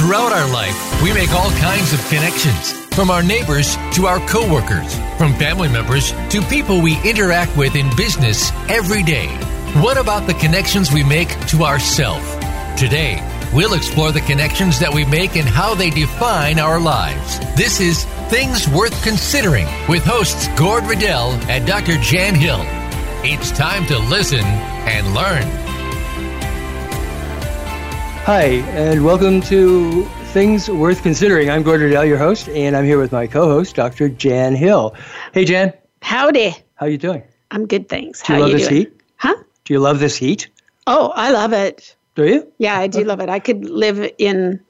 Throughout 0.00 0.32
our 0.32 0.50
life, 0.50 1.02
we 1.02 1.12
make 1.12 1.30
all 1.32 1.50
kinds 1.58 1.92
of 1.92 2.02
connections, 2.08 2.72
from 2.94 3.10
our 3.10 3.22
neighbors 3.22 3.76
to 3.92 4.06
our 4.06 4.18
coworkers, 4.20 4.94
from 5.18 5.34
family 5.34 5.68
members 5.68 6.12
to 6.30 6.40
people 6.48 6.80
we 6.80 6.98
interact 7.06 7.54
with 7.54 7.76
in 7.76 7.94
business 7.96 8.50
every 8.70 9.02
day. 9.02 9.26
What 9.82 9.98
about 9.98 10.26
the 10.26 10.32
connections 10.32 10.90
we 10.90 11.04
make 11.04 11.28
to 11.48 11.64
ourselves? 11.64 12.26
Today, 12.80 13.20
we'll 13.52 13.74
explore 13.74 14.10
the 14.10 14.22
connections 14.22 14.78
that 14.78 14.94
we 14.94 15.04
make 15.04 15.36
and 15.36 15.46
how 15.46 15.74
they 15.74 15.90
define 15.90 16.58
our 16.58 16.80
lives. 16.80 17.38
This 17.54 17.78
is 17.78 18.06
Things 18.30 18.66
Worth 18.68 19.04
Considering 19.04 19.66
with 19.86 20.02
hosts 20.02 20.48
Gord 20.58 20.84
Riddell 20.86 21.32
and 21.50 21.66
Dr. 21.66 21.98
Jan 21.98 22.34
Hill. 22.34 22.62
It's 23.22 23.52
time 23.52 23.84
to 23.88 23.98
listen 23.98 24.46
and 24.46 25.12
learn. 25.12 25.59
Hi, 28.24 28.44
and 28.76 29.04
welcome 29.04 29.40
to 29.42 30.04
Things 30.32 30.68
Worth 30.70 31.02
Considering. 31.02 31.50
I'm 31.50 31.62
Gordon 31.62 31.86
Riddell, 31.86 32.04
your 32.04 32.18
host, 32.18 32.48
and 32.50 32.76
I'm 32.76 32.84
here 32.84 32.98
with 32.98 33.10
my 33.12 33.26
co-host, 33.26 33.74
Dr. 33.74 34.08
Jan 34.08 34.54
Hill. 34.54 34.94
Hey, 35.32 35.44
Jan. 35.44 35.72
Howdy. 36.02 36.50
How 36.74 36.86
are 36.86 36.88
you 36.88 36.98
doing? 36.98 37.22
I'm 37.50 37.66
good, 37.66 37.88
thanks. 37.88 38.22
Do 38.22 38.32
you 38.32 38.36
How 38.36 38.40
love 38.42 38.50
you 38.52 38.58
this 38.58 38.68
doing? 38.68 38.80
heat? 38.82 39.00
Huh? 39.16 39.34
Do 39.64 39.72
you 39.74 39.80
love 39.80 39.98
this 39.98 40.16
heat? 40.16 40.48
Oh, 40.86 41.12
I 41.16 41.32
love 41.32 41.52
it. 41.52 41.96
Do 42.14 42.26
you? 42.26 42.52
Yeah, 42.58 42.78
I 42.78 42.86
do 42.86 43.02
love 43.04 43.20
it. 43.20 43.28
I 43.28 43.40
could 43.40 43.64
live 43.68 44.08
in 44.18 44.60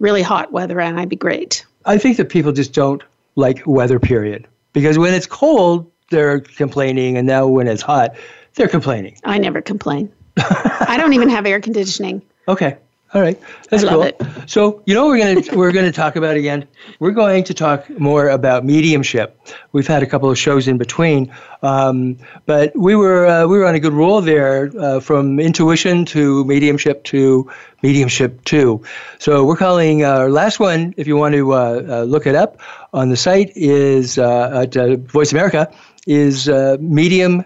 really 0.00 0.22
hot 0.22 0.50
weather 0.50 0.80
and 0.80 0.98
I'd 0.98 1.08
be 1.08 1.16
great. 1.16 1.64
I 1.84 1.98
think 1.98 2.16
that 2.16 2.30
people 2.30 2.50
just 2.52 2.72
don't 2.72 3.02
like 3.36 3.62
weather, 3.66 4.00
period. 4.00 4.48
Because 4.72 4.98
when 4.98 5.14
it's 5.14 5.26
cold, 5.26 5.90
they're 6.10 6.40
complaining, 6.40 7.16
and 7.16 7.26
now 7.26 7.46
when 7.46 7.68
it's 7.68 7.82
hot, 7.82 8.16
they're 8.54 8.68
complaining. 8.68 9.16
I 9.24 9.38
never 9.38 9.60
complain. 9.62 10.10
I 10.36 10.96
don't 10.98 11.12
even 11.12 11.28
have 11.28 11.46
air 11.46 11.60
conditioning. 11.60 12.22
Okay. 12.48 12.76
All 13.14 13.20
right. 13.20 13.40
That's 13.70 13.84
cool. 13.84 14.02
it. 14.02 14.20
So, 14.46 14.82
you 14.86 14.94
know 14.94 15.04
what 15.04 15.10
we're 15.10 15.18
going 15.18 15.42
to 15.42 15.56
we're 15.56 15.70
to 15.70 15.92
talk 15.92 16.16
about 16.16 16.36
again? 16.36 16.66
We're 16.98 17.12
going 17.12 17.44
to 17.44 17.54
talk 17.54 17.88
more 18.00 18.28
about 18.28 18.64
mediumship. 18.64 19.38
We've 19.70 19.86
had 19.86 20.02
a 20.02 20.06
couple 20.06 20.28
of 20.30 20.36
shows 20.36 20.66
in 20.66 20.78
between, 20.78 21.32
um, 21.62 22.18
but 22.44 22.72
we 22.76 22.96
were 22.96 23.26
uh, 23.26 23.46
we 23.46 23.56
were 23.56 23.66
on 23.66 23.76
a 23.76 23.80
good 23.80 23.92
roll 23.92 24.20
there 24.20 24.72
uh, 24.76 24.98
from 24.98 25.38
intuition 25.38 26.04
to 26.06 26.44
mediumship 26.46 27.04
to 27.04 27.48
mediumship 27.82 28.42
two. 28.44 28.82
So 29.20 29.44
we're 29.44 29.56
calling 29.56 30.02
uh, 30.02 30.18
our 30.18 30.30
last 30.30 30.58
one. 30.58 30.92
If 30.96 31.06
you 31.06 31.16
want 31.16 31.36
to 31.36 31.52
uh, 31.52 31.56
uh, 31.56 32.02
look 32.02 32.26
it 32.26 32.34
up 32.34 32.58
on 32.92 33.10
the 33.10 33.16
site, 33.16 33.52
is 33.54 34.18
uh, 34.18 34.62
at 34.64 34.76
uh, 34.76 34.96
Voice 34.96 35.30
America 35.30 35.72
is 36.08 36.48
uh, 36.48 36.78
medium 36.80 37.44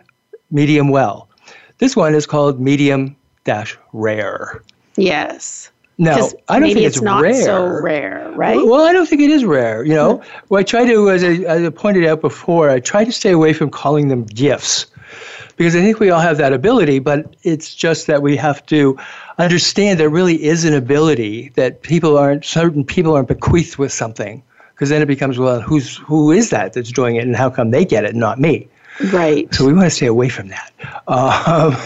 medium 0.51 0.89
well. 0.89 1.29
This 1.77 1.95
one 1.95 2.15
is 2.15 2.25
called 2.25 2.59
medium 2.59 3.17
dash 3.45 3.77
rare. 3.93 4.63
Yes. 4.99 5.71
No, 6.01 6.31
I 6.49 6.61
don't 6.61 6.69
think 6.69 6.87
it's, 6.87 6.97
it's 6.97 7.03
not 7.03 7.23
rare. 7.23 7.43
so 7.43 7.67
rare, 7.83 8.31
right? 8.37 8.57
Well, 8.57 8.87
I 8.87 8.93
don't 8.93 9.09
think 9.09 9.21
it 9.21 9.31
is 9.31 9.45
rare. 9.45 9.85
You 9.85 9.95
know, 9.95 10.19
mm-hmm. 10.19 10.47
well, 10.49 10.61
I 10.61 10.63
try 10.63 10.85
to, 10.85 11.11
as 11.11 11.25
I, 11.25 11.33
as 11.45 11.63
I 11.65 11.71
pointed 11.71 12.05
out 12.05 12.21
before, 12.21 12.71
I 12.71 12.79
try 12.79 13.05
to 13.05 13.11
stay 13.11 13.33
away 13.33 13.53
from 13.53 13.69
calling 13.69 14.07
them 14.07 14.25
gifts 14.25 14.87
because 15.57 15.75
I 15.75 15.81
think 15.81 15.99
we 15.99 16.11
all 16.11 16.21
have 16.21 16.39
that 16.39 16.53
ability, 16.53 17.01
but 17.01 17.35
it's 17.43 17.75
just 17.75 18.07
that 18.07 18.23
we 18.23 18.37
have 18.37 18.65
to 18.67 18.97
understand 19.39 19.99
there 19.99 20.09
really 20.09 20.41
is 20.41 20.65
an 20.65 20.73
ability 20.73 21.49
that 21.57 21.83
people 21.83 22.17
aren't, 22.17 22.45
certain 22.45 22.85
people 22.85 23.15
aren't 23.15 23.27
bequeathed 23.27 23.77
with 23.77 23.93
something. 23.93 24.41
Because 24.75 24.91
then 24.91 25.03
it 25.03 25.07
becomes, 25.07 25.41
well, 25.41 25.61
who's 25.61 25.97
who 25.97 26.31
is 26.31 26.51
that 26.51 26.75
that's 26.75 26.93
doing 26.93 27.17
it, 27.17 27.25
and 27.25 27.35
how 27.35 27.51
come 27.51 27.73
they 27.73 27.85
get 27.85 28.05
it, 28.05 28.11
and 28.11 28.21
not 28.21 28.39
me? 28.39 28.69
Right. 29.13 29.53
So 29.55 29.67
we 29.67 29.73
want 29.73 29.87
to 29.87 29.91
stay 29.91 30.07
away 30.07 30.29
from 30.29 30.49
that. 30.49 30.73
Um, 31.07 31.77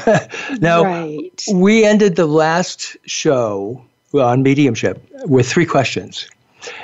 now, 0.60 0.84
right. 0.84 1.44
we 1.52 1.84
ended 1.84 2.16
the 2.16 2.26
last 2.26 2.96
show 3.06 3.84
on 4.14 4.42
mediumship 4.42 5.04
with 5.26 5.48
three 5.48 5.66
questions. 5.66 6.28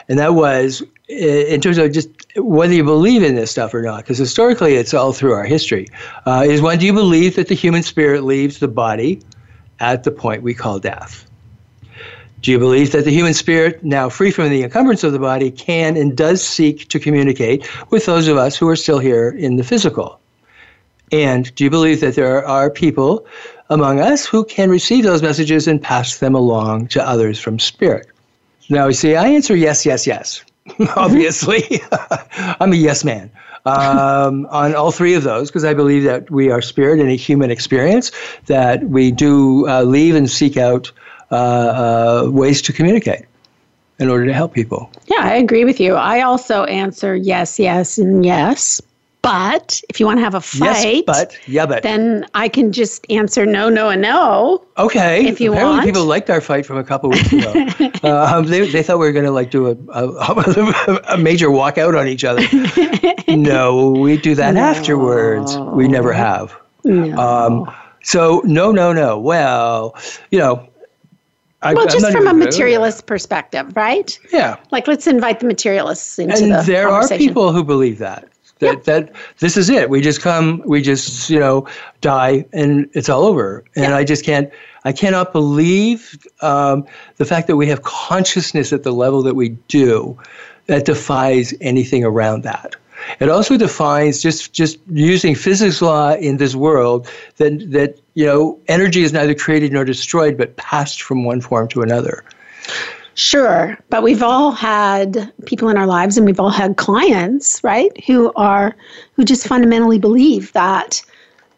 And 0.08 0.18
that 0.18 0.34
was 0.34 0.82
in 1.08 1.60
terms 1.60 1.78
of 1.78 1.92
just 1.92 2.10
whether 2.36 2.74
you 2.74 2.84
believe 2.84 3.22
in 3.22 3.34
this 3.34 3.50
stuff 3.50 3.72
or 3.72 3.82
not, 3.82 3.98
because 3.98 4.18
historically 4.18 4.74
it's 4.74 4.92
all 4.92 5.12
through 5.12 5.32
our 5.32 5.44
history. 5.44 5.86
Uh, 6.26 6.44
is 6.46 6.60
one, 6.60 6.78
do 6.78 6.86
you 6.86 6.92
believe 6.92 7.36
that 7.36 7.48
the 7.48 7.54
human 7.54 7.82
spirit 7.82 8.24
leaves 8.24 8.58
the 8.58 8.68
body 8.68 9.20
at 9.80 10.04
the 10.04 10.10
point 10.10 10.42
we 10.42 10.54
call 10.54 10.78
death? 10.78 11.27
Do 12.40 12.52
you 12.52 12.58
believe 12.58 12.92
that 12.92 13.04
the 13.04 13.10
human 13.10 13.34
spirit, 13.34 13.82
now 13.82 14.08
free 14.08 14.30
from 14.30 14.50
the 14.50 14.62
encumbrance 14.62 15.02
of 15.02 15.12
the 15.12 15.18
body, 15.18 15.50
can 15.50 15.96
and 15.96 16.16
does 16.16 16.42
seek 16.42 16.88
to 16.88 17.00
communicate 17.00 17.68
with 17.90 18.06
those 18.06 18.28
of 18.28 18.36
us 18.36 18.56
who 18.56 18.68
are 18.68 18.76
still 18.76 18.98
here 18.98 19.30
in 19.30 19.56
the 19.56 19.64
physical? 19.64 20.20
And 21.10 21.52
do 21.54 21.64
you 21.64 21.70
believe 21.70 22.00
that 22.00 22.14
there 22.14 22.46
are 22.46 22.70
people 22.70 23.26
among 23.70 24.00
us 24.00 24.24
who 24.26 24.44
can 24.44 24.70
receive 24.70 25.04
those 25.04 25.22
messages 25.22 25.66
and 25.66 25.82
pass 25.82 26.18
them 26.18 26.34
along 26.34 26.88
to 26.88 27.06
others 27.06 27.40
from 27.40 27.58
spirit? 27.58 28.06
Now, 28.68 28.86
you 28.86 28.92
see, 28.92 29.16
I 29.16 29.28
answer 29.28 29.56
yes, 29.56 29.84
yes, 29.84 30.06
yes. 30.06 30.44
Obviously, 30.96 31.62
I'm 32.60 32.72
a 32.72 32.76
yes 32.76 33.04
man 33.04 33.30
um, 33.64 34.46
on 34.50 34.74
all 34.74 34.92
three 34.92 35.14
of 35.14 35.24
those 35.24 35.48
because 35.48 35.64
I 35.64 35.74
believe 35.74 36.04
that 36.04 36.30
we 36.30 36.50
are 36.50 36.60
spirit 36.60 37.00
in 37.00 37.08
a 37.08 37.16
human 37.16 37.50
experience, 37.50 38.12
that 38.46 38.84
we 38.84 39.10
do 39.10 39.68
uh, 39.68 39.82
leave 39.82 40.14
and 40.14 40.30
seek 40.30 40.56
out 40.56 40.92
uh, 41.30 41.34
uh, 41.34 42.30
ways 42.30 42.62
to 42.62 42.72
communicate 42.72 43.24
in 43.98 44.08
order 44.08 44.26
to 44.26 44.32
help 44.32 44.54
people. 44.54 44.90
Yeah, 45.06 45.20
I 45.22 45.34
agree 45.34 45.64
with 45.64 45.80
you. 45.80 45.94
I 45.94 46.20
also 46.20 46.64
answer 46.64 47.16
yes, 47.16 47.58
yes, 47.58 47.98
and 47.98 48.24
yes. 48.24 48.80
But 49.20 49.82
if 49.88 49.98
you 49.98 50.06
want 50.06 50.18
to 50.18 50.24
have 50.24 50.34
a 50.36 50.40
fight, 50.40 50.84
Yes, 50.84 51.02
but, 51.04 51.36
yeah, 51.48 51.66
but. 51.66 51.82
then 51.82 52.24
I 52.34 52.48
can 52.48 52.70
just 52.72 53.04
answer 53.10 53.44
no, 53.44 53.68
no, 53.68 53.88
and 53.88 54.00
no. 54.00 54.64
Okay. 54.78 55.26
If 55.26 55.40
you 55.40 55.52
Apparently 55.52 55.78
want. 55.78 55.86
people 55.86 56.04
liked 56.04 56.30
our 56.30 56.40
fight 56.40 56.64
from 56.64 56.78
a 56.78 56.84
couple 56.84 57.10
weeks 57.10 57.32
ago. 57.32 57.52
um, 58.04 58.46
they, 58.46 58.68
they 58.68 58.82
thought 58.82 58.98
we 58.98 59.06
were 59.06 59.12
going 59.12 59.24
to 59.24 59.32
like 59.32 59.50
do 59.50 59.66
a, 59.66 59.76
a, 59.92 61.00
a 61.08 61.18
major 61.18 61.48
walkout 61.48 61.98
on 61.98 62.06
each 62.06 62.24
other. 62.24 62.42
no, 63.36 63.90
we 63.90 64.16
do 64.16 64.36
that 64.36 64.56
afterwards. 64.56 65.58
We 65.58 65.88
never 65.88 66.12
have. 66.12 66.56
No. 66.84 67.18
Um, 67.18 67.74
so 68.04 68.40
no, 68.44 68.70
no, 68.70 68.92
no. 68.92 69.18
Well, 69.18 69.96
you 70.30 70.38
know. 70.38 70.67
I, 71.62 71.74
well, 71.74 71.86
just 71.86 72.12
from 72.12 72.28
a 72.28 72.34
materialist 72.34 73.06
perspective, 73.06 73.76
right? 73.76 74.16
Yeah. 74.32 74.58
Like, 74.70 74.86
let's 74.86 75.08
invite 75.08 75.40
the 75.40 75.46
materialists 75.46 76.18
into 76.18 76.36
and 76.36 76.52
the 76.52 76.62
there 76.62 76.88
are 76.88 77.08
people 77.08 77.52
who 77.52 77.64
believe 77.64 77.98
that 77.98 78.28
that 78.60 78.84
that 78.84 79.12
this 79.38 79.56
is 79.56 79.70
it 79.70 79.88
we 79.90 80.00
just 80.00 80.20
come 80.20 80.62
we 80.66 80.82
just 80.82 81.30
you 81.30 81.38
know 81.38 81.66
die 82.00 82.44
and 82.52 82.88
it's 82.92 83.08
all 83.08 83.24
over 83.24 83.64
and 83.76 83.90
Yeah. 83.92 83.96
i 83.96 84.04
just 84.04 84.24
can't 84.24 84.50
i 84.84 84.92
cannot 84.92 85.32
believe 85.32 86.18
um, 86.40 86.84
the 87.16 87.24
fact 87.24 87.46
that 87.46 87.56
we 87.56 87.66
have 87.68 87.82
consciousness 87.82 88.72
at 88.72 88.82
the 88.82 88.92
level 88.92 89.22
that 89.22 89.34
we 89.34 89.50
do 89.68 90.18
that 90.66 90.84
defies 90.84 91.54
anything 91.60 92.04
around 92.04 92.42
that 92.42 92.76
it 93.20 93.28
also 93.28 93.56
defines 93.56 94.22
just 94.22 94.52
just 94.52 94.78
using 94.90 95.34
physics 95.34 95.80
law 95.82 96.14
in 96.14 96.36
this 96.36 96.54
world 96.54 97.08
that 97.36 97.70
that 97.70 97.98
you 98.14 98.26
know 98.26 98.58
energy 98.68 99.02
is 99.02 99.12
neither 99.12 99.34
created 99.34 99.72
nor 99.72 99.84
destroyed 99.84 100.36
but 100.36 100.56
passed 100.56 101.02
from 101.02 101.24
one 101.24 101.40
form 101.40 101.68
to 101.68 101.82
another 101.82 102.24
Sure, 103.18 103.76
but 103.90 104.04
we've 104.04 104.22
all 104.22 104.52
had 104.52 105.32
people 105.44 105.68
in 105.68 105.76
our 105.76 105.88
lives, 105.88 106.16
and 106.16 106.24
we've 106.24 106.38
all 106.38 106.50
had 106.50 106.76
clients, 106.76 107.62
right, 107.64 107.90
who 108.04 108.32
are 108.36 108.76
who 109.14 109.24
just 109.24 109.44
fundamentally 109.44 109.98
believe 109.98 110.52
that 110.52 111.02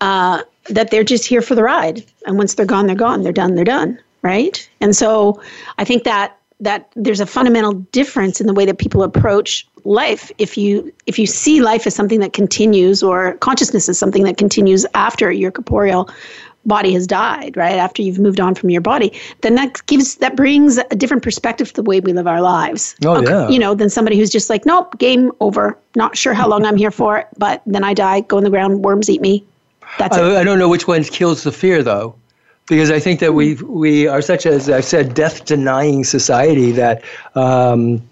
uh, 0.01 0.43
that 0.71 0.91
they're 0.91 1.05
just 1.05 1.27
here 1.27 1.43
for 1.43 1.55
the 1.55 1.63
ride, 1.63 2.03
and 2.25 2.39
once 2.39 2.55
they're 2.55 2.65
gone, 2.65 2.87
they're 2.87 2.97
gone. 2.97 3.25
They're 3.25 3.31
done. 3.31 3.57
They're 3.57 3.65
done. 3.67 3.99
Right. 4.23 4.67
And 4.81 4.97
so, 4.97 5.43
I 5.77 5.85
think 5.85 6.05
that 6.05 6.39
that 6.61 6.91
there's 6.97 7.21
a 7.21 7.27
fundamental 7.27 7.75
difference 7.75 8.41
in 8.41 8.47
the 8.47 8.55
way 8.55 8.65
that 8.65 8.79
people 8.79 9.03
approach 9.03 9.69
life. 9.85 10.31
If 10.39 10.57
you 10.57 10.93
if 11.07 11.19
you 11.19 11.27
see 11.27 11.61
life 11.61 11.87
as 11.87 11.95
something 11.95 12.21
that 12.21 12.33
continues, 12.33 13.03
or 13.03 13.35
consciousness 13.39 13.89
as 13.89 13.99
something 13.99 14.25
that 14.25 14.37
continues 14.37 14.87
after 14.95 15.31
your 15.31 15.51
corporeal 15.51 16.09
body 16.67 16.93
has 16.93 17.07
died, 17.07 17.57
right? 17.57 17.77
After 17.77 18.03
you've 18.03 18.19
moved 18.19 18.41
on 18.41 18.55
from 18.55 18.71
your 18.71 18.81
body, 18.81 19.13
then 19.41 19.55
that 19.55 19.85
gives 19.87 20.17
that 20.17 20.37
brings 20.37 20.79
a 20.79 20.85
different 20.97 21.23
perspective 21.23 21.69
to 21.69 21.75
the 21.75 21.83
way 21.83 22.01
we 22.01 22.13
live 22.13 22.27
our 22.27 22.43
lives. 22.43 22.97
Oh, 23.05 23.17
Okay, 23.17 23.31
yeah. 23.31 23.49
You 23.49 23.59
know, 23.59 23.75
than 23.75 23.89
somebody 23.89 24.19
who's 24.19 24.31
just 24.31 24.51
like, 24.51 24.67
nope, 24.67 24.99
game 24.99 25.33
over. 25.41 25.77
Not 25.97 26.17
sure 26.17 26.35
how 26.35 26.49
long 26.49 26.65
I'm 26.65 26.77
here 26.77 26.91
for, 26.91 27.25
but 27.39 27.63
then 27.67 27.85
I 27.85 27.95
die, 27.95 28.21
go 28.21 28.39
in 28.39 28.45
the 28.45 28.51
ground, 28.51 28.85
worms 28.85 29.09
eat 29.09 29.21
me. 29.21 29.45
That's 29.99 30.17
it. 30.17 30.23
I, 30.23 30.41
I 30.41 30.45
don't 30.45 30.59
know 30.59 30.69
which 30.69 30.87
one 30.87 31.03
kills 31.05 31.43
the 31.43 31.53
fear, 31.53 31.83
though, 31.83 32.15
because 32.69 32.91
I 32.91 33.01
think 33.01 33.21
that 33.21 33.33
we 33.33 33.55
we 33.55 34.07
are 34.07 34.23
such 34.23 34.47
as 34.47 34.69
I've 34.69 34.85
said, 34.85 35.15
death 35.15 35.45
denying 35.45 36.05
society 36.05 36.73
that. 36.73 37.03
Um, 37.35 38.03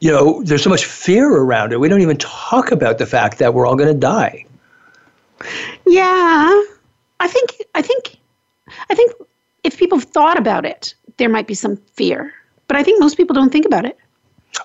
you 0.00 0.10
know, 0.10 0.42
there's 0.42 0.62
so 0.62 0.70
much 0.70 0.84
fear 0.84 1.30
around 1.30 1.72
it. 1.72 1.80
We 1.80 1.88
don't 1.88 2.02
even 2.02 2.16
talk 2.18 2.72
about 2.72 2.98
the 2.98 3.06
fact 3.06 3.38
that 3.38 3.54
we're 3.54 3.66
all 3.66 3.76
going 3.76 3.92
to 3.92 3.98
die. 3.98 4.44
Yeah, 5.86 6.62
I 7.20 7.28
think 7.28 7.62
I 7.74 7.82
think 7.82 8.16
I 8.90 8.94
think 8.94 9.12
if 9.64 9.78
people 9.78 10.00
thought 10.00 10.38
about 10.38 10.64
it, 10.64 10.94
there 11.16 11.28
might 11.28 11.46
be 11.46 11.54
some 11.54 11.76
fear. 11.94 12.32
But 12.68 12.76
I 12.76 12.82
think 12.82 13.00
most 13.00 13.16
people 13.16 13.34
don't 13.34 13.50
think 13.50 13.66
about 13.66 13.84
it. 13.84 13.96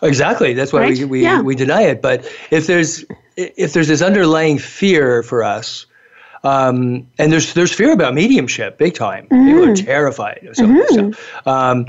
Exactly. 0.02 0.54
That's 0.54 0.72
why 0.74 0.88
we, 0.88 1.06
we, 1.06 1.24
Yeah. 1.24 1.42
we 1.42 1.56
deny 1.56 1.84
it. 1.84 2.02
But 2.02 2.26
if 2.50 2.68
there's 2.68 3.04
if 3.36 3.74
there's 3.74 3.88
this 3.88 4.02
underlying 4.02 4.58
fear 4.58 5.24
for 5.24 5.44
us, 5.44 5.86
Um, 6.44 7.08
and 7.20 7.32
there's 7.32 7.54
there's 7.54 7.72
fear 7.72 7.92
about 7.92 8.14
mediumship, 8.14 8.78
big 8.78 8.96
time. 8.96 9.28
Mm-hmm. 9.28 9.46
People 9.46 9.70
are 9.70 9.76
terrified 9.76 10.46
of 10.48 10.56
some 10.56 10.68
mm-hmm. 10.68 10.80
of 10.80 10.88
this 10.88 10.98
mm-hmm. 10.98 11.12
stuff. 11.14 11.48
Um, 11.48 11.86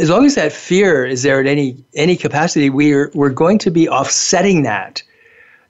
as 0.00 0.08
long 0.08 0.24
as 0.24 0.36
that 0.36 0.52
fear 0.52 1.04
is 1.04 1.22
there 1.22 1.40
in 1.40 1.46
any 1.46 1.76
any 1.94 2.16
capacity, 2.16 2.70
we're 2.70 3.10
we're 3.14 3.30
going 3.30 3.58
to 3.58 3.70
be 3.70 3.88
offsetting 3.88 4.62
that. 4.62 5.02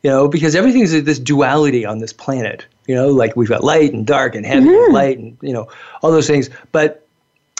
You 0.02 0.10
know, 0.10 0.28
because 0.28 0.54
everything 0.54 0.82
is 0.82 1.04
this 1.04 1.18
duality 1.18 1.84
on 1.84 1.98
this 1.98 2.12
planet. 2.12 2.66
You 2.86 2.94
know, 2.94 3.08
like 3.08 3.36
we've 3.36 3.48
got 3.48 3.62
light 3.62 3.92
and 3.92 4.06
dark 4.06 4.34
and 4.34 4.44
heavy 4.44 4.66
mm-hmm. 4.66 4.84
and 4.84 4.94
light 4.94 5.18
and 5.18 5.38
you 5.40 5.52
know 5.52 5.68
all 6.02 6.10
those 6.10 6.26
things. 6.26 6.50
But 6.72 7.06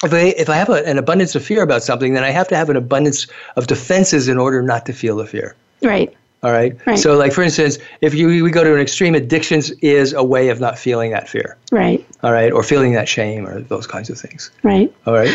if 0.02 0.12
I 0.12 0.18
if 0.18 0.50
I 0.50 0.56
have 0.56 0.68
a, 0.68 0.86
an 0.86 0.98
abundance 0.98 1.34
of 1.34 1.44
fear 1.44 1.62
about 1.62 1.82
something, 1.82 2.12
then 2.14 2.24
I 2.24 2.30
have 2.30 2.48
to 2.48 2.56
have 2.56 2.68
an 2.68 2.76
abundance 2.76 3.26
of 3.56 3.66
defenses 3.66 4.28
in 4.28 4.38
order 4.38 4.62
not 4.62 4.86
to 4.86 4.92
feel 4.92 5.16
the 5.16 5.26
fear. 5.26 5.54
Right. 5.82 6.14
All 6.42 6.52
right? 6.52 6.74
right. 6.86 6.98
So, 6.98 7.16
like 7.16 7.32
for 7.32 7.42
instance, 7.42 7.78
if 8.00 8.14
you 8.14 8.42
we 8.42 8.50
go 8.50 8.64
to 8.64 8.74
an 8.74 8.80
extreme, 8.80 9.14
addictions 9.14 9.70
is 9.82 10.12
a 10.12 10.24
way 10.24 10.48
of 10.48 10.60
not 10.60 10.78
feeling 10.78 11.10
that 11.10 11.28
fear. 11.28 11.56
Right. 11.70 12.04
All 12.22 12.32
right, 12.32 12.50
or 12.52 12.62
feeling 12.62 12.92
that 12.94 13.08
shame 13.08 13.46
or 13.46 13.60
those 13.60 13.86
kinds 13.86 14.08
of 14.10 14.18
things. 14.18 14.50
Right. 14.62 14.94
All 15.06 15.14
right. 15.14 15.34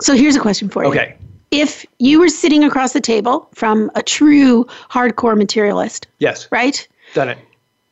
So 0.00 0.14
here's 0.14 0.36
a 0.36 0.40
question 0.40 0.68
for 0.68 0.84
you. 0.84 0.90
Okay. 0.90 1.16
If 1.50 1.84
you 1.98 2.20
were 2.20 2.28
sitting 2.28 2.64
across 2.64 2.92
the 2.92 3.00
table 3.00 3.48
from 3.54 3.90
a 3.94 4.02
true 4.02 4.64
hardcore 4.88 5.36
materialist. 5.36 6.06
Yes. 6.18 6.48
Right. 6.50 6.86
Done 7.12 7.28
it. 7.30 7.38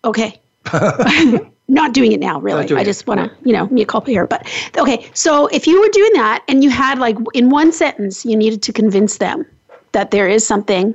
Okay. 0.04 0.40
not 1.68 1.92
doing 1.92 2.12
it 2.12 2.20
now, 2.20 2.40
really. 2.40 2.74
I 2.74 2.84
just 2.84 3.06
want 3.06 3.20
to, 3.20 3.30
you 3.44 3.52
know, 3.52 3.66
me 3.68 3.82
a 3.82 3.86
culpa 3.86 4.10
here. 4.10 4.26
But 4.26 4.46
okay, 4.78 5.10
so 5.12 5.46
if 5.48 5.66
you 5.66 5.80
were 5.80 5.88
doing 5.88 6.12
that 6.14 6.42
and 6.48 6.64
you 6.64 6.70
had 6.70 6.98
like 6.98 7.16
in 7.34 7.50
one 7.50 7.72
sentence, 7.72 8.24
you 8.24 8.36
needed 8.36 8.62
to 8.62 8.72
convince 8.72 9.18
them 9.18 9.44
that 9.92 10.10
there 10.10 10.28
is 10.28 10.46
something 10.46 10.94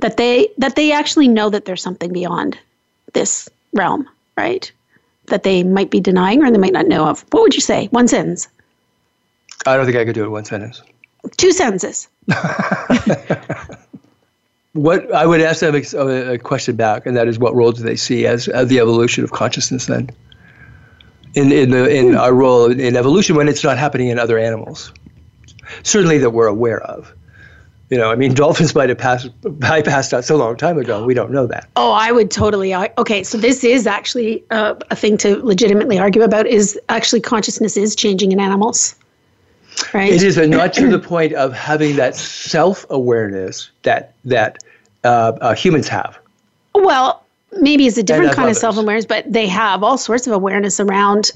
that 0.00 0.16
they 0.16 0.48
that 0.58 0.76
they 0.76 0.92
actually 0.92 1.28
know 1.28 1.50
that 1.50 1.64
there's 1.64 1.82
something 1.82 2.12
beyond 2.12 2.58
this 3.12 3.48
realm, 3.72 4.08
right? 4.36 4.70
That 5.26 5.42
they 5.42 5.62
might 5.62 5.90
be 5.90 6.00
denying 6.00 6.42
or 6.42 6.50
they 6.50 6.58
might 6.58 6.72
not 6.72 6.86
know 6.86 7.06
of. 7.06 7.24
What 7.30 7.42
would 7.42 7.54
you 7.54 7.60
say? 7.60 7.86
One 7.86 8.08
sentence. 8.08 8.48
I 9.66 9.76
don't 9.76 9.86
think 9.86 9.96
I 9.96 10.04
could 10.04 10.14
do 10.14 10.24
it 10.24 10.28
one 10.28 10.44
sentence. 10.44 10.82
Two 11.36 11.52
sentences. 11.52 12.08
what 14.74 15.10
I 15.14 15.24
would 15.24 15.40
ask 15.40 15.60
them 15.60 15.74
a, 15.74 16.38
question 16.38 16.76
back, 16.76 17.06
and 17.06 17.16
that 17.16 17.28
is, 17.28 17.38
what 17.38 17.54
role 17.54 17.72
do 17.72 17.82
they 17.82 17.96
see 17.96 18.26
as, 18.26 18.48
as 18.48 18.68
the 18.68 18.78
evolution 18.80 19.24
of 19.24 19.32
consciousness 19.32 19.86
then? 19.86 20.10
In 21.34 21.50
in 21.50 21.70
the 21.70 21.88
in 21.88 22.10
hmm. 22.10 22.18
our 22.18 22.32
role 22.32 22.70
in 22.70 22.96
evolution 22.96 23.34
when 23.36 23.48
it's 23.48 23.64
not 23.64 23.78
happening 23.78 24.08
in 24.08 24.18
other 24.18 24.38
animals, 24.38 24.92
certainly 25.82 26.18
that 26.18 26.30
we're 26.30 26.46
aware 26.46 26.82
of. 26.82 27.12
You 27.94 28.00
know, 28.00 28.10
I 28.10 28.16
mean, 28.16 28.34
dolphins 28.42 28.74
might 28.74 28.88
have 28.88 28.98
passed, 28.98 29.28
bypassed 29.42 30.12
us 30.12 30.28
a 30.28 30.34
long 30.36 30.56
time 30.56 30.78
ago. 30.78 31.04
We 31.04 31.14
don't 31.14 31.30
know 31.30 31.46
that. 31.46 31.68
Oh, 31.76 31.92
I 31.92 32.10
would 32.10 32.28
totally. 32.28 32.74
Okay, 32.74 33.22
so 33.22 33.38
this 33.38 33.62
is 33.62 33.86
actually 33.86 34.42
uh, 34.50 34.74
a 34.90 34.96
thing 34.96 35.16
to 35.18 35.36
legitimately 35.44 36.00
argue 36.00 36.22
about. 36.22 36.48
Is 36.48 36.76
actually 36.88 37.20
consciousness 37.20 37.76
is 37.76 37.94
changing 37.94 38.32
in 38.32 38.40
animals, 38.40 38.96
right? 39.92 40.12
It 40.12 40.24
is, 40.24 40.34
but 40.34 40.48
not 40.48 40.72
to 40.74 40.90
the 40.90 40.98
point 40.98 41.34
of 41.34 41.52
having 41.52 41.94
that 41.94 42.16
self 42.16 42.84
awareness 42.90 43.70
that 43.84 44.14
that 44.24 44.58
uh, 45.04 45.38
uh, 45.40 45.54
humans 45.54 45.86
have. 45.86 46.18
Well, 46.74 47.24
maybe 47.60 47.86
it's 47.86 47.96
a 47.96 48.02
different 48.02 48.32
kind 48.32 48.46
others. 48.46 48.56
of 48.56 48.60
self 48.60 48.76
awareness, 48.76 49.06
but 49.06 49.32
they 49.32 49.46
have 49.46 49.84
all 49.84 49.98
sorts 49.98 50.26
of 50.26 50.32
awareness 50.32 50.80
around 50.80 51.30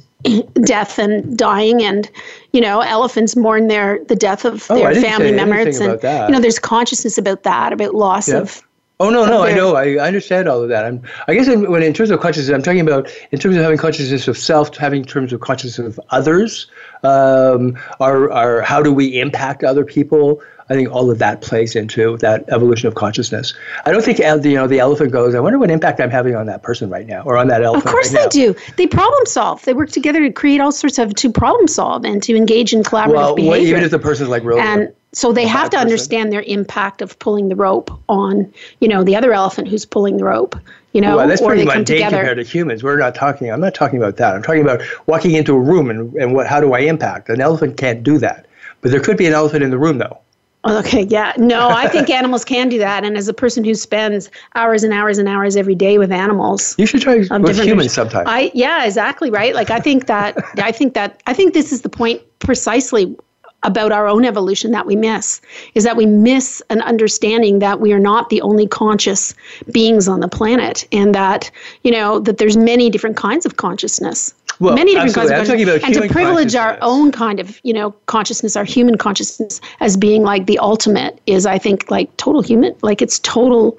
death 0.62 0.98
and 0.98 1.38
dying 1.38 1.82
and 1.82 2.10
you 2.52 2.60
know 2.60 2.80
elephants 2.80 3.36
mourn 3.36 3.68
their 3.68 4.02
the 4.06 4.16
death 4.16 4.44
of 4.44 4.68
oh, 4.70 4.74
their 4.74 4.94
family 5.00 5.30
members 5.30 5.78
and 5.78 6.02
you 6.02 6.32
know 6.32 6.40
there's 6.40 6.58
consciousness 6.58 7.18
about 7.18 7.44
that 7.44 7.72
about 7.72 7.94
loss 7.94 8.28
of 8.28 8.62
Oh 9.00 9.10
no, 9.10 9.24
no, 9.26 9.44
I 9.44 9.52
know, 9.52 9.76
I, 9.76 9.96
understand 10.04 10.48
all 10.48 10.60
of 10.60 10.68
that. 10.70 10.84
I'm, 10.84 11.00
I 11.28 11.34
guess 11.34 11.46
in, 11.46 11.70
when 11.70 11.84
in 11.84 11.94
terms 11.94 12.10
of 12.10 12.18
consciousness, 12.18 12.52
I'm 12.52 12.64
talking 12.64 12.80
about 12.80 13.08
in 13.30 13.38
terms 13.38 13.54
of 13.54 13.62
having 13.62 13.78
consciousness 13.78 14.26
of 14.26 14.36
self, 14.36 14.76
having 14.76 15.04
terms 15.04 15.32
of 15.32 15.40
consciousness 15.40 15.86
of 15.86 16.00
others. 16.10 16.68
Um, 17.04 17.78
are, 18.00 18.28
are 18.32 18.60
how 18.62 18.82
do 18.82 18.92
we 18.92 19.20
impact 19.20 19.62
other 19.62 19.84
people? 19.84 20.42
I 20.70 20.74
think 20.74 20.90
all 20.90 21.10
of 21.10 21.18
that 21.18 21.40
plays 21.40 21.74
into 21.74 22.18
that 22.18 22.44
evolution 22.48 22.88
of 22.88 22.94
consciousness. 22.94 23.54
I 23.86 23.90
don't 23.90 24.04
think 24.04 24.18
you 24.18 24.54
know 24.54 24.66
the 24.66 24.80
elephant 24.80 25.12
goes. 25.12 25.34
I 25.34 25.40
wonder 25.40 25.58
what 25.58 25.70
impact 25.70 26.00
I'm 26.00 26.10
having 26.10 26.34
on 26.34 26.46
that 26.46 26.62
person 26.62 26.90
right 26.90 27.06
now, 27.06 27.22
or 27.22 27.36
on 27.38 27.48
that 27.48 27.62
elephant. 27.62 27.86
Of 27.86 27.92
course 27.92 28.12
right 28.12 28.30
they 28.30 28.42
now. 28.42 28.52
do. 28.52 28.60
They 28.76 28.86
problem 28.86 29.24
solve. 29.26 29.64
They 29.64 29.74
work 29.74 29.90
together 29.90 30.20
to 30.20 30.32
create 30.32 30.60
all 30.60 30.72
sorts 30.72 30.98
of 30.98 31.14
to 31.14 31.32
problem 31.32 31.68
solve 31.68 32.04
and 32.04 32.22
to 32.22 32.36
engage 32.36 32.72
in 32.72 32.82
collaborative 32.82 33.14
well, 33.14 33.34
behavior. 33.34 33.52
Well, 33.52 33.66
even 33.66 33.82
if 33.82 33.90
the 33.90 33.98
person's 33.98 34.28
like 34.28 34.44
real. 34.44 34.58
And 34.58 34.92
so 35.12 35.32
they 35.32 35.46
have 35.46 35.70
to 35.70 35.76
person. 35.76 35.86
understand 35.86 36.32
their 36.32 36.42
impact 36.42 37.00
of 37.00 37.18
pulling 37.18 37.48
the 37.48 37.56
rope 37.56 37.90
on 38.08 38.52
you 38.80 38.88
know 38.88 39.04
the 39.04 39.16
other 39.16 39.32
elephant 39.32 39.68
who's 39.68 39.86
pulling 39.86 40.18
the 40.18 40.24
rope 40.24 40.54
you 40.92 41.02
know, 41.02 41.16
well, 41.16 41.28
that's 41.28 41.42
or 41.42 41.48
pretty 41.48 41.64
mundane 41.64 42.00
compared 42.00 42.38
to 42.38 42.42
humans. 42.42 42.82
We're 42.82 42.96
not 42.96 43.14
talking. 43.14 43.52
I'm 43.52 43.60
not 43.60 43.74
talking 43.74 43.98
about 43.98 44.16
that. 44.16 44.34
I'm 44.34 44.42
talking 44.42 44.62
about 44.62 44.80
walking 45.06 45.34
into 45.34 45.54
a 45.54 45.60
room 45.60 45.90
and, 45.90 46.14
and 46.14 46.34
what? 46.34 46.46
How 46.46 46.60
do 46.60 46.72
I 46.72 46.80
impact? 46.80 47.28
An 47.28 47.40
elephant 47.40 47.76
can't 47.76 48.02
do 48.02 48.18
that, 48.18 48.46
but 48.80 48.90
there 48.90 49.00
could 49.00 49.18
be 49.18 49.26
an 49.26 49.34
elephant 49.34 49.62
in 49.62 49.70
the 49.70 49.78
room, 49.78 49.98
though. 49.98 50.18
Okay, 50.66 51.02
yeah. 51.04 51.32
No, 51.36 51.68
I 51.70 51.88
think 51.88 52.10
animals 52.20 52.44
can 52.44 52.68
do 52.68 52.78
that. 52.78 53.04
And 53.04 53.16
as 53.16 53.28
a 53.28 53.34
person 53.34 53.64
who 53.64 53.74
spends 53.74 54.30
hours 54.54 54.82
and 54.82 54.92
hours 54.92 55.18
and 55.18 55.28
hours 55.28 55.56
every 55.56 55.74
day 55.74 55.98
with 55.98 56.10
animals, 56.10 56.74
you 56.78 56.86
should 56.86 57.00
try 57.00 57.18
with 57.18 57.60
humans 57.60 57.92
sometime. 57.92 58.26
I 58.26 58.50
yeah, 58.54 58.84
exactly 58.84 59.30
right. 59.30 59.54
Like 59.54 59.70
I 59.70 59.78
think 59.78 60.06
that 60.06 60.36
I 60.58 60.72
think 60.72 60.94
that 60.94 61.22
I 61.26 61.32
think 61.32 61.54
this 61.54 61.72
is 61.72 61.82
the 61.82 61.88
point 61.88 62.22
precisely 62.40 63.16
about 63.64 63.90
our 63.90 64.06
own 64.06 64.24
evolution 64.24 64.70
that 64.70 64.86
we 64.86 64.94
miss 64.94 65.40
is 65.74 65.82
that 65.82 65.96
we 65.96 66.06
miss 66.06 66.62
an 66.70 66.80
understanding 66.82 67.58
that 67.58 67.80
we 67.80 67.92
are 67.92 67.98
not 67.98 68.30
the 68.30 68.40
only 68.40 68.68
conscious 68.68 69.34
beings 69.72 70.06
on 70.06 70.20
the 70.20 70.28
planet 70.28 70.86
and 70.92 71.12
that 71.14 71.50
you 71.82 71.90
know 71.90 72.20
that 72.20 72.38
there's 72.38 72.56
many 72.56 72.88
different 72.88 73.16
kinds 73.16 73.44
of 73.44 73.56
consciousness 73.56 74.32
well, 74.60 74.74
many 74.74 74.94
different 74.94 75.14
kinds 75.14 75.30
of 75.30 75.36
consciousness. 75.36 75.84
and 75.84 75.94
to 75.94 76.08
privilege 76.08 76.54
our 76.54 76.78
own 76.82 77.12
kind 77.12 77.40
of 77.40 77.60
you 77.62 77.72
know 77.72 77.92
consciousness 78.06 78.56
our 78.56 78.64
human 78.64 78.96
consciousness 78.96 79.60
as 79.80 79.96
being 79.96 80.22
like 80.22 80.46
the 80.46 80.58
ultimate 80.58 81.20
is 81.26 81.46
i 81.46 81.58
think 81.58 81.90
like 81.90 82.14
total 82.16 82.42
human 82.42 82.74
like 82.82 83.00
it's 83.00 83.18
total 83.20 83.78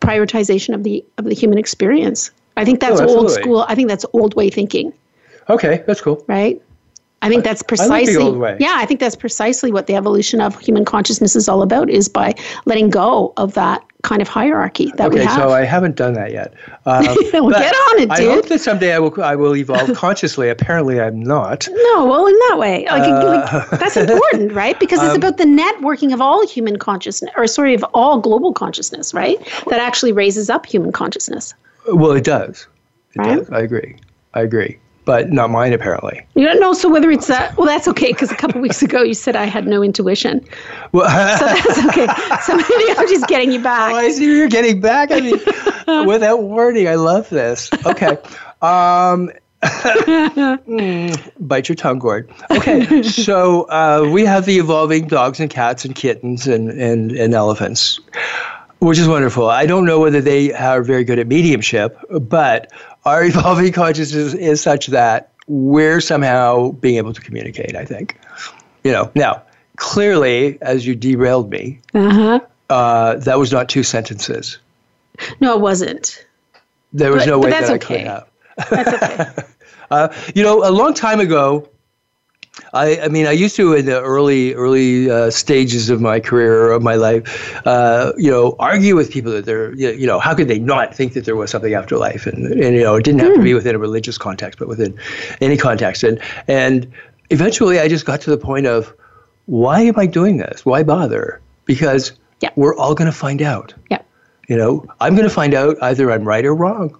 prioritization 0.00 0.74
of 0.74 0.82
the 0.82 1.04
of 1.18 1.24
the 1.26 1.34
human 1.34 1.58
experience. 1.58 2.30
I 2.56 2.64
think 2.64 2.80
that's 2.80 3.00
oh, 3.00 3.08
old 3.08 3.30
school. 3.30 3.64
I 3.68 3.74
think 3.74 3.88
that's 3.88 4.04
old 4.12 4.34
way 4.34 4.50
thinking. 4.50 4.92
Okay 5.48 5.82
that's 5.86 6.00
cool. 6.00 6.24
Right 6.26 6.60
I 7.22 7.28
think 7.28 7.44
that's 7.44 7.62
precisely 7.62 8.16
I 8.16 8.56
yeah. 8.58 8.74
I 8.76 8.86
think 8.86 8.98
that's 8.98 9.16
precisely 9.16 9.72
what 9.72 9.86
the 9.86 9.94
evolution 9.94 10.40
of 10.40 10.58
human 10.58 10.86
consciousness 10.86 11.36
is 11.36 11.48
all 11.48 11.60
about. 11.60 11.90
Is 11.90 12.08
by 12.08 12.34
letting 12.64 12.88
go 12.88 13.34
of 13.36 13.52
that 13.54 13.84
kind 14.02 14.22
of 14.22 14.28
hierarchy 14.28 14.90
that 14.96 15.08
okay, 15.08 15.18
we 15.18 15.24
have. 15.24 15.36
so 15.36 15.50
I 15.50 15.64
haven't 15.64 15.96
done 15.96 16.14
that 16.14 16.32
yet. 16.32 16.54
Um, 16.86 17.04
well, 17.04 17.50
get 17.50 17.74
on 17.74 17.98
it, 18.00 18.10
dude. 18.16 18.28
I 18.28 18.34
hope 18.34 18.48
that 18.48 18.58
someday 18.60 18.94
I 18.94 18.98
will. 18.98 19.22
I 19.22 19.36
will 19.36 19.54
evolve 19.54 19.94
consciously. 19.94 20.48
Apparently, 20.48 20.98
I'm 20.98 21.20
not. 21.20 21.68
No, 21.70 22.06
well, 22.06 22.26
in 22.26 22.34
that 22.48 22.56
way, 22.58 22.86
like, 22.86 23.02
uh, 23.02 23.66
like 23.70 23.78
that's 23.78 23.96
important, 23.98 24.52
right? 24.52 24.80
Because 24.80 25.00
it's 25.02 25.10
um, 25.10 25.16
about 25.16 25.36
the 25.36 25.44
networking 25.44 26.14
of 26.14 26.22
all 26.22 26.44
human 26.46 26.78
consciousness, 26.78 27.30
or 27.36 27.46
sorry, 27.46 27.74
of 27.74 27.84
all 27.92 28.18
global 28.18 28.54
consciousness, 28.54 29.12
right? 29.12 29.38
That 29.68 29.78
actually 29.80 30.12
raises 30.12 30.48
up 30.48 30.64
human 30.64 30.90
consciousness. 30.90 31.52
Well, 31.86 32.12
it 32.12 32.24
does. 32.24 32.66
It 33.14 33.18
right? 33.18 33.38
does. 33.38 33.50
I 33.50 33.60
agree. 33.60 33.96
I 34.32 34.40
agree 34.40 34.78
but 35.04 35.30
not 35.30 35.50
mine 35.50 35.72
apparently. 35.72 36.20
You 36.34 36.46
don't 36.46 36.60
know. 36.60 36.72
So 36.72 36.88
whether 36.88 37.10
it's 37.10 37.26
that, 37.26 37.56
well, 37.56 37.66
that's 37.66 37.88
okay 37.88 38.12
because 38.12 38.30
a 38.30 38.36
couple 38.36 38.60
weeks 38.60 38.82
ago 38.82 39.02
you 39.02 39.14
said 39.14 39.36
I 39.36 39.44
had 39.44 39.66
no 39.66 39.82
intuition. 39.82 40.44
Well, 40.92 41.08
so 41.38 41.46
that's 41.46 41.86
okay. 41.86 42.06
So 42.42 42.56
maybe 42.56 42.98
I'm 42.98 43.08
just 43.08 43.26
getting 43.26 43.52
you 43.52 43.62
back. 43.62 43.92
Oh, 43.92 43.96
I 43.96 44.10
see 44.10 44.24
you're 44.24 44.48
getting 44.48 44.80
back. 44.80 45.10
I 45.10 45.20
mean, 45.20 46.06
without 46.06 46.42
warning, 46.42 46.88
I 46.88 46.94
love 46.96 47.28
this. 47.30 47.70
Okay. 47.86 48.18
Um, 48.62 49.30
mm, 49.62 51.30
bite 51.40 51.68
your 51.68 51.76
tongue, 51.76 51.98
Gord. 51.98 52.30
Okay, 52.50 53.02
so 53.02 53.62
uh, 53.64 54.08
we 54.10 54.24
have 54.24 54.46
the 54.46 54.58
evolving 54.58 55.08
dogs 55.08 55.40
and 55.40 55.50
cats 55.50 55.84
and 55.84 55.94
kittens 55.94 56.46
and, 56.46 56.70
and, 56.70 57.12
and 57.12 57.34
elephants, 57.34 58.00
which 58.78 58.98
is 58.98 59.08
wonderful. 59.08 59.48
I 59.48 59.66
don't 59.66 59.84
know 59.84 60.00
whether 60.00 60.20
they 60.20 60.52
are 60.52 60.82
very 60.82 61.04
good 61.04 61.18
at 61.18 61.26
mediumship, 61.26 61.98
but 62.20 62.72
our 63.04 63.24
evolving 63.24 63.72
consciousness 63.72 64.34
is 64.34 64.60
such 64.60 64.88
that 64.88 65.32
we're 65.46 66.00
somehow 66.00 66.72
being 66.72 66.96
able 66.96 67.12
to 67.12 67.20
communicate, 67.20 67.76
I 67.76 67.84
think. 67.84 68.18
You 68.84 68.92
know, 68.92 69.10
now, 69.14 69.42
clearly, 69.76 70.58
as 70.62 70.86
you 70.86 70.94
derailed 70.94 71.50
me, 71.50 71.80
uh-huh. 71.92 72.40
uh, 72.68 73.16
that 73.16 73.38
was 73.38 73.52
not 73.52 73.68
two 73.68 73.82
sentences. 73.82 74.58
No, 75.40 75.54
it 75.54 75.60
wasn't. 75.60 76.24
There 76.92 77.12
was 77.12 77.24
but, 77.24 77.30
no 77.30 77.38
way 77.38 77.50
that 77.50 77.64
I 77.64 77.74
okay. 77.74 77.78
could 77.78 78.06
have. 78.06 78.28
That's 78.70 79.02
okay. 79.02 79.48
uh, 79.90 80.08
you 80.34 80.42
know, 80.42 80.66
a 80.66 80.70
long 80.70 80.94
time 80.94 81.20
ago, 81.20 81.68
I, 82.72 83.00
I 83.00 83.08
mean, 83.08 83.26
I 83.26 83.32
used 83.32 83.56
to 83.56 83.74
in 83.74 83.86
the 83.86 84.00
early 84.00 84.54
early 84.54 85.10
uh, 85.10 85.30
stages 85.30 85.90
of 85.90 86.00
my 86.00 86.20
career 86.20 86.70
of 86.70 86.82
my 86.82 86.94
life, 86.94 87.60
uh, 87.66 88.12
you 88.16 88.30
know, 88.30 88.56
argue 88.58 88.96
with 88.96 89.10
people 89.10 89.32
that 89.32 89.44
they're, 89.44 89.74
you 89.74 90.06
know, 90.06 90.18
how 90.18 90.34
could 90.34 90.48
they 90.48 90.58
not 90.58 90.94
think 90.94 91.14
that 91.14 91.24
there 91.24 91.36
was 91.36 91.50
something 91.50 91.74
after 91.74 91.96
life, 91.96 92.26
and 92.26 92.46
and 92.46 92.76
you 92.76 92.82
know, 92.82 92.96
it 92.96 93.04
didn't 93.04 93.20
have 93.20 93.32
mm. 93.32 93.36
to 93.36 93.42
be 93.42 93.50
hmm. 93.50 93.56
within 93.56 93.74
a 93.74 93.78
religious 93.78 94.18
context, 94.18 94.58
but 94.58 94.68
within 94.68 94.98
any 95.40 95.56
context, 95.56 96.02
and 96.02 96.20
and 96.48 96.90
eventually 97.30 97.78
I 97.80 97.88
just 97.88 98.04
got 98.04 98.20
to 98.22 98.30
the 98.30 98.38
point 98.38 98.66
of, 98.66 98.94
why 99.46 99.80
am 99.80 99.98
I 99.98 100.06
doing 100.06 100.36
this? 100.36 100.64
Why 100.64 100.82
bother? 100.82 101.40
Because 101.64 102.12
yeah. 102.40 102.50
we're 102.56 102.76
all 102.76 102.94
going 102.94 103.10
to 103.10 103.16
find 103.16 103.42
out. 103.42 103.74
Yeah. 103.90 104.02
You 104.48 104.56
know, 104.56 104.84
I'm 105.00 105.14
going 105.14 105.28
to 105.28 105.34
find 105.34 105.54
out 105.54 105.76
either 105.82 106.10
I'm 106.10 106.24
right 106.24 106.44
or 106.44 106.54
wrong. 106.54 106.96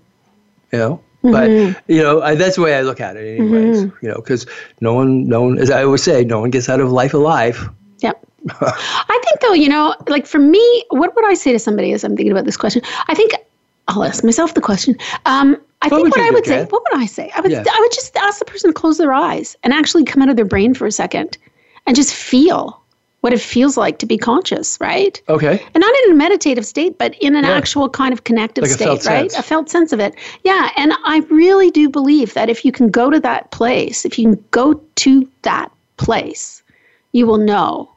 You 0.73 0.79
know, 0.79 1.00
But 1.23 1.50
you 1.87 2.03
know, 2.03 2.23
I, 2.23 2.35
that's 2.35 2.57
the 2.57 2.62
way 2.62 2.75
I 2.75 2.81
look 2.81 3.00
at 3.00 3.17
it, 3.17 3.39
anyways. 3.39 3.83
You 3.83 4.09
know, 4.09 4.17
because 4.17 4.47
no 4.81 4.95
one, 4.95 5.29
no 5.29 5.43
one, 5.43 5.59
as 5.59 5.71
I 5.71 5.85
always 5.85 6.03
say, 6.03 6.25
no 6.25 6.41
one 6.41 6.50
gets 6.50 6.69
out 6.69 6.81
of 6.81 6.91
life 6.91 7.12
alive. 7.15 7.69
Yep. 7.99 8.27
I 8.61 9.21
think 9.25 9.41
though, 9.41 9.53
you 9.53 9.69
know, 9.69 9.95
like 10.09 10.27
for 10.27 10.39
me, 10.39 10.85
what 10.91 11.15
would 11.15 11.27
I 11.27 11.35
say 11.35 11.53
to 11.53 11.59
somebody 11.59 11.93
as 11.93 12.05
I'm 12.05 12.17
thinking 12.17 12.33
about 12.33 12.47
this 12.47 12.57
question? 12.57 12.83
I 13.09 13.15
think 13.15 13.33
I'll 13.89 14.05
ask 14.05 14.25
myself 14.25 14.55
the 14.55 14.61
question. 14.62 14.97
Um, 15.27 15.57
I 15.83 15.89
What 15.89 16.03
think 16.03 16.17
what 16.17 16.27
I 16.27 16.31
would 16.31 16.47
say, 16.47 16.65
what 16.65 16.83
would 16.91 17.00
I 17.03 17.07
say? 17.07 17.31
I 17.35 17.41
would, 17.41 17.50
Yeah. 17.50 17.65
I 17.71 17.81
would 17.81 17.93
just 17.93 18.17
ask 18.17 18.39
the 18.39 18.45
person 18.45 18.71
to 18.71 18.75
close 18.75 18.99
their 18.99 19.12
eyes 19.12 19.57
and 19.62 19.73
actually 19.73 20.05
come 20.05 20.23
out 20.23 20.29
of 20.29 20.37
their 20.37 20.45
brain 20.45 20.75
for 20.75 20.87
a 20.87 20.93
second 20.93 21.37
and 21.87 21.97
just 21.97 22.15
feel 22.15 22.79
what 23.21 23.33
it 23.33 23.41
feels 23.41 23.77
like 23.77 23.99
to 23.99 24.07
be 24.07 24.17
conscious, 24.17 24.79
right? 24.81 25.21
Okay. 25.29 25.62
And 25.75 25.81
not 25.81 25.95
in 26.05 26.12
a 26.12 26.15
meditative 26.15 26.65
state, 26.65 26.97
but 26.99 27.15
in 27.21 27.37
an 27.37 27.45
Yeah. 27.45 27.50
actual 27.50 27.89
kind 27.89 28.12
of 28.12 28.25
connective 28.25 28.62
Like 28.62 28.71
state, 28.73 28.89
right? 29.07 29.31
sense. 29.31 29.35
A 29.39 29.43
felt 29.43 29.69
sense 29.69 29.93
of 29.93 30.00
it. 30.00 30.15
Yeah. 30.43 30.71
And 30.77 30.95
I 31.05 31.19
really 31.31 31.71
do 31.71 31.89
believe 31.89 32.33
that 32.35 32.49
if 32.49 32.65
you 32.65 32.73
can 32.73 32.89
go 32.89 33.11
to 33.11 33.21
that 33.21 33.50
place, 33.50 34.05
if 34.05 34.19
you 34.19 34.31
can 34.31 34.45
go 34.50 34.81
to 34.97 35.29
that 35.43 35.71
place, 35.99 36.62
you 37.12 37.27
will 37.27 37.39
know 37.39 37.91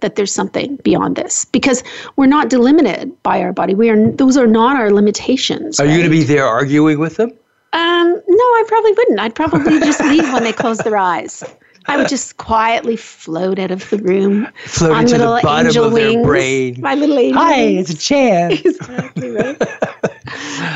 that 0.00 0.14
there's 0.16 0.32
something 0.32 0.76
beyond 0.76 1.14
this 1.16 1.44
because 1.44 1.82
we're 2.16 2.24
not 2.26 2.48
delimited 2.48 3.22
by 3.22 3.42
our 3.42 3.52
body. 3.52 3.74
We 3.74 3.90
are 3.90 4.10
those 4.12 4.38
are 4.38 4.46
not 4.46 4.76
our 4.76 4.90
limitations. 4.90 5.78
Are 5.78 5.84
you 5.84 5.92
going 5.98 6.04
to 6.04 6.08
be 6.10 6.22
there 6.22 6.46
arguing 6.46 6.98
with 6.98 7.16
them? 7.16 7.32
Um, 7.74 8.08
no, 8.26 8.44
I 8.44 8.64
probably 8.66 8.92
wouldn't. 8.92 9.20
I'd 9.20 9.34
probably 9.34 9.78
just 9.78 10.00
leave 10.00 10.32
when 10.32 10.42
they 10.42 10.52
close 10.52 10.78
their 10.78 10.96
eyes. 10.96 11.44
I 11.86 11.96
would 11.96 12.08
just 12.08 12.36
quietly 12.36 12.96
float 12.96 13.58
out 13.58 13.70
of 13.70 13.88
the 13.90 13.98
room 13.98 14.48
Float 14.66 14.92
on 14.92 15.00
into 15.02 15.18
the 15.18 15.26
little 15.26 15.40
bottom 15.42 15.66
angel 15.66 15.84
of 15.86 15.94
their 15.94 16.12
wings. 16.12 16.26
brain. 16.26 16.80
My 16.80 16.94
little 16.94 17.18
angel 17.18 17.40
Hi, 17.40 17.60
it's 17.62 17.90
a 17.90 17.96
Chan. 17.96 18.52
Exactly 18.64 19.30
right. 19.30 19.56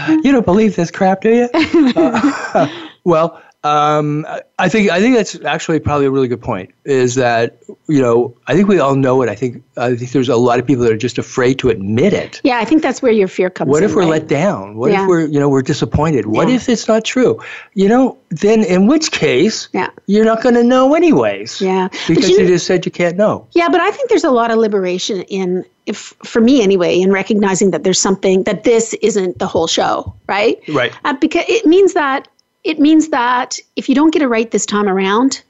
you 0.25 0.33
don't 0.33 0.45
believe 0.47 0.77
this 0.77 0.91
crap, 0.91 1.21
do 1.23 1.31
you? 1.31 1.49
Uh, 1.97 2.69
well, 3.05 3.43
um, 3.65 4.27
I 4.59 4.69
think 4.69 4.91
I 4.91 5.01
think 5.01 5.17
that's 5.17 5.43
actually 5.45 5.81
probably 5.81 6.07
a 6.07 6.11
really 6.11 6.29
good 6.29 6.41
point. 6.43 6.71
Is 6.85 7.15
that 7.17 7.59
you 7.89 8.01
know 8.01 8.37
I 8.47 8.55
think 8.55 8.69
we 8.69 8.79
all 8.79 8.95
know 8.95 9.23
it. 9.23 9.29
I 9.29 9.35
think 9.35 9.63
I 9.77 9.97
think 9.97 10.13
there's 10.13 10.29
a 10.29 10.37
lot 10.37 10.59
of 10.59 10.67
people 10.67 10.85
that 10.85 10.93
are 10.93 10.97
just 10.97 11.19
afraid 11.19 11.59
to 11.61 11.71
admit 11.71 12.13
it. 12.13 12.41
Yeah, 12.45 12.59
I 12.59 12.65
think 12.65 12.83
that's 12.83 13.01
where 13.03 13.13
your 13.13 13.29
fear 13.29 13.51
comes 13.51 13.67
from. 13.69 13.71
What 13.73 13.83
in. 13.83 13.89
if 13.91 13.97
we're 13.97 14.03
right? 14.03 14.11
let 14.21 14.29
down? 14.29 14.77
What 14.77 14.91
Yeah. 14.93 15.03
if 15.03 15.09
we're 15.09 15.27
you 15.27 15.41
know 15.41 15.49
we're 15.49 15.63
disappointed? 15.63 16.27
What 16.27 16.49
Yeah. 16.49 16.57
if 16.57 16.69
it's 16.69 16.87
not 16.87 17.05
true? 17.05 17.41
You 17.75 17.89
know, 17.89 18.19
then 18.31 18.63
in 18.65 18.87
which 18.87 19.11
case 19.11 19.69
Yeah. 19.73 19.89
you're 20.07 20.25
not 20.27 20.43
going 20.43 20.55
to 20.57 20.65
know 20.65 20.95
anyways. 20.95 21.61
Yeah. 21.61 21.89
Because 22.07 22.29
you- 22.29 22.41
you 22.41 22.47
just 22.47 22.67
said 22.67 22.85
you 22.85 22.93
can't 22.93 23.17
know. 23.17 23.47
Yeah, 23.53 23.69
but 23.69 23.81
I 23.81 23.91
think 23.91 24.09
there's 24.11 24.25
a 24.25 24.31
lot 24.31 24.51
of 24.51 24.59
liberation 24.59 25.23
in, 25.23 25.65
if 25.87 26.13
for 26.25 26.41
me 26.41 26.63
anyway, 26.63 26.99
in 27.01 27.11
recognizing 27.13 27.71
that 27.71 27.85
there's 27.85 28.01
something 28.01 28.43
that 28.45 28.65
this 28.65 28.93
isn't 29.03 29.39
the 29.39 29.47
whole 29.47 29.67
show, 29.69 30.13
right? 30.29 30.59
Right. 30.69 30.93
Uh, 31.05 31.15
because 31.21 31.45
it 31.49 31.65
means 31.65 31.95
that 31.95 32.29
it 32.65 32.79
means 32.81 33.09
that 33.09 33.59
if 33.77 33.89
you 33.89 33.95
don't 33.95 34.13
get 34.13 34.23
it 34.23 34.29
right 34.29 34.51
this 34.51 34.67
time 34.67 34.89
around, 34.89 35.43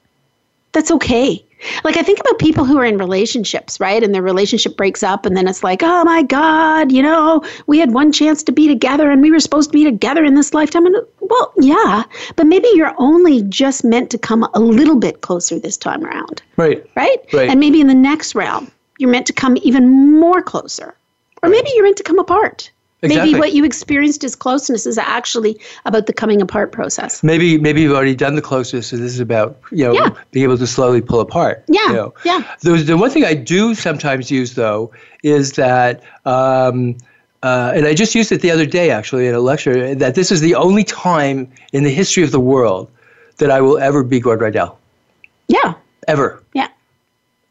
that's 0.73 0.91
okay. 0.91 1.43
Like 1.85 1.95
I 1.97 2.03
think 2.03 2.19
about 2.19 2.37
people 2.37 2.65
who 2.65 2.77
are 2.77 2.85
in 2.85 2.97
relationships, 2.97 3.79
right? 3.79 4.03
And 4.03 4.13
their 4.13 4.21
relationship 4.21 4.75
breaks 4.75 5.01
up, 5.01 5.25
and 5.25 5.35
then 5.35 5.47
it's 5.47 5.63
like, 5.63 5.81
oh 5.81 6.03
my 6.03 6.21
God, 6.21 6.91
you 6.91 7.01
know, 7.01 7.43
we 7.65 7.79
had 7.79 7.93
one 7.93 8.11
chance 8.11 8.43
to 8.43 8.51
be 8.51 8.67
together, 8.67 9.09
and 9.09 9.21
we 9.21 9.31
were 9.31 9.39
supposed 9.39 9.71
to 9.71 9.73
be 9.73 9.85
together 9.85 10.23
in 10.25 10.35
this 10.35 10.53
lifetime. 10.53 10.85
And 10.85 10.95
well, 11.21 11.53
yeah, 11.57 12.03
but 12.35 12.45
maybe 12.45 12.67
you're 12.75 12.93
only 12.97 13.41
just 13.43 13.83
meant 13.83 14.09
to 14.11 14.17
come 14.17 14.47
a 14.53 14.59
little 14.59 14.97
bit 14.97 15.21
closer 15.21 15.57
this 15.57 15.77
time 15.77 16.05
around 16.05 16.43
Right. 16.57 16.85
right? 16.95 17.17
Right. 17.33 17.49
And 17.49 17.59
maybe 17.59 17.79
in 17.79 17.87
the 17.87 17.95
next 17.95 18.35
round, 18.35 18.69
you're 18.99 19.09
meant 19.09 19.25
to 19.27 19.33
come 19.33 19.57
even 19.63 19.89
more 20.19 20.41
closer. 20.41 20.95
Or 21.41 21.49
maybe 21.49 21.69
you're 21.73 21.83
meant 21.83 21.97
to 21.97 22.03
come 22.03 22.19
apart. 22.19 22.69
Exactly. 23.05 23.31
Maybe 23.33 23.39
what 23.39 23.53
you 23.53 23.63
experienced 23.65 24.23
as 24.23 24.35
closeness 24.35 24.85
is 24.85 24.97
actually 24.97 25.59
about 25.85 26.05
the 26.07 26.13
coming 26.13 26.41
apart 26.41 26.71
process. 26.71 27.23
Maybe 27.23 27.57
maybe 27.57 27.81
you've 27.81 27.93
already 27.95 28.15
done 28.15 28.35
the 28.35 28.41
closest, 28.41 28.91
and 28.93 29.01
this 29.03 29.13
is 29.13 29.19
about 29.19 29.57
you 29.71 29.85
know 29.85 29.93
Yeah. 29.93 30.09
being 30.31 30.43
able 30.43 30.57
to 30.57 30.67
slowly 30.67 31.01
pull 31.01 31.19
apart. 31.19 31.63
Yeah, 31.67 31.87
you 31.87 31.93
know. 31.93 32.13
yeah. 32.25 32.43
The, 32.61 32.71
the 32.77 32.97
one 32.97 33.09
thing 33.09 33.23
I 33.25 33.33
do 33.33 33.75
sometimes 33.75 34.29
use 34.31 34.55
though 34.55 34.91
is 35.23 35.53
that, 35.53 36.03
um, 36.25 36.97
uh, 37.43 37.73
and 37.75 37.85
I 37.85 37.93
just 37.93 38.15
used 38.15 38.31
it 38.31 38.41
the 38.41 38.51
other 38.51 38.65
day 38.65 38.89
actually 38.91 39.27
in 39.27 39.35
a 39.35 39.39
lecture 39.39 39.95
that 39.95 40.15
this 40.15 40.31
is 40.31 40.41
the 40.41 40.55
only 40.55 40.83
time 40.83 41.51
in 41.73 41.83
the 41.83 41.91
history 41.91 42.23
of 42.23 42.31
the 42.31 42.39
world 42.39 42.89
that 43.37 43.51
I 43.51 43.61
will 43.61 43.77
ever 43.77 44.03
be 44.03 44.19
Gord 44.19 44.41
Riddell, 44.41 44.77
Yeah, 45.47 45.73
ever. 46.07 46.41
yeah. 46.53 46.69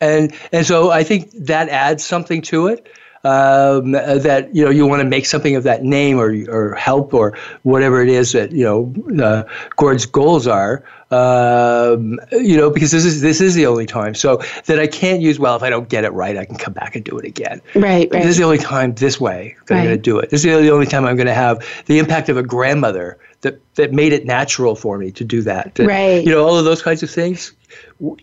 and 0.01 0.33
and 0.53 0.67
so 0.67 0.91
I 0.91 1.05
think 1.05 1.31
that 1.33 1.69
adds 1.69 2.05
something 2.05 2.43
to 2.43 2.69
it. 2.69 2.87
Um, 3.25 3.93
that 3.93 4.55
you 4.55 4.65
know 4.65 4.71
you 4.71 4.87
want 4.87 5.01
to 5.01 5.09
make 5.09 5.25
something 5.25 5.57
of 5.57 5.63
that 5.63 5.83
name 5.83 6.19
or 6.21 6.31
or 6.51 6.75
help 6.75 7.15
or 7.15 7.37
whatever 7.63 8.03
it 8.03 8.11
is 8.11 8.33
that 8.33 8.53
you 8.53 8.65
know 8.65 9.25
uh, 9.25 9.45
Gord's 9.77 10.05
goals 10.05 10.47
are. 10.47 10.85
Um, 11.11 12.19
you 12.33 12.57
know 12.57 12.71
because 12.71 12.91
this 12.91 13.05
is 13.05 13.21
this 13.23 13.41
is 13.41 13.55
the 13.55 13.67
only 13.67 13.87
time. 13.87 14.15
So 14.15 14.43
that 14.67 14.79
I 14.79 14.87
can't 14.87 15.23
use 15.23 15.39
well 15.39 15.57
if 15.57 15.63
I 15.63 15.71
don't 15.71 15.89
get 15.89 16.05
it 16.05 16.11
right 16.11 16.37
I 16.37 16.45
can 16.45 16.57
come 16.57 16.73
back 16.73 16.97
and 16.97 17.05
do 17.05 17.17
it 17.19 17.25
again. 17.25 17.63
Right, 17.75 17.83
right. 17.83 18.11
This 18.11 18.27
is 18.27 18.37
the 18.37 18.45
only 18.45 18.59
time 18.59 18.95
this 18.95 19.21
way 19.21 19.57
that 19.67 19.75
I'm 19.79 19.85
going 19.85 19.97
to 19.97 20.03
do 20.03 20.19
it. 20.19 20.29
This 20.31 20.45
is 20.45 20.61
the 20.61 20.71
only 20.71 20.87
time 20.87 21.05
I'm 21.07 21.17
going 21.17 21.27
to 21.27 21.35
have 21.35 21.65
the 21.87 21.99
impact 21.99 22.29
of 22.29 22.37
a 22.37 22.43
grandmother 22.43 23.19
that, 23.43 23.59
that 23.77 23.93
made 23.93 24.13
it 24.13 24.27
natural 24.27 24.75
for 24.75 24.99
me 24.99 25.11
to 25.13 25.25
do 25.25 25.43
that. 25.43 25.75
That- 25.77 25.87
Right. 25.87 26.25
You 26.25 26.31
know, 26.31 26.45
all 26.47 26.59
of 26.59 26.65
those 26.65 26.83
kinds 26.83 27.03
of 27.03 27.11
things. 27.11 27.53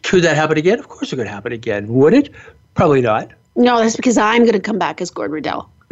Could 0.03 0.23
that 0.23 0.35
happen 0.35 0.57
again? 0.57 0.77
Of 0.79 0.87
course 0.89 1.11
it 1.13 1.15
could 1.15 1.27
happen 1.27 1.51
again. 1.53 1.87
Would 1.87 2.13
it? 2.13 2.29
Probably 2.75 3.01
not. 3.01 3.31
No, 3.61 3.79
that's 3.79 3.95
because 3.95 4.17
I'm 4.17 4.41
going 4.41 4.53
to 4.53 4.59
come 4.59 4.79
back 4.79 5.01
as 5.01 5.09
Gord 5.09 5.31
Riddell. 5.31 5.69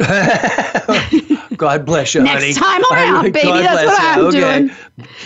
God 1.56 1.84
bless 1.84 2.14
you, 2.14 2.22
Next 2.22 2.42
honey. 2.42 2.54
time 2.54 2.82
around, 2.90 3.32
baby, 3.32 3.46
God 3.48 3.62
that's 3.64 3.86
what 3.86 4.00
I'm 4.00 4.18
you. 4.20 4.26
okay. 4.28 4.40
doing. 4.62 4.76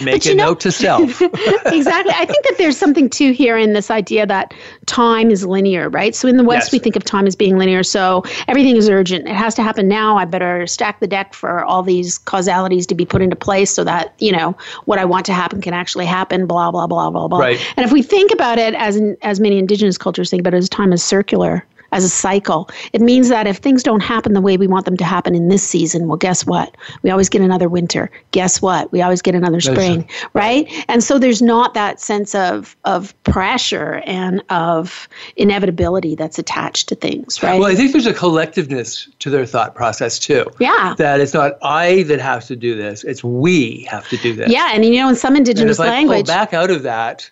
Make 0.03 0.15
But 0.23 0.27
a 0.27 0.35
know- 0.35 0.45
note 0.47 0.61
to 0.61 0.73
self. 0.73 1.23
exactly. 1.67 2.13
I 2.17 2.25
think 2.25 2.45
that 2.45 2.55
there's 2.59 2.77
something 2.77 3.09
too 3.09 3.31
here 3.33 3.57
in 3.57 3.73
this 3.73 3.89
idea 3.89 4.27
that 4.27 4.53
time 4.87 5.31
is 5.31 5.47
linear, 5.47 5.89
right? 5.89 6.13
So 6.13 6.27
in 6.27 6.37
the 6.37 6.43
West, 6.43 6.67
Yes. 6.67 6.73
we 6.73 6.79
think 6.81 6.97
of 6.97 7.05
time 7.05 7.29
as 7.29 7.37
being 7.37 7.57
linear. 7.57 7.85
So 7.85 8.25
everything 8.49 8.77
is 8.77 8.89
urgent. 8.89 9.29
It 9.29 9.37
has 9.37 9.55
to 9.55 9.63
happen 9.63 9.87
now. 9.87 10.17
I 10.17 10.25
better 10.25 10.67
stack 10.67 10.99
the 10.99 11.07
deck 11.07 11.35
for 11.35 11.65
all 11.65 11.85
these 11.85 12.19
causalities 12.19 12.85
to 12.89 12.97
be 12.97 13.07
put 13.07 13.23
into 13.23 13.37
place 13.37 13.71
so 13.71 13.85
that, 13.85 14.13
you 14.19 14.33
know, 14.33 14.57
what 14.87 14.99
I 14.99 15.05
want 15.05 15.25
to 15.27 15.33
happen 15.33 15.61
can 15.61 15.73
actually 15.73 16.07
happen, 16.07 16.47
blah, 16.47 16.73
blah, 16.73 16.89
blah, 16.89 17.11
blah, 17.11 17.29
blah. 17.29 17.39
Right. 17.39 17.65
And 17.77 17.87
if 17.87 17.93
we 17.93 18.03
think 18.03 18.33
about 18.33 18.59
it 18.59 18.75
as 18.75 18.97
in, 18.97 19.17
as 19.23 19.39
many 19.39 19.57
indigenous 19.59 19.97
cultures 19.99 20.31
think 20.31 20.41
about 20.41 20.55
it 20.55 20.59
as 20.59 20.69
time 20.69 20.93
is 20.93 21.03
circular, 21.05 21.65
as 21.95 22.05
a 22.05 22.09
cycle. 22.09 22.69
It 22.93 23.01
means 23.01 23.29
that 23.29 23.47
if 23.47 23.59
things 23.59 23.83
don't 23.83 24.03
happen 24.03 24.35
the 24.35 24.41
way 24.41 24.57
we 24.57 24.67
want 24.67 24.85
them 24.85 24.97
to 24.99 25.05
happen 25.05 25.35
in 25.35 25.49
this 25.49 25.63
season, 25.63 26.09
well, 26.09 26.17
guess 26.17 26.45
what? 26.45 26.77
We 27.03 27.11
always 27.11 27.29
get 27.29 27.41
another 27.41 27.69
winter. 27.69 28.11
Guess 28.33 28.61
what? 28.61 28.93
We 28.93 29.01
always 29.01 29.23
get 29.23 29.35
another 29.35 29.61
spring, 29.61 30.09
right? 30.35 30.69
And 30.89 31.03
so 31.03 31.19
there's 31.19 31.41
not 31.41 31.73
that 31.75 32.01
sense 32.01 32.35
of 32.35 32.77
of 32.85 33.15
pressure 33.23 34.03
and 34.05 34.43
of 34.51 35.09
inevitability 35.37 36.17
that's 36.17 36.39
attached 36.39 36.89
to 36.89 36.97
things, 36.97 37.43
right? 37.43 37.61
well, 37.61 37.71
I 37.71 37.77
think 37.77 37.93
there's 37.93 38.07
a 38.07 38.13
collectiveness 38.13 39.09
to 39.21 39.31
their 39.31 39.47
thought 39.47 39.75
process 39.75 40.19
too. 40.19 40.45
yeah. 40.59 40.95
That 40.99 41.21
it's 41.21 41.33
not 41.33 41.53
I 41.63 42.03
that 42.05 42.21
has 42.21 42.49
to 42.49 42.57
do 42.57 42.75
this; 42.75 43.05
it's 43.05 43.23
we 43.23 43.87
have 43.89 44.09
to 44.09 44.17
do 44.17 44.35
this. 44.35 44.51
Yeah, 44.51 44.73
and 44.75 44.85
you 44.85 44.97
know, 44.97 45.09
in 45.09 45.15
some 45.15 45.37
indigenous 45.37 45.79
language, 45.79 46.27
pull 46.27 46.35
back 46.35 46.53
out 46.53 46.71
of 46.73 46.83
that, 46.83 47.31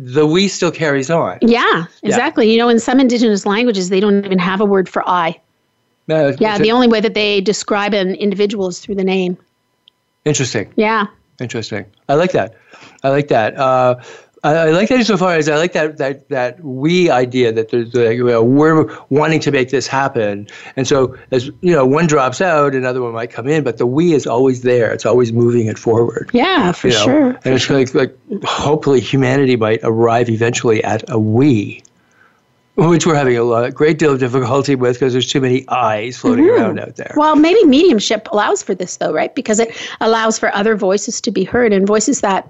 the 0.00 0.24
we 0.24 0.46
still 0.46 0.70
carries 0.70 1.10
on. 1.10 1.38
yeah, 1.42 1.86
exactly. 2.04 2.50
You 2.52 2.58
know, 2.58 2.68
in 2.68 2.78
some 2.78 3.00
indigenous 3.00 3.44
languages, 3.44 3.88
they 3.88 3.98
don't 3.98 4.24
even 4.24 4.38
have 4.38 4.60
a 4.60 4.64
word 4.64 4.88
for 4.88 5.02
I. 5.08 5.40
Uh, 6.08 6.32
Yeah, 6.38 6.56
the 6.56 6.70
only 6.70 6.86
way 6.86 7.00
that 7.00 7.14
they 7.14 7.40
describe 7.40 7.92
an 7.94 8.14
individual 8.14 8.68
is 8.68 8.78
through 8.78 8.94
the 8.94 9.04
name. 9.04 9.36
interesting. 10.24 10.72
Yeah. 10.76 11.06
Interesting. 11.40 11.84
I 12.08 12.14
like 12.14 12.32
that. 12.32 12.54
I 13.02 13.08
like 13.10 13.28
that. 13.28 13.56
Uh, 13.58 13.96
I, 14.44 14.54
I 14.54 14.70
like 14.70 14.88
that 14.88 14.98
insofar 14.98 15.34
as 15.34 15.48
I 15.48 15.56
like 15.56 15.72
that 15.72 15.98
that 15.98 16.28
that 16.28 16.62
we 16.62 17.10
idea 17.10 17.52
that 17.52 17.70
there's 17.70 17.94
like, 17.94 18.16
you 18.16 18.24
know, 18.24 18.42
we're 18.42 18.88
wanting 19.10 19.40
to 19.40 19.50
make 19.50 19.70
this 19.70 19.86
happen, 19.86 20.48
and 20.76 20.86
so 20.86 21.16
as 21.30 21.46
you 21.46 21.72
know, 21.72 21.84
one 21.84 22.06
drops 22.06 22.40
out, 22.40 22.74
another 22.74 23.02
one 23.02 23.12
might 23.12 23.30
come 23.30 23.48
in, 23.48 23.64
but 23.64 23.78
the 23.78 23.86
we 23.86 24.12
is 24.12 24.26
always 24.26 24.62
there. 24.62 24.92
It's 24.92 25.06
always 25.06 25.32
moving 25.32 25.66
it 25.66 25.78
forward. 25.78 26.30
Yeah, 26.32 26.72
for 26.72 26.88
you 26.88 26.94
know? 26.94 27.04
sure. 27.04 27.28
And 27.44 27.54
it's 27.54 27.68
like 27.68 27.94
like 27.94 28.16
hopefully 28.44 29.00
humanity 29.00 29.56
might 29.56 29.80
arrive 29.82 30.28
eventually 30.28 30.82
at 30.84 31.08
a 31.10 31.18
we. 31.18 31.82
Which 32.76 33.06
we're 33.06 33.16
having 33.16 33.36
a 33.36 33.42
lot, 33.42 33.74
great 33.74 33.98
deal 33.98 34.12
of 34.12 34.20
difficulty 34.20 34.76
with 34.76 34.94
because 34.94 35.12
there's 35.12 35.26
too 35.26 35.40
many 35.40 35.68
eyes 35.68 36.16
floating 36.16 36.48
around 36.48 36.78
out 36.78 36.94
there. 36.94 37.08
Mm-hmm. 37.08 37.18
Well, 37.18 37.34
maybe 37.34 37.64
mediumship 37.64 38.28
allows 38.30 38.62
for 38.62 38.72
this, 38.72 38.98
though, 38.98 39.12
right? 39.12 39.34
Because 39.34 39.58
it 39.58 39.76
allows 40.00 40.38
for 40.38 40.54
other 40.54 40.76
voices 40.76 41.20
to 41.22 41.32
be 41.32 41.42
heard 41.42 41.72
and 41.72 41.88
voices 41.88 42.20
that 42.20 42.48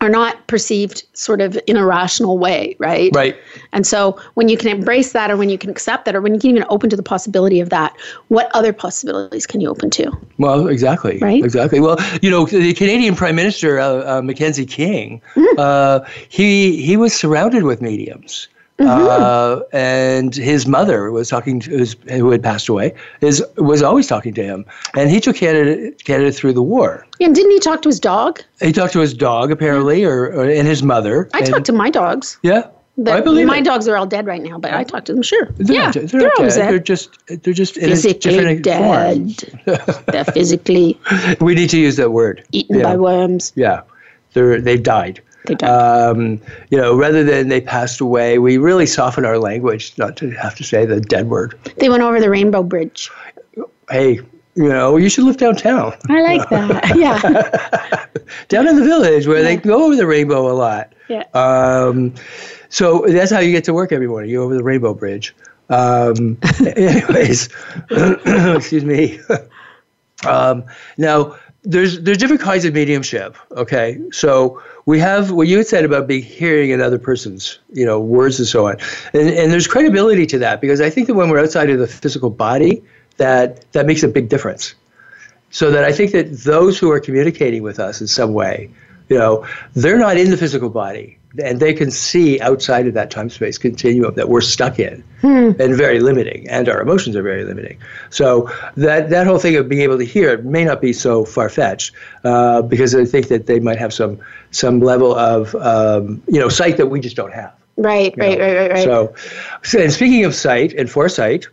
are 0.00 0.08
not 0.08 0.46
perceived 0.46 1.04
sort 1.12 1.40
of 1.40 1.58
in 1.66 1.76
a 1.76 1.84
rational 1.84 2.38
way, 2.38 2.76
right? 2.78 3.10
right. 3.14 3.36
And 3.72 3.86
so 3.86 4.18
when 4.34 4.48
you 4.48 4.56
can 4.56 4.68
embrace 4.68 5.12
that 5.12 5.30
or 5.30 5.36
when 5.36 5.48
you 5.48 5.58
can 5.58 5.70
accept 5.70 6.04
that 6.04 6.14
or 6.14 6.20
when 6.20 6.34
you 6.34 6.40
can 6.40 6.50
even 6.50 6.64
open 6.68 6.88
to 6.90 6.96
the 6.96 7.02
possibility 7.02 7.60
of 7.60 7.70
that, 7.70 7.96
what 8.28 8.50
other 8.54 8.72
possibilities 8.72 9.46
can 9.46 9.60
you 9.60 9.68
open 9.68 9.90
to? 9.90 10.10
Well, 10.38 10.68
exactly. 10.68 11.18
Right? 11.18 11.42
Exactly. 11.42 11.80
Well, 11.80 11.98
you 12.22 12.30
know, 12.30 12.46
the 12.46 12.74
Canadian 12.74 13.16
Prime 13.16 13.34
Minister 13.34 13.80
uh, 13.80 14.18
uh, 14.18 14.22
Mackenzie 14.22 14.66
King, 14.66 15.20
Mm. 15.34 15.58
uh, 15.58 16.00
he 16.28 16.80
he 16.82 16.96
was 16.96 17.12
surrounded 17.12 17.64
with 17.64 17.80
mediums 17.82 18.48
Uh, 18.80 19.60
and 19.72 20.34
his 20.36 20.66
mother 20.66 21.10
was 21.10 21.28
talking 21.28 21.58
to 21.60 21.70
his, 21.78 21.96
who 22.08 22.30
had 22.30 22.42
passed 22.42 22.68
away 22.68 22.94
is 23.20 23.44
was 23.56 23.82
always 23.82 24.06
talking 24.06 24.32
to 24.34 24.42
him 24.42 24.64
and 24.96 25.10
he 25.10 25.18
took 25.20 25.34
Canada 25.36 25.90
Canada 26.04 26.30
through 26.30 26.52
the 26.52 26.62
war 26.62 27.04
And 27.20 27.34
didn't 27.34 27.50
he 27.50 27.58
talk 27.58 27.82
to 27.82 27.88
his 27.88 27.98
dog? 27.98 28.40
he 28.60 28.72
talked 28.72 28.92
to 28.92 29.00
his 29.00 29.14
dog 29.14 29.50
apparently 29.50 30.04
or, 30.04 30.26
or 30.32 30.44
and 30.48 30.68
his 30.68 30.82
mother 30.84 31.28
I 31.34 31.38
and, 31.38 31.46
talk 31.48 31.64
to 31.64 31.72
my 31.72 31.90
dogs. 31.90 32.38
yeah 32.42 32.68
The- 32.98 33.14
I 33.14 33.20
believe 33.20 33.46
my 33.48 33.58
it. 33.58 33.64
dogs 33.64 33.88
are 33.88 33.96
all 33.96 34.06
dead 34.06 34.26
right 34.26 34.42
now, 34.42 34.58
but 34.58 34.72
I 34.72 34.84
talked 34.84 35.06
to 35.06 35.12
them. 35.12 35.22
Sure. 35.22 35.46
they're 35.56 35.74
yeah, 35.76 35.90
they're, 35.90 36.06
they're, 36.06 36.30
dead. 36.36 36.48
dead. 36.50 36.70
they're 36.70 36.78
just 36.78 37.18
they're 37.26 37.54
just 37.54 37.76
in 37.76 37.86
a 37.90 37.96
physically 37.96 38.60
different 38.60 38.62
dead. 38.62 40.04
they're 40.12 40.24
physically 40.24 40.98
we 41.40 41.54
need 41.56 41.70
to 41.70 41.78
use 41.78 41.96
that 41.96 42.12
word 42.12 42.44
eaten 42.52 42.76
yeah. 42.76 42.82
by 42.84 42.96
worms. 42.96 43.52
yeah 43.56 43.82
they're 44.34 44.60
they've 44.60 44.82
died 44.84 45.20
They 45.44 45.54
um, 45.66 46.40
you 46.70 46.78
know, 46.78 46.96
rather 46.96 47.24
than 47.24 47.48
they 47.48 47.60
passed 47.60 48.00
away, 48.00 48.38
we 48.38 48.58
really 48.58 48.86
soften 48.86 49.24
our 49.24 49.38
language 49.38 49.96
not 49.96 50.16
to 50.18 50.30
have 50.30 50.54
to 50.56 50.64
say 50.64 50.84
the 50.84 51.00
dead 51.00 51.28
word. 51.28 51.58
they 51.76 51.88
went 51.88 52.02
over 52.02 52.20
the 52.20 52.30
Rainbow 52.30 52.62
Bridge. 52.62 53.10
Hey, 53.90 54.20
you 54.58 54.68
know, 54.68 54.96
you 54.96 55.08
should 55.08 55.24
live 55.24 55.36
downtown, 55.36 55.94
I 56.08 56.20
like 56.20 56.48
that. 56.50 56.96
yeah. 56.96 58.06
down 58.48 58.66
in 58.66 58.76
the 58.76 58.84
village 58.84 59.26
where 59.26 59.42
they 59.42 59.56
go 59.56 59.84
over 59.84 59.94
the 59.94 60.06
rainbow 60.06 60.50
a 60.50 60.54
lot. 60.54 60.92
Yeah. 61.08 61.22
Um, 61.32 62.14
so 62.68 63.04
that's 63.06 63.30
how 63.30 63.38
you 63.38 63.52
get 63.52 63.64
to 63.64 63.72
work 63.72 63.92
every 63.92 64.08
morning. 64.08 64.30
You 64.30 64.38
go 64.38 64.44
over 64.44 64.56
the 64.56 64.64
rainbow 64.64 64.94
bridge. 64.94 65.34
Um, 65.70 66.38
anyways, 66.76 67.48
excuse 67.90 68.84
me. 68.84 69.20
um, 70.26 70.64
now, 70.96 71.36
there's 71.68 72.00
there's 72.00 72.16
different 72.16 72.40
kinds 72.40 72.64
of 72.64 72.72
mediumship. 72.72 73.36
Okay, 73.52 74.00
so 74.10 74.60
we 74.86 74.98
have 74.98 75.30
what 75.30 75.46
you 75.48 75.58
had 75.58 75.66
said 75.66 75.84
about 75.84 76.08
being 76.08 76.22
hearing 76.22 76.72
another 76.72 76.98
person's 76.98 77.58
you 77.72 77.84
know 77.84 78.00
words 78.00 78.38
and 78.38 78.48
so 78.48 78.66
on, 78.66 78.78
and 79.12 79.28
and 79.28 79.52
there's 79.52 79.66
credibility 79.66 80.26
to 80.26 80.38
that 80.38 80.62
because 80.62 80.80
I 80.80 80.88
think 80.88 81.06
that 81.08 81.14
when 81.14 81.28
we're 81.28 81.40
outside 81.40 81.68
of 81.68 81.78
the 81.78 81.86
physical 81.86 82.30
body, 82.30 82.82
that 83.18 83.70
that 83.72 83.84
makes 83.84 84.02
a 84.02 84.08
big 84.08 84.30
difference. 84.30 84.74
So 85.50 85.70
that 85.70 85.84
I 85.84 85.92
think 85.92 86.12
that 86.12 86.32
those 86.38 86.78
who 86.78 86.90
are 86.90 87.00
communicating 87.00 87.62
with 87.62 87.78
us 87.78 88.00
in 88.00 88.06
some 88.06 88.32
way, 88.32 88.70
you 89.10 89.18
know, 89.18 89.46
they're 89.74 89.98
not 89.98 90.16
in 90.16 90.30
the 90.30 90.36
physical 90.36 90.70
body 90.70 91.17
and 91.42 91.60
they 91.60 91.74
can 91.74 91.90
see 91.90 92.40
outside 92.40 92.86
of 92.86 92.94
that 92.94 93.10
time 93.10 93.28
space 93.28 93.58
continuum 93.58 94.14
that 94.14 94.28
we're 94.28 94.40
stuck 94.40 94.78
in 94.78 95.04
and 95.22 95.76
very 95.76 96.00
limiting 96.00 96.48
and 96.48 96.68
our 96.68 96.80
emotions 96.80 97.14
are 97.16 97.22
very 97.22 97.44
limiting. 97.44 97.78
So 98.10 98.50
that 98.76 99.10
that 99.10 99.26
whole 99.26 99.38
thing 99.38 99.56
of 99.56 99.68
being 99.68 99.82
able 99.82 99.98
to 99.98 100.04
hear 100.04 100.30
it 100.30 100.44
may 100.44 100.64
not 100.64 100.80
be 100.80 100.92
so 100.92 101.24
far-fetched 101.24 101.94
uh, 102.24 102.62
because 102.62 102.94
i 102.94 103.04
think 103.04 103.28
that 103.28 103.46
they 103.46 103.60
might 103.60 103.78
have 103.78 103.92
some 103.92 104.18
some 104.50 104.80
level 104.80 105.14
of 105.14 105.54
um, 105.56 106.22
you 106.28 106.40
know 106.40 106.48
sight 106.48 106.76
that 106.78 106.86
we 106.86 107.00
just 107.00 107.16
don't 107.16 107.34
have. 107.34 107.52
Right, 107.76 108.12
right, 108.16 108.40
right, 108.40 108.56
right, 108.56 108.70
right. 108.72 108.84
so, 108.84 109.14
so 109.62 109.78
and 109.80 109.92
speaking 109.92 110.24
of 110.24 110.34
sight 110.34 110.72
and 110.72 110.90
foresight 110.90 111.46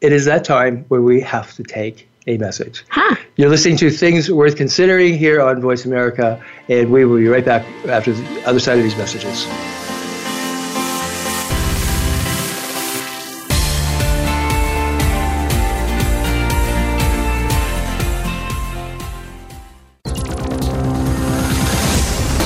it 0.00 0.12
is 0.12 0.26
that 0.26 0.44
time 0.44 0.84
where 0.88 1.00
we 1.00 1.20
have 1.20 1.54
to 1.54 1.62
take 1.62 2.08
a 2.26 2.36
message 2.38 2.84
huh. 2.88 3.14
you're 3.36 3.48
listening 3.48 3.76
to 3.76 3.90
Things 3.90 4.30
Worth 4.30 4.56
Considering 4.56 5.16
here 5.16 5.40
on 5.40 5.60
Voice 5.60 5.84
America, 5.84 6.42
and 6.68 6.90
we 6.90 7.04
will 7.04 7.18
be 7.18 7.28
right 7.28 7.44
back 7.44 7.64
after 7.86 8.12
the 8.12 8.42
other 8.44 8.60
side 8.60 8.78
of 8.78 8.84
these 8.84 8.96
messages. 8.96 9.46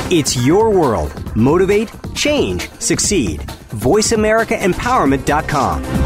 It's 0.08 0.36
your 0.36 0.70
world. 0.70 1.12
Motivate, 1.34 1.90
change, 2.14 2.70
succeed. 2.78 3.40
VoiceAmericaEmpowerment.com. 3.40 6.05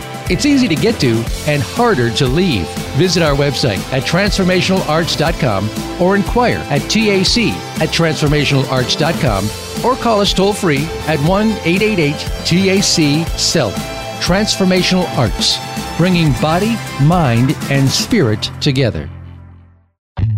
It's 0.29 0.45
easy 0.45 0.67
to 0.67 0.75
get 0.75 0.99
to 1.01 1.23
and 1.47 1.61
harder 1.61 2.11
to 2.11 2.27
leave. 2.27 2.67
Visit 2.97 3.23
our 3.23 3.35
website 3.35 3.79
at 3.91 4.03
transformationalarts.com 4.03 6.01
or 6.01 6.15
inquire 6.15 6.59
at 6.69 6.81
TAC 6.89 7.37
at 7.81 7.89
transformationalarts.com 7.89 9.85
or 9.85 9.95
call 9.95 10.21
us 10.21 10.33
toll 10.33 10.53
free 10.53 10.85
at 11.07 11.19
1 11.27 11.47
888 11.47 12.13
TAC 12.45 13.27
SELF. 13.39 13.75
Transformational 14.21 15.09
Arts, 15.17 15.57
bringing 15.97 16.31
body, 16.33 16.75
mind, 17.01 17.55
and 17.71 17.89
spirit 17.89 18.51
together. 18.61 19.09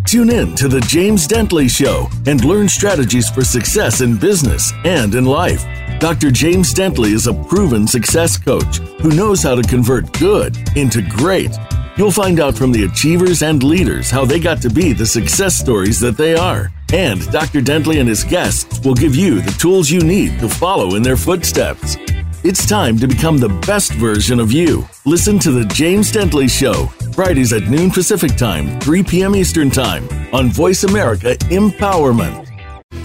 Tune 0.07 0.29
in 0.29 0.55
to 0.55 0.67
The 0.67 0.79
James 0.81 1.27
Dentley 1.27 1.69
Show 1.69 2.07
and 2.27 2.45
learn 2.45 2.69
strategies 2.69 3.29
for 3.29 3.43
success 3.43 4.01
in 4.01 4.17
business 4.17 4.71
and 4.85 5.15
in 5.15 5.25
life. 5.25 5.65
Dr. 6.03 6.31
James 6.31 6.73
Dentley 6.73 7.13
is 7.13 7.27
a 7.27 7.33
proven 7.33 7.87
success 7.87 8.37
coach 8.37 8.79
who 8.99 9.15
knows 9.15 9.41
how 9.41 9.55
to 9.55 9.61
convert 9.61 10.11
good 10.19 10.57
into 10.75 11.01
great. 11.01 11.57
You'll 11.95 12.11
find 12.11 12.41
out 12.41 12.57
from 12.57 12.73
the 12.73 12.83
achievers 12.83 13.41
and 13.41 13.63
leaders 13.63 14.11
how 14.11 14.25
they 14.25 14.41
got 14.41 14.61
to 14.63 14.69
be 14.69 14.91
the 14.91 15.05
success 15.05 15.57
stories 15.57 16.01
that 16.01 16.17
they 16.17 16.35
are. 16.35 16.73
And 16.91 17.25
Dr. 17.31 17.61
Dentley 17.61 18.01
and 18.01 18.09
his 18.09 18.25
guests 18.25 18.85
will 18.85 18.95
give 18.95 19.15
you 19.15 19.39
the 19.39 19.51
tools 19.51 19.89
you 19.89 20.01
need 20.01 20.41
to 20.41 20.49
follow 20.49 20.95
in 20.95 21.03
their 21.03 21.15
footsteps. 21.15 21.95
It's 22.43 22.67
time 22.67 22.97
to 22.97 23.07
become 23.07 23.37
the 23.37 23.57
best 23.65 23.93
version 23.93 24.41
of 24.41 24.51
you. 24.51 24.85
Listen 25.05 25.39
to 25.39 25.51
The 25.51 25.63
James 25.73 26.11
Dentley 26.11 26.49
Show, 26.49 26.87
Fridays 27.13 27.53
at 27.53 27.69
noon 27.69 27.89
Pacific 27.89 28.35
Time, 28.35 28.77
3 28.81 29.03
p.m. 29.03 29.37
Eastern 29.37 29.69
Time 29.69 30.05
on 30.33 30.49
Voice 30.49 30.83
America 30.83 31.37
Empowerment. 31.45 32.52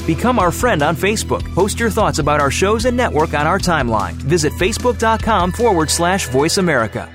Become 0.08 0.38
our 0.38 0.50
friend 0.50 0.82
on 0.82 0.96
Facebook. 0.96 1.44
Post 1.54 1.78
your 1.78 1.90
thoughts 1.90 2.18
about 2.18 2.40
our 2.40 2.50
shows 2.50 2.86
and 2.86 2.96
network 2.96 3.34
on 3.34 3.46
our 3.46 3.58
timeline. 3.58 4.14
Visit 4.14 4.54
facebook.com 4.54 5.52
forward 5.52 5.90
slash 5.90 6.30
voice 6.30 6.56
America. 6.56 7.14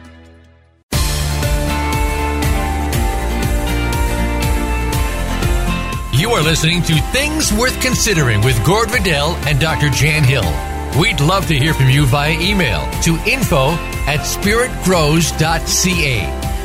You 6.14 6.30
are 6.30 6.44
listening 6.44 6.84
to 6.84 6.94
Things 7.12 7.52
Worth 7.52 7.82
Considering 7.82 8.42
with 8.42 8.64
Gord 8.64 8.92
Riddell 8.92 9.32
and 9.48 9.60
Dr. 9.60 9.90
Jan 9.90 10.24
Hill. 10.24 10.46
We'd 11.02 11.20
love 11.20 11.48
to 11.48 11.58
hear 11.58 11.74
from 11.74 11.90
you 11.90 12.06
via 12.06 12.40
email 12.40 12.88
to 13.02 13.16
info 13.26 13.72
at 14.06 14.20
spiritgrows.ca. 14.20 16.20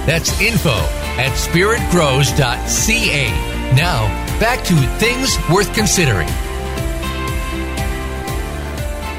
That's 0.04 0.38
info 0.42 0.76
at 1.16 1.32
spiritgrows.ca. 1.32 3.74
Now, 3.74 4.27
back 4.38 4.62
to 4.62 4.74
Things 4.98 5.36
Worth 5.50 5.74
Considering. 5.74 6.28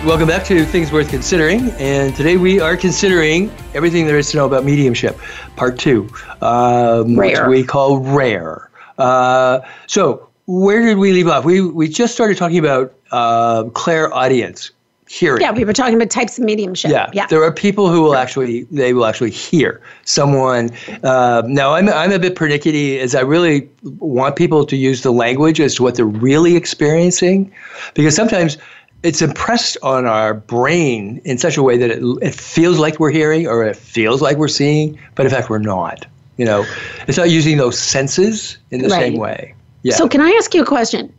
Welcome 0.06 0.30
back 0.30 0.46
to 0.46 0.64
Things 0.64 0.94
Worth 0.94 1.10
Considering, 1.10 1.72
and 1.72 2.16
today 2.16 2.38
we 2.38 2.62
are 2.62 2.78
considering 2.78 3.52
everything 3.74 4.08
there 4.08 4.18
is 4.18 4.32
to 4.32 4.38
know 4.38 4.46
about 4.46 4.64
mediumship, 4.64 5.18
part 5.58 5.78
two, 5.78 6.10
um, 6.42 7.18
which 7.18 7.38
we 7.50 7.66
call 7.66 8.00
rare. 8.00 8.70
Uh, 8.98 9.60
so, 9.88 10.30
where 10.46 10.82
did 10.86 10.98
we 10.98 11.12
leave 11.12 11.28
off? 11.28 11.44
We 11.44 11.60
we 11.60 11.90
just 11.90 12.14
started 12.14 12.38
talking 12.38 12.60
about 12.60 12.94
uh, 13.12 13.66
clairaudience, 13.74 14.72
hearing. 15.10 15.42
Yeah, 15.42 15.52
we 15.52 15.66
were 15.66 15.74
talking 15.74 15.96
about 15.96 16.12
types 16.12 16.38
of 16.38 16.44
mediumship. 16.46 16.92
Yeah, 16.92 17.10
Yeah. 17.14 17.26
there 17.28 17.44
are 17.44 17.52
people 17.52 17.90
who 17.90 18.02
will 18.04 18.16
actually 18.16 18.64
they 18.72 18.94
will 18.94 19.06
actually 19.08 19.32
hear 19.32 19.82
someone. 20.06 20.70
Uh, 21.04 21.42
now 21.48 21.74
I'm 21.74 21.90
I'm 21.90 22.12
a 22.12 22.20
bit 22.20 22.36
pernickety 22.36 23.00
as 23.00 23.16
I 23.16 23.22
really 23.22 23.68
want 24.00 24.36
people 24.36 24.66
to 24.66 24.76
use 24.76 25.02
the 25.02 25.12
language 25.12 25.60
as 25.60 25.76
to 25.76 25.84
what 25.84 25.96
they're 25.96 26.06
really 26.06 26.56
experiencing, 26.56 27.52
because 27.96 28.16
sometimes 28.16 28.58
it's 29.02 29.22
impressed 29.22 29.78
on 29.82 30.06
our 30.06 30.34
brain 30.36 31.22
in 31.26 31.38
such 31.38 31.58
a 31.58 31.64
way 31.64 31.78
that 31.78 31.90
it, 31.90 32.04
it 32.22 32.36
feels 32.36 32.78
like 32.80 33.00
we're 33.00 33.12
hearing 33.12 33.48
or 33.48 33.64
it 33.64 33.76
feels 33.78 34.22
like 34.22 34.38
we're 34.38 34.48
seeing, 34.48 35.00
but 35.16 35.26
in 35.26 35.32
fact 35.32 35.50
we're 35.50 35.58
not. 35.58 36.06
You 36.38 36.46
know, 36.46 36.66
it's 37.08 37.18
not 37.18 37.30
using 37.30 37.58
those 37.58 37.78
senses 37.80 38.58
in 38.72 38.82
the 38.82 38.90
Right. 38.90 39.00
same 39.12 39.18
way. 39.18 39.56
Yeah. 39.84 39.96
So, 39.96 40.08
can 40.08 40.22
I 40.22 40.30
ask 40.32 40.54
you 40.54 40.62
a 40.62 40.66
question? 40.66 41.12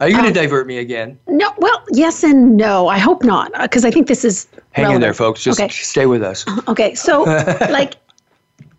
Are 0.00 0.08
you 0.08 0.14
going 0.14 0.32
to 0.32 0.40
um, 0.40 0.44
divert 0.44 0.66
me 0.66 0.78
again? 0.78 1.18
No, 1.26 1.52
well, 1.58 1.82
yes 1.90 2.22
and 2.22 2.56
no. 2.56 2.88
I 2.88 2.98
hope 2.98 3.24
not, 3.24 3.50
uh, 3.54 3.62
because 3.62 3.84
I 3.84 3.90
think 3.90 4.08
this 4.08 4.24
is 4.24 4.46
Hang 4.72 4.94
in 4.94 5.00
there, 5.00 5.14
folks. 5.14 5.42
Just 5.42 5.58
Okay. 5.58 5.72
stay 5.72 6.04
with 6.06 6.22
us. 6.22 6.46
Uh-huh. 6.46 6.60
Okay, 6.68 6.94
so 6.94 7.22
like, 7.70 7.94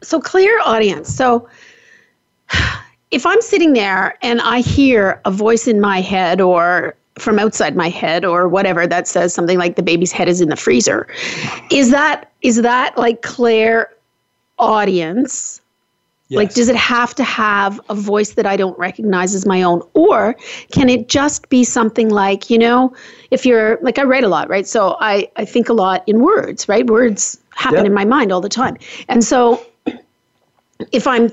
so 0.04 0.20
clairaudience. 0.22 1.14
So 1.14 1.50
if 3.12 3.26
I'm 3.26 3.42
sitting 3.42 3.74
there 3.74 4.18
and 4.22 4.42
I 4.42 4.60
hear 4.60 5.20
a 5.26 5.32
voice 5.32 5.68
in 5.68 5.82
my 5.82 6.02
head 6.02 6.40
or 6.40 6.96
from 7.18 7.40
outside 7.40 7.76
my 7.76 7.90
head 7.90 8.24
or 8.24 8.48
whatever 8.48 8.86
that 8.86 9.08
says 9.08 9.34
something 9.34 9.58
like 9.58 9.76
the 9.76 9.82
baby's 9.82 10.12
head 10.12 10.30
is 10.30 10.40
in 10.40 10.50
the 10.50 10.56
freezer, 10.56 11.08
is 11.72 11.90
that 11.92 12.32
is 12.44 12.62
that 12.62 12.96
like 12.98 13.24
clear 13.24 13.90
audience? 14.60 15.62
Like, 16.30 16.54
does 16.54 16.68
it 16.68 16.76
have 16.76 17.16
to 17.16 17.24
have 17.24 17.80
a 17.90 17.96
voice 17.96 18.32
that 18.32 18.46
I 18.46 18.58
don't 18.58 18.78
recognize 18.78 19.34
as 19.34 19.46
my 19.46 19.62
own? 19.64 19.82
Or 19.94 20.36
can 20.72 20.90
it 20.90 21.08
just 21.08 21.48
be 21.50 21.64
something 21.64 22.10
like, 22.10 22.50
you 22.50 22.58
know, 22.58 22.94
if 23.32 23.46
you're 23.46 23.80
like, 23.82 23.98
I 23.98 24.04
write 24.04 24.26
a 24.26 24.28
lot, 24.28 24.50
right? 24.50 24.68
So 24.68 24.98
I, 25.00 25.30
I 25.38 25.46
think 25.46 25.70
a 25.70 25.74
lot 25.74 26.04
in 26.06 26.20
words, 26.22 26.68
right? 26.68 26.86
Words 26.86 27.38
happen 27.56 27.80
Yeah. 27.80 27.86
in 27.86 27.94
my 27.94 28.04
mind 28.04 28.32
all 28.32 28.42
the 28.42 28.50
time. 28.50 28.78
And 29.08 29.24
so 29.24 29.66
if 30.92 31.08
I'm 31.08 31.30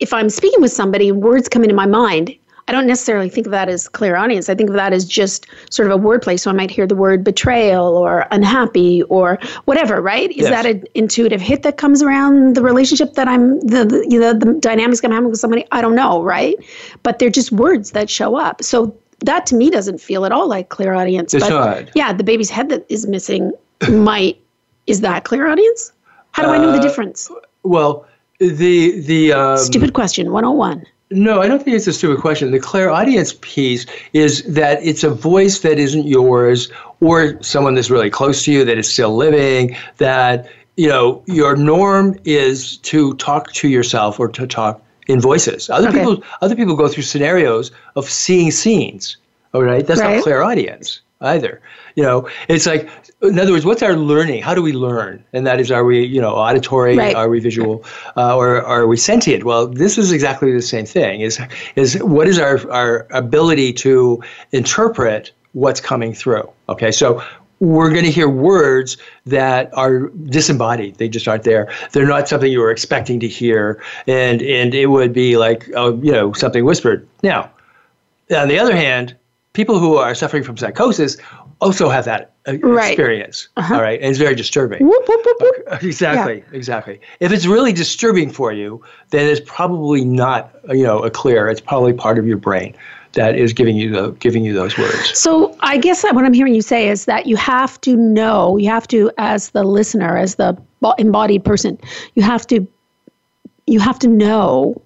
if 0.00 0.12
I'm 0.12 0.30
speaking 0.30 0.60
with 0.60 0.72
somebody 0.72 1.10
words 1.12 1.48
come 1.48 1.62
into 1.64 1.74
my 1.74 1.86
mind, 1.86 2.34
I 2.68 2.72
don't 2.72 2.86
necessarily 2.86 3.28
think 3.30 3.46
of 3.46 3.50
that 3.52 3.68
as 3.68 3.88
clairaudience. 3.88 4.48
I 4.48 4.54
think 4.54 4.68
of 4.70 4.76
that 4.76 4.92
as 4.92 5.04
just 5.06 5.46
sort 5.70 5.90
of 5.90 5.98
a 5.98 6.02
wordplay. 6.04 6.38
So 6.38 6.50
I 6.50 6.54
might 6.54 6.70
hear 6.70 6.86
the 6.86 6.94
word 6.94 7.24
betrayal 7.24 7.96
or 7.96 8.26
unhappy 8.30 9.02
or 9.04 9.38
whatever, 9.64 10.00
right? 10.02 10.30
Is 10.30 10.48
Yes. 10.48 10.50
that 10.50 10.66
an 10.66 10.84
intuitive 10.94 11.40
hit 11.40 11.62
that 11.62 11.78
comes 11.78 12.02
around 12.02 12.54
the 12.56 12.62
relationship 12.62 13.14
that 13.14 13.26
I'm 13.26 13.58
the 13.60 13.84
the, 13.84 14.06
you 14.08 14.20
know, 14.20 14.34
the 14.34 14.52
dynamics 14.60 15.00
I'm 15.02 15.10
having 15.12 15.30
with 15.30 15.40
somebody? 15.40 15.64
I 15.72 15.80
don't 15.80 15.94
know, 15.94 16.22
right? 16.22 16.56
But 17.02 17.18
they're 17.18 17.30
just 17.30 17.50
words 17.52 17.92
that 17.92 18.10
show 18.10 18.36
up. 18.36 18.62
So 18.62 18.94
that 19.24 19.46
to 19.46 19.54
me 19.56 19.70
doesn't 19.70 19.98
feel 20.00 20.24
at 20.26 20.30
all 20.32 20.46
like 20.46 20.68
clairaudience. 20.68 21.32
It's 21.34 21.48
but 21.48 21.50
not. 21.50 21.90
yeah, 21.96 22.12
the 22.12 22.22
baby's 22.24 22.50
head 22.50 22.68
that 22.68 22.84
is 22.90 23.06
missing 23.06 23.50
might 23.90 24.38
is 24.86 25.00
that 25.00 25.24
clairaudience? 25.24 25.92
How 26.32 26.42
do 26.42 26.50
I 26.50 26.58
know 26.58 26.70
the 26.70 26.78
Uh, 26.78 26.82
difference? 26.82 27.30
Well, 27.62 28.06
the 28.38 29.00
the 29.00 29.32
um, 29.32 29.56
Stupid 29.56 29.94
question 29.94 30.30
101. 30.32 30.84
No, 31.10 31.40
I 31.40 31.48
don't 31.48 31.62
think 31.62 31.74
it's 31.76 31.86
a 31.86 31.92
stupid 31.92 32.20
question. 32.20 32.50
The 32.50 32.60
clairaudience 32.60 33.34
piece 33.40 33.86
is 34.12 34.42
that 34.44 34.78
it's 34.82 35.02
a 35.04 35.10
voice 35.10 35.60
that 35.60 35.78
isn't 35.78 36.06
yours 36.06 36.70
or 37.00 37.42
someone 37.42 37.74
that's 37.74 37.88
really 37.90 38.10
close 38.10 38.44
to 38.44 38.52
you 38.52 38.64
that 38.64 38.76
is 38.76 38.90
still 38.92 39.16
living, 39.16 39.74
that, 39.96 40.46
you 40.76 40.86
know, 40.88 41.22
your 41.26 41.56
norm 41.56 42.14
is 42.24 42.76
to 42.78 43.14
talk 43.14 43.52
to 43.54 43.68
yourself 43.68 44.20
or 44.20 44.28
to 44.28 44.46
talk 44.46 44.82
in 45.06 45.18
voices. 45.20 45.70
Other 45.70 45.88
Okay. 45.88 45.98
people 46.00 46.22
other 46.42 46.54
people 46.54 46.76
go 46.76 46.88
through 46.88 47.04
scenarios 47.04 47.70
of 47.96 48.08
seeing 48.08 48.50
scenes. 48.50 49.16
All 49.54 49.62
right. 49.64 49.86
That's 49.86 50.00
Right. 50.00 50.16
not 50.16 50.22
clairaudience 50.22 51.00
either. 51.20 51.60
You 51.94 52.02
know, 52.02 52.28
it's 52.48 52.66
like 52.66 52.88
in 53.22 53.38
other 53.38 53.52
words, 53.52 53.64
what's 53.64 53.82
our 53.82 53.96
learning? 53.96 54.42
How 54.42 54.54
do 54.54 54.62
we 54.62 54.72
learn? 54.72 55.24
And 55.32 55.46
that 55.46 55.60
is, 55.60 55.70
are 55.70 55.84
we, 55.84 56.04
you 56.04 56.20
know, 56.20 56.30
auditory? 56.30 56.96
Right. 56.96 57.16
Are 57.16 57.28
we 57.28 57.40
visual? 57.40 57.84
Uh, 58.16 58.36
or 58.36 58.62
are 58.62 58.86
we 58.86 58.96
sentient? 58.96 59.44
Well, 59.44 59.66
this 59.66 59.98
is 59.98 60.12
exactly 60.12 60.52
the 60.52 60.62
same 60.62 60.86
thing. 60.86 61.20
Is 61.20 61.40
is 61.76 62.02
what 62.02 62.28
is 62.28 62.38
our 62.38 62.70
our 62.70 63.06
ability 63.10 63.72
to 63.74 64.22
interpret 64.52 65.32
what's 65.52 65.80
coming 65.80 66.14
through? 66.14 66.48
Okay, 66.68 66.92
so 66.92 67.22
we're 67.60 67.90
going 67.90 68.04
to 68.04 68.10
hear 68.10 68.28
words 68.28 68.96
that 69.26 69.76
are 69.76 70.08
disembodied. 70.08 70.94
They 70.96 71.08
just 71.08 71.26
aren't 71.26 71.42
there. 71.42 71.72
They're 71.90 72.06
not 72.06 72.28
something 72.28 72.52
you 72.52 72.60
were 72.60 72.70
expecting 72.70 73.18
to 73.20 73.28
hear, 73.28 73.82
and 74.06 74.40
and 74.42 74.74
it 74.74 74.86
would 74.86 75.12
be 75.12 75.36
like, 75.36 75.68
oh, 75.74 76.00
you 76.00 76.12
know, 76.12 76.32
something 76.34 76.64
whispered. 76.64 77.08
Now, 77.24 77.50
on 78.30 78.46
the 78.46 78.60
other 78.60 78.76
hand, 78.76 79.16
people 79.52 79.78
who 79.78 79.96
are 79.96 80.14
suffering 80.14 80.42
from 80.42 80.56
psychosis 80.56 81.16
also 81.60 81.88
have 81.88 82.04
that 82.04 82.32
uh, 82.46 82.56
Right. 82.58 82.92
experience. 82.92 83.48
Uh-huh. 83.56 83.74
all 83.74 83.82
right, 83.82 84.00
and 84.00 84.10
it's 84.10 84.18
very 84.18 84.34
disturbing. 84.34 84.86
Whoop, 84.86 85.08
whoop, 85.08 85.20
whoop, 85.24 85.36
whoop. 85.40 85.54
Uh, 85.70 85.78
exactly, 85.82 86.44
exactly. 86.52 87.00
If 87.20 87.32
it's 87.32 87.46
really 87.46 87.72
disturbing 87.72 88.30
for 88.30 88.52
you, 88.52 88.82
then 89.10 89.28
it's 89.28 89.40
probably 89.44 90.04
not, 90.04 90.54
uh, 90.68 90.74
you 90.74 90.84
know, 90.84 91.00
a 91.00 91.10
clear. 91.10 91.48
It's 91.48 91.60
probably 91.60 91.92
part 91.92 92.18
of 92.18 92.26
your 92.26 92.36
brain 92.36 92.76
that 93.14 93.34
is 93.36 93.52
giving 93.52 93.76
you 93.76 93.90
the 93.90 94.10
giving 94.12 94.44
you 94.44 94.52
those 94.54 94.76
words. 94.78 95.18
So 95.18 95.56
I 95.60 95.78
guess 95.78 96.04
what 96.04 96.24
I'm 96.24 96.32
hearing 96.32 96.54
you 96.54 96.62
say 96.62 96.88
is 96.88 97.06
that 97.06 97.26
you 97.26 97.36
have 97.36 97.80
to 97.80 97.96
know, 97.96 98.56
you 98.58 98.68
have 98.70 98.86
to, 98.88 99.10
as 99.18 99.50
the 99.50 99.64
listener, 99.64 100.16
as 100.16 100.36
the 100.36 100.56
embodied 100.98 101.44
person, 101.44 101.78
you 102.14 102.22
have 102.22 102.46
to, 102.48 102.66
you 103.66 103.80
have 103.80 103.98
to 104.00 104.08
know 104.08 104.80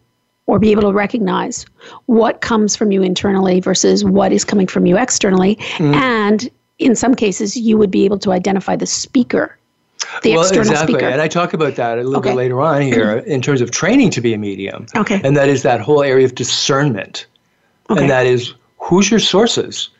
or 0.46 0.59
be 0.59 0.70
able 0.70 0.83
to 0.83 0.92
recognize 0.92 1.64
what 2.07 2.40
comes 2.40 2.74
from 2.76 2.90
you 2.92 3.02
internally 3.02 3.61
versus 3.61 4.05
what 4.05 4.33
is 4.33 4.44
coming 4.44 4.66
from 4.66 4.87
you 4.87 4.98
externally, 4.98 5.57
Mm-hmm. 5.57 5.94
and 5.94 6.50
in 6.78 6.96
some 6.96 7.14
cases, 7.14 7.57
you 7.57 7.78
would 7.78 7.90
be 7.90 8.05
able 8.05 8.18
to 8.18 8.33
identify 8.33 8.74
the 8.74 8.87
speaker, 8.87 9.57
the 10.22 10.33
well, 10.33 10.40
external 10.40 10.68
exactly, 10.68 10.94
speaker. 10.94 11.09
and 11.09 11.20
I 11.20 11.28
talk 11.28 11.52
about 11.52 11.76
that 11.76 11.98
a 11.98 12.02
little 12.02 12.16
Okay. 12.18 12.31
bit 12.31 12.37
later 12.37 12.61
on 12.61 12.83
here 12.83 13.18
in 13.18 13.40
terms 13.40 13.61
of 13.61 13.70
training 13.70 14.11
to 14.11 14.20
be 14.20 14.35
a 14.35 14.38
medium. 14.38 14.87
Okay. 14.96 15.20
and 15.22 15.37
that 15.37 15.48
is 15.48 15.62
that 15.62 15.81
whole 15.81 16.02
area 16.02 16.24
of 16.24 16.35
discernment, 16.35 17.26
Okay. 17.88 18.00
and 18.00 18.11
that 18.11 18.26
is 18.26 18.55
who's 18.78 19.11
your 19.11 19.20
sources. 19.20 19.90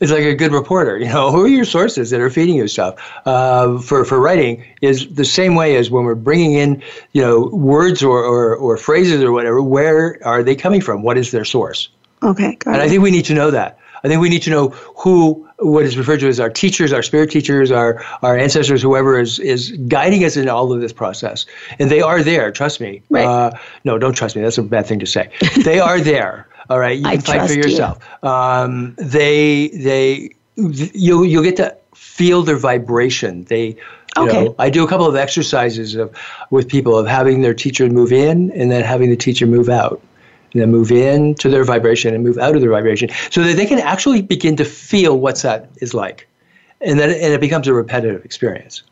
It's 0.00 0.10
like 0.10 0.24
a 0.24 0.34
good 0.34 0.52
reporter, 0.52 0.98
you 0.98 1.06
know. 1.06 1.30
Who 1.32 1.44
are 1.44 1.48
your 1.48 1.64
sources 1.64 2.10
that 2.10 2.20
are 2.20 2.30
feeding 2.30 2.56
you 2.56 2.68
stuff? 2.68 2.94
Uh, 3.26 3.78
for 3.78 4.04
for 4.04 4.20
writing 4.20 4.64
is 4.82 5.12
the 5.14 5.24
same 5.24 5.54
way 5.54 5.76
as 5.76 5.90
when 5.90 6.04
we're 6.04 6.14
bringing 6.14 6.54
in, 6.54 6.82
you 7.12 7.22
know, 7.22 7.46
words 7.48 8.02
or, 8.02 8.18
or 8.18 8.56
or 8.56 8.76
phrases 8.76 9.22
or 9.22 9.32
whatever. 9.32 9.62
Where 9.62 10.18
are 10.24 10.42
they 10.42 10.56
coming 10.56 10.80
from? 10.80 11.02
What 11.02 11.16
is 11.16 11.30
their 11.30 11.44
source? 11.44 11.88
okay, 12.24 12.56
got 12.56 12.74
And 12.74 12.82
I 12.82 12.88
think 12.88 13.02
we 13.02 13.10
need 13.10 13.24
to 13.26 13.34
know 13.34 13.50
that. 13.50 13.78
I 14.02 14.08
think 14.08 14.20
we 14.20 14.28
need 14.28 14.42
to 14.42 14.50
know 14.50 14.68
who, 14.68 15.48
what 15.60 15.84
is 15.84 15.96
referred 15.96 16.20
to 16.20 16.28
as 16.28 16.38
our 16.38 16.50
teachers, 16.50 16.92
our 16.92 17.02
spirit 17.02 17.30
teachers, 17.30 17.70
our, 17.70 18.04
our 18.22 18.36
ancestors, 18.36 18.82
whoever 18.82 19.18
is, 19.18 19.38
is 19.38 19.70
guiding 19.88 20.24
us 20.24 20.36
in 20.36 20.46
all 20.46 20.70
of 20.72 20.82
this 20.82 20.92
process. 20.92 21.46
And 21.78 21.90
they 21.90 22.02
are 22.02 22.22
there, 22.22 22.52
trust 22.52 22.82
me. 22.82 23.02
Right. 23.08 23.24
Uh, 23.24 23.52
no, 23.84 23.96
don't 23.96 24.12
trust 24.12 24.36
me. 24.36 24.42
That's 24.42 24.58
a 24.58 24.62
bad 24.62 24.84
thing 24.84 24.98
to 24.98 25.06
say. 25.06 25.30
They 25.64 25.80
are 25.80 26.00
there. 26.00 26.46
All 26.70 26.78
right. 26.78 26.98
You 26.98 27.06
I 27.06 27.12
can 27.12 27.20
fight 27.20 27.32
for 27.32 27.38
trust 27.38 27.56
you. 27.56 27.62
yourself. 27.62 28.24
Um, 28.24 28.94
they, 28.98 29.68
they, 29.68 30.30
you'll, 30.56 31.24
you'll 31.24 31.42
get 31.42 31.56
to 31.56 31.76
feel 31.94 32.42
their 32.42 32.56
vibration. 32.56 33.44
They, 33.44 33.66
you 33.68 33.76
Okay. 34.16 34.44
know, 34.44 34.54
I 34.58 34.70
do 34.70 34.84
a 34.84 34.88
couple 34.88 35.06
of 35.06 35.16
exercises 35.16 35.96
of, 35.96 36.16
with 36.50 36.68
people 36.68 36.96
of 36.96 37.06
having 37.06 37.42
their 37.42 37.54
teacher 37.54 37.88
move 37.88 38.12
in 38.12 38.52
and 38.52 38.70
then 38.70 38.84
having 38.84 39.10
the 39.10 39.16
teacher 39.16 39.46
move 39.46 39.68
out 39.68 40.00
and 40.52 40.62
then 40.62 40.70
move 40.70 40.92
in 40.92 41.34
to 41.36 41.48
their 41.48 41.64
vibration 41.64 42.14
and 42.14 42.22
move 42.22 42.38
out 42.38 42.54
of 42.54 42.60
their 42.60 42.70
vibration 42.70 43.10
so 43.30 43.42
that 43.42 43.56
they 43.56 43.66
can 43.66 43.80
actually 43.80 44.22
begin 44.22 44.56
to 44.56 44.64
feel 44.64 45.18
what 45.18 45.42
that 45.42 45.68
is 45.78 45.94
like 45.94 46.28
and 46.80 46.98
then 46.98 47.10
and 47.10 47.32
it 47.32 47.40
becomes 47.40 47.66
a 47.66 47.74
repetitive 47.74 48.24
experience 48.24 48.82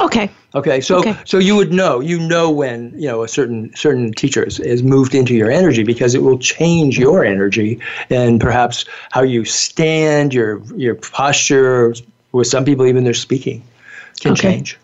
Okay, 0.00 0.30
okay 0.54 0.80
so 0.80 0.98
Okay. 0.98 1.16
so 1.24 1.38
you 1.38 1.54
would 1.54 1.72
know 1.72 2.00
you 2.00 2.18
know 2.18 2.50
when 2.50 2.92
you 2.96 3.06
know 3.06 3.22
a 3.22 3.28
certain 3.28 3.74
certain 3.76 4.12
teacher 4.12 4.42
is, 4.42 4.58
is 4.60 4.82
moved 4.82 5.14
into 5.14 5.34
your 5.34 5.50
energy 5.50 5.84
because 5.84 6.14
it 6.14 6.22
will 6.22 6.38
change 6.38 6.98
your 6.98 7.24
energy 7.24 7.80
and 8.10 8.40
perhaps 8.40 8.84
how 9.12 9.22
you 9.22 9.44
stand 9.44 10.34
your 10.34 10.62
your 10.76 10.96
posture 10.96 11.94
with 12.32 12.46
some 12.48 12.64
people 12.64 12.86
even 12.86 13.04
their 13.04 13.14
speaking 13.14 13.62
can 14.20 14.32
Okay. 14.32 14.50
change 14.50 14.78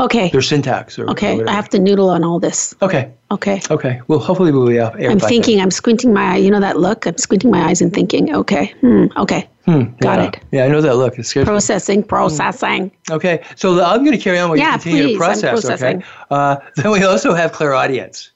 okay, 0.00 0.30
their 0.30 0.42
syntax 0.42 0.98
or 0.98 1.04
or 1.06 1.10
okay. 1.10 1.32
whatever. 1.32 1.50
I 1.50 1.52
have 1.54 1.68
to 1.70 1.78
noodle 1.78 2.10
on 2.10 2.24
all 2.24 2.38
this. 2.40 2.74
okay 2.82 3.12
Okay. 3.30 3.60
okay 3.70 4.00
well 4.08 4.18
hopefully 4.20 4.52
we'll 4.52 4.66
be 4.68 4.78
up. 4.78 4.94
I'm 4.94 5.00
by 5.00 5.06
then. 5.08 5.18
thinking, 5.18 5.60
I'm 5.60 5.70
squinting 5.70 6.12
my 6.12 6.34
eye. 6.34 6.36
You 6.36 6.50
know 6.50 6.60
that 6.60 6.78
look? 6.78 7.06
I'm 7.06 7.18
squinting 7.18 7.50
my 7.50 7.62
eyes 7.68 7.80
and 7.82 7.92
thinking, 7.92 8.34
okay, 8.34 8.66
hmm, 8.80 9.06
okay. 9.16 9.48
Got 9.66 9.98
yeah. 10.00 10.22
it. 10.28 10.40
yeah 10.52 10.64
i 10.64 10.68
know 10.68 10.80
that 10.80 10.94
look 10.94 11.18
it 11.18 11.24
scares 11.26 11.44
me. 11.44 11.50
Processing, 11.50 12.04
processing. 12.04 12.92
Okay, 13.10 13.42
so 13.56 13.82
I'm 13.84 14.04
going 14.04 14.16
to 14.16 14.22
carry 14.22 14.38
on 14.38 14.48
while 14.50 14.58
Yeah, 14.58 14.74
you 14.74 14.78
continue 14.78 15.02
please, 15.04 15.12
to 15.14 15.18
process. 15.18 15.50
processing. 15.50 15.96
Okay. 15.96 16.06
Uh, 16.30 16.56
then 16.76 16.92
we 16.92 17.02
also 17.02 17.34
have 17.34 17.50
clairaudience. 17.50 18.30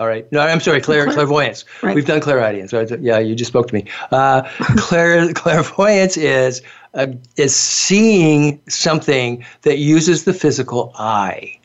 All 0.00 0.08
right. 0.08 0.26
No, 0.32 0.40
I'm 0.40 0.58
sorry, 0.58 0.80
clair- 0.80 1.04
Clair- 1.04 1.14
clairvoyance. 1.14 1.64
Right. 1.80 1.94
We've 1.94 2.04
done 2.06 2.20
clairaudience. 2.20 2.72
Right? 2.72 2.90
Yeah, 3.00 3.20
you 3.20 3.36
just 3.36 3.50
spoke 3.52 3.68
to 3.68 3.74
me. 3.74 3.84
Uh, 4.10 4.42
clair- 4.76 5.32
clairvoyance 5.34 6.16
is 6.16 6.62
uh, 6.94 7.08
is 7.36 7.54
seeing 7.54 8.60
something 8.68 9.44
that 9.62 9.78
uses 9.78 10.24
the 10.24 10.34
physical 10.34 10.92
eye. 10.96 11.58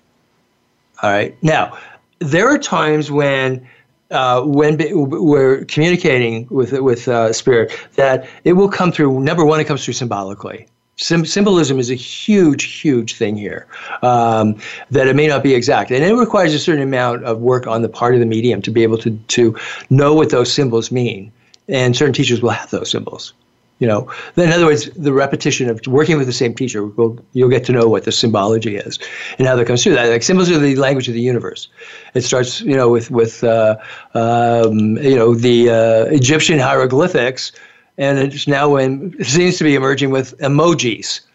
All 1.04 1.12
right. 1.12 1.36
Now, 1.44 1.78
there 2.20 2.48
are 2.48 2.58
times 2.58 3.12
when 3.12 3.68
uh, 4.10 4.42
when 4.42 4.78
we're 5.10 5.66
communicating 5.66 6.48
with 6.50 6.72
with 6.74 7.08
uh, 7.08 7.34
spirit 7.34 7.78
that 7.96 8.28
it 8.46 8.54
will 8.54 8.70
come 8.70 8.92
through. 8.92 9.20
Number 9.20 9.46
one, 9.46 9.60
it 9.60 9.66
comes 9.66 9.84
through 9.84 9.96
symbolically. 9.96 10.68
Sym- 11.00 11.26
symbolism 11.28 11.78
is 11.78 11.92
a 11.92 11.96
huge, 11.96 12.63
huge 12.63 13.16
thing 13.16 13.38
here. 13.38 13.68
Um, 14.02 14.60
that 14.90 15.08
it 15.08 15.16
may 15.16 15.28
not 15.28 15.44
be 15.44 15.54
exact, 15.54 15.92
and 15.92 16.04
it 16.04 16.13
requires 16.13 16.56
a 16.56 16.60
certain 16.60 16.82
amount 16.82 17.24
of 17.24 17.40
work 17.40 17.68
on 17.68 17.84
the 17.84 17.90
part 17.90 18.16
of 18.16 18.20
the 18.20 18.26
medium 18.26 18.62
to 18.63 18.72
be 18.72 18.82
able 18.82 18.98
to 19.00 19.12
to 19.12 19.56
know 19.90 20.16
what 20.16 20.32
those 20.32 20.52
symbols 20.52 20.92
mean. 20.92 21.32
And 21.68 21.96
certain 21.96 22.13
teachers 22.13 22.42
will 22.42 22.52
have 22.52 22.72
those 22.72 22.90
symbols. 22.90 23.34
You 23.80 23.88
know, 23.88 24.12
then 24.34 24.48
in 24.48 24.54
other 24.54 24.66
words, 24.66 24.90
the 24.96 25.13
repetition 25.13 25.70
of 25.70 25.86
working 25.86 26.18
with 26.18 26.26
the 26.26 26.34
same 26.34 26.56
teacher, 26.56 26.86
will, 26.86 27.20
you'll 27.34 27.50
get 27.50 27.63
to 27.66 27.72
know 27.72 27.88
what 27.88 28.06
the 28.06 28.12
symbology 28.12 28.76
is 28.76 28.98
and 29.38 29.48
how 29.48 29.56
that 29.56 29.66
comes 29.66 29.84
through. 29.84 29.94
That 29.94 30.10
like 30.10 30.24
symbols 30.24 30.50
are 30.50 30.58
the 30.58 30.76
language 30.76 31.08
of 31.08 31.13
the 31.13 31.22
universe. 31.22 31.68
It 32.16 32.22
starts, 32.22 32.62
you 32.62 32.76
know, 32.76 32.90
with 32.90 33.12
with 33.12 33.44
uh, 33.44 33.78
um, 34.16 34.98
you 34.98 35.16
know 35.16 35.36
the 35.36 35.70
uh, 35.70 36.06
Egyptian 36.06 36.58
hieroglyphics, 36.58 37.52
and 38.00 38.18
it's 38.18 38.48
now 38.48 38.78
in, 38.78 39.16
it 39.20 39.28
seems 39.28 39.58
to 39.58 39.63
be 39.63 39.76
emerging 39.76 40.10
with 40.12 40.38
emojis. 40.40 41.22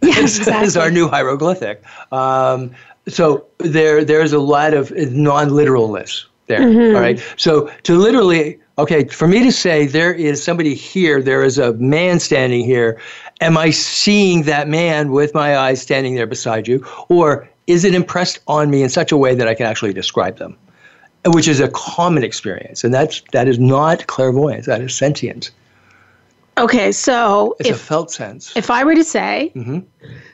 Yes, 0.00 0.38
exactly. 0.38 0.66
as 0.66 0.76
our 0.78 0.90
new 0.90 1.06
hieroglyphic. 1.06 1.84
Um, 2.10 2.70
so 3.06 3.46
there 3.58 4.04
there's 4.04 4.32
a 4.32 4.38
lot 4.38 4.72
of 4.72 4.90
non-literalness 4.90 6.26
there. 6.46 6.60
Mm-hmm. 6.60 6.96
All 6.96 7.02
right. 7.02 7.22
So 7.36 7.70
to 7.82 7.96
literally 7.96 8.58
okay, 8.78 9.04
for 9.08 9.26
me 9.26 9.42
to 9.42 9.52
say 9.52 9.86
there 9.86 10.12
is 10.12 10.42
somebody 10.42 10.74
here, 10.74 11.22
there 11.22 11.42
is 11.42 11.58
a 11.58 11.72
man 11.74 12.20
standing 12.20 12.64
here, 12.64 13.00
am 13.40 13.56
I 13.56 13.70
seeing 13.70 14.42
that 14.42 14.68
man 14.68 15.12
with 15.12 15.34
my 15.34 15.56
eyes 15.56 15.80
standing 15.80 16.14
there 16.14 16.26
beside 16.26 16.68
you? 16.68 16.84
Or 17.08 17.48
is 17.66 17.84
it 17.84 17.94
impressed 17.94 18.40
on 18.46 18.70
me 18.70 18.82
in 18.82 18.88
such 18.88 19.12
a 19.12 19.16
way 19.16 19.34
that 19.34 19.48
I 19.48 19.54
can 19.54 19.66
actually 19.66 19.92
describe 19.92 20.36
them? 20.38 20.56
Which 21.24 21.48
is 21.48 21.58
a 21.58 21.68
common 21.68 22.22
experience. 22.22 22.84
And 22.84 22.94
that's 22.94 23.22
that 23.32 23.48
is 23.48 23.58
not 23.58 24.06
clairvoyance, 24.06 24.66
that 24.66 24.80
is 24.80 24.96
sentience. 24.96 25.50
Okay, 26.58 26.92
so 26.92 27.56
it's 27.58 27.68
if, 27.68 27.76
a 27.76 27.78
felt 27.78 28.10
sense. 28.10 28.56
If 28.56 28.70
I 28.70 28.84
were 28.84 28.94
to 28.94 29.04
say, 29.04 29.52
mm-hmm. 29.54 29.80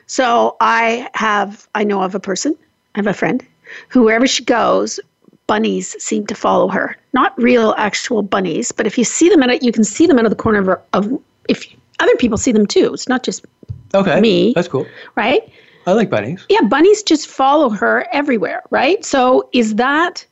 so 0.05 0.55
I 0.61 1.09
have, 1.15 1.67
I 1.75 1.83
know 1.83 2.01
of 2.01 2.15
a 2.15 2.19
person, 2.19 2.55
I 2.95 2.99
have 2.99 3.07
a 3.07 3.13
friend 3.13 3.45
who 3.89 4.03
wherever 4.03 4.27
she 4.27 4.43
goes, 4.43 4.99
bunnies 5.47 5.95
seem 6.03 6.25
to 6.27 6.35
follow 6.35 6.67
her. 6.69 6.95
Not 7.13 7.33
real, 7.41 7.75
actual 7.77 8.21
bunnies, 8.21 8.71
but 8.71 8.87
if 8.87 8.97
you 8.97 9.03
see 9.03 9.29
them, 9.29 9.43
at, 9.43 9.63
you 9.63 9.71
can 9.71 9.83
see 9.83 10.07
them 10.07 10.17
out 10.19 10.25
of 10.25 10.31
the 10.31 10.35
corner 10.35 10.59
of, 10.59 10.65
her, 10.65 10.81
of 10.93 11.21
if 11.49 11.65
other 11.99 12.15
people 12.15 12.37
see 12.37 12.51
them 12.51 12.65
too. 12.65 12.93
It's 12.93 13.07
not 13.07 13.23
just 13.23 13.45
okay, 13.93 14.19
me. 14.19 14.53
That's 14.53 14.67
cool. 14.67 14.85
Right? 15.15 15.41
I 15.85 15.91
like 15.91 16.09
bunnies. 16.09 16.45
Yeah, 16.49 16.61
bunnies 16.61 17.03
just 17.03 17.27
follow 17.27 17.69
her 17.69 18.07
everywhere, 18.13 18.63
right? 18.69 19.03
So 19.03 19.49
is 19.51 19.75
that 19.75 20.25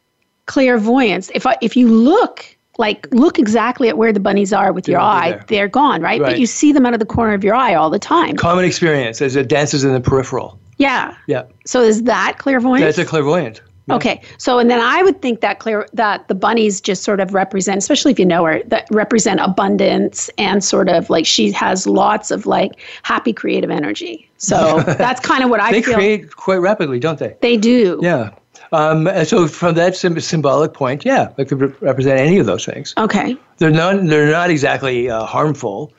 clairvoyance? 0.46 1.30
If 1.36 1.46
I, 1.46 1.58
if 1.62 1.76
you 1.76 1.88
look 1.88 2.46
like 2.78 3.08
look 3.12 3.38
exactly 3.38 3.90
at 3.90 3.98
where 3.98 4.14
the 4.14 4.20
bunnies 4.20 4.54
are 4.54 4.72
with 4.72 4.86
They 4.86 4.94
your 4.94 5.02
eye, 5.02 5.32
there. 5.32 5.46
they're 5.48 5.68
gone, 5.68 6.02
right? 6.02 6.22
Right. 6.22 6.32
But 6.32 6.40
you 6.40 6.46
see 6.46 6.72
them 6.72 6.86
out 6.86 6.94
of 6.94 7.00
the 7.00 7.06
corner 7.06 7.34
of 7.34 7.44
your 7.44 7.54
eye 7.54 7.76
all 7.76 7.90
the 7.90 8.00
time. 8.00 8.38
Common 8.38 8.64
experience 8.66 9.22
as 9.22 9.36
it 9.36 9.50
dances 9.50 9.84
in 9.84 9.94
the 9.94 10.00
peripheral. 10.00 10.58
yeah. 10.78 11.16
Yeah. 11.28 11.44
So 11.66 11.82
is 11.82 12.04
that 12.04 12.38
clairvoyance? 12.40 12.84
That's 12.84 12.98
a 12.98 13.06
clairvoyant. 13.06 13.62
Yeah. 13.92 13.96
Okay, 13.98 14.22
so 14.38 14.60
and 14.60 14.70
then 14.70 14.80
I 14.82 15.04
would 15.04 15.22
think 15.22 15.42
that 15.42 15.60
clear 15.60 15.88
that 15.94 16.28
the 16.28 16.36
bunnies 16.36 16.82
just 16.82 17.04
sort 17.04 17.20
of 17.20 17.34
represent, 17.34 17.78
especially 17.78 18.12
if 18.12 18.20
you 18.20 18.26
know 18.26 18.46
her, 18.46 18.62
that 18.68 18.88
represent 18.92 19.40
abundance 19.40 20.30
and 20.38 20.64
sort 20.64 20.90
of 20.90 21.10
like 21.10 21.26
she 21.26 21.52
has 21.52 21.86
lots 21.88 22.32
of 22.32 22.46
like 22.46 22.72
happy 23.04 23.34
creative 23.34 23.70
energy. 23.70 24.30
So 24.38 24.80
that's 24.98 25.20
kind 25.20 25.44
of 25.44 25.50
what 25.50 25.60
I 25.60 25.72
They 25.72 25.82
feel 25.82 25.94
create 25.96 26.36
quite 26.36 26.58
rapidly, 26.58 27.00
don't 27.00 27.20
they? 27.20 27.36
they 27.42 27.58
do. 27.58 28.00
Yeah. 28.02 28.32
Um, 28.74 29.08
and 29.08 29.28
so 29.28 29.48
from 29.48 29.76
that 29.76 29.96
sym- 29.98 30.20
symbolic 30.20 30.74
point, 30.74 31.04
yeah, 31.04 31.30
it 31.38 31.50
could 31.50 31.60
re- 31.60 31.74
represent 31.82 32.20
any 32.20 32.38
of 32.40 32.46
those 32.46 32.66
things. 32.66 32.94
Okay. 32.98 33.36
They're 33.58 33.70
not 33.70 34.06
they're 34.08 34.32
not 34.32 34.50
exactly 34.50 35.10
uh, 35.10 35.26
harmful. 35.26 35.92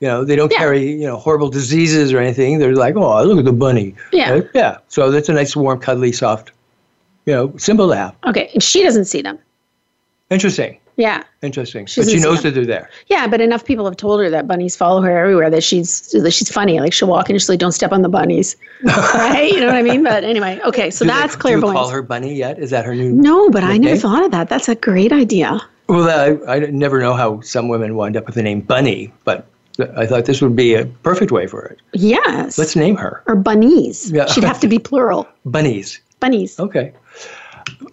You 0.00 0.08
know, 0.08 0.24
they 0.24 0.36
don't 0.36 0.52
Yeah. 0.52 0.58
carry 0.58 0.90
you 0.92 1.06
know 1.06 1.16
horrible 1.16 1.48
diseases 1.48 2.12
or 2.12 2.18
anything. 2.18 2.58
They're 2.58 2.74
like, 2.74 2.96
oh, 2.96 3.22
look 3.24 3.38
at 3.38 3.44
the 3.46 3.52
bunny. 3.52 3.94
Yeah. 4.12 4.30
Right? 4.32 4.48
Yeah. 4.54 4.78
So 4.88 5.10
that's 5.10 5.28
a 5.28 5.32
nice, 5.32 5.56
warm, 5.56 5.80
cuddly, 5.80 6.12
soft, 6.12 6.52
you 7.28 7.34
know, 7.34 7.52
symbol 7.58 7.88
to 7.90 7.96
have. 7.96 8.16
Okay, 8.26 8.48
and 8.54 8.62
she 8.62 8.82
doesn't 8.82 9.04
see 9.04 9.20
them. 9.20 9.38
Interesting. 10.30 10.78
Yeah. 10.96 11.22
Interesting. 11.42 11.86
She 11.86 12.00
but 12.00 12.10
she 12.10 12.18
knows 12.18 12.42
that 12.42 12.54
they're 12.54 12.66
there. 12.66 12.90
Yeah, 13.06 13.28
but 13.28 13.40
enough 13.40 13.64
people 13.64 13.84
have 13.84 13.96
told 13.96 14.18
her 14.20 14.30
that 14.30 14.48
bunnies 14.48 14.74
follow 14.74 15.00
her 15.02 15.16
everywhere. 15.16 15.48
That 15.50 15.62
she's 15.62 16.10
that 16.10 16.32
she's 16.32 16.50
funny. 16.50 16.80
Like 16.80 16.92
she'll 16.92 17.06
walk 17.08 17.28
and 17.28 17.38
she's 17.40 17.48
like, 17.48 17.60
"Don't 17.60 17.72
step 17.72 17.92
on 17.92 18.02
the 18.02 18.08
bunnies," 18.08 18.56
right? 18.84 19.50
You 19.52 19.60
know 19.60 19.66
what 19.66 19.76
I 19.76 19.82
mean? 19.82 20.02
But 20.02 20.24
anyway, 20.24 20.58
okay. 20.64 20.90
So 20.90 21.04
Do 21.04 21.10
they- 21.12 21.16
that's 21.18 21.36
Do 21.36 21.50
you 21.50 21.60
call 21.60 21.88
her 21.90 22.02
Bunny 22.02 22.34
yet? 22.34 22.58
Is 22.58 22.70
that 22.70 22.84
her 22.86 22.94
new? 22.94 23.10
Name? 23.12 23.20
No, 23.20 23.48
but 23.50 23.62
I 23.62 23.76
never 23.76 23.96
thought 24.00 24.24
of 24.24 24.30
that. 24.32 24.48
That's 24.48 24.68
a 24.68 24.74
great 24.74 25.12
idea. 25.12 25.60
Well, 25.88 26.08
I, 26.48 26.56
I 26.56 26.58
never 26.70 26.98
know 27.00 27.14
how 27.14 27.40
some 27.42 27.68
women 27.68 27.94
wind 27.94 28.16
up 28.16 28.26
with 28.26 28.34
the 28.34 28.42
name 28.42 28.60
Bunny, 28.62 29.12
but 29.24 29.46
I 29.96 30.04
thought 30.06 30.24
this 30.24 30.42
would 30.42 30.56
be 30.56 30.74
a 30.74 30.84
perfect 30.84 31.30
way 31.30 31.46
for 31.46 31.64
it. 31.66 31.78
Yes. 31.92 32.58
Let's 32.58 32.74
name 32.74 32.96
her 32.96 33.22
or 33.26 33.36
bunnies. 33.36 34.10
Yeah. 34.10 34.26
She'd 34.26 34.44
have 34.44 34.60
to 34.60 34.68
be 34.68 34.78
plural. 34.80 35.28
Bunnies. 35.46 36.00
Bunnies. 36.20 36.58
Okay. 36.58 36.92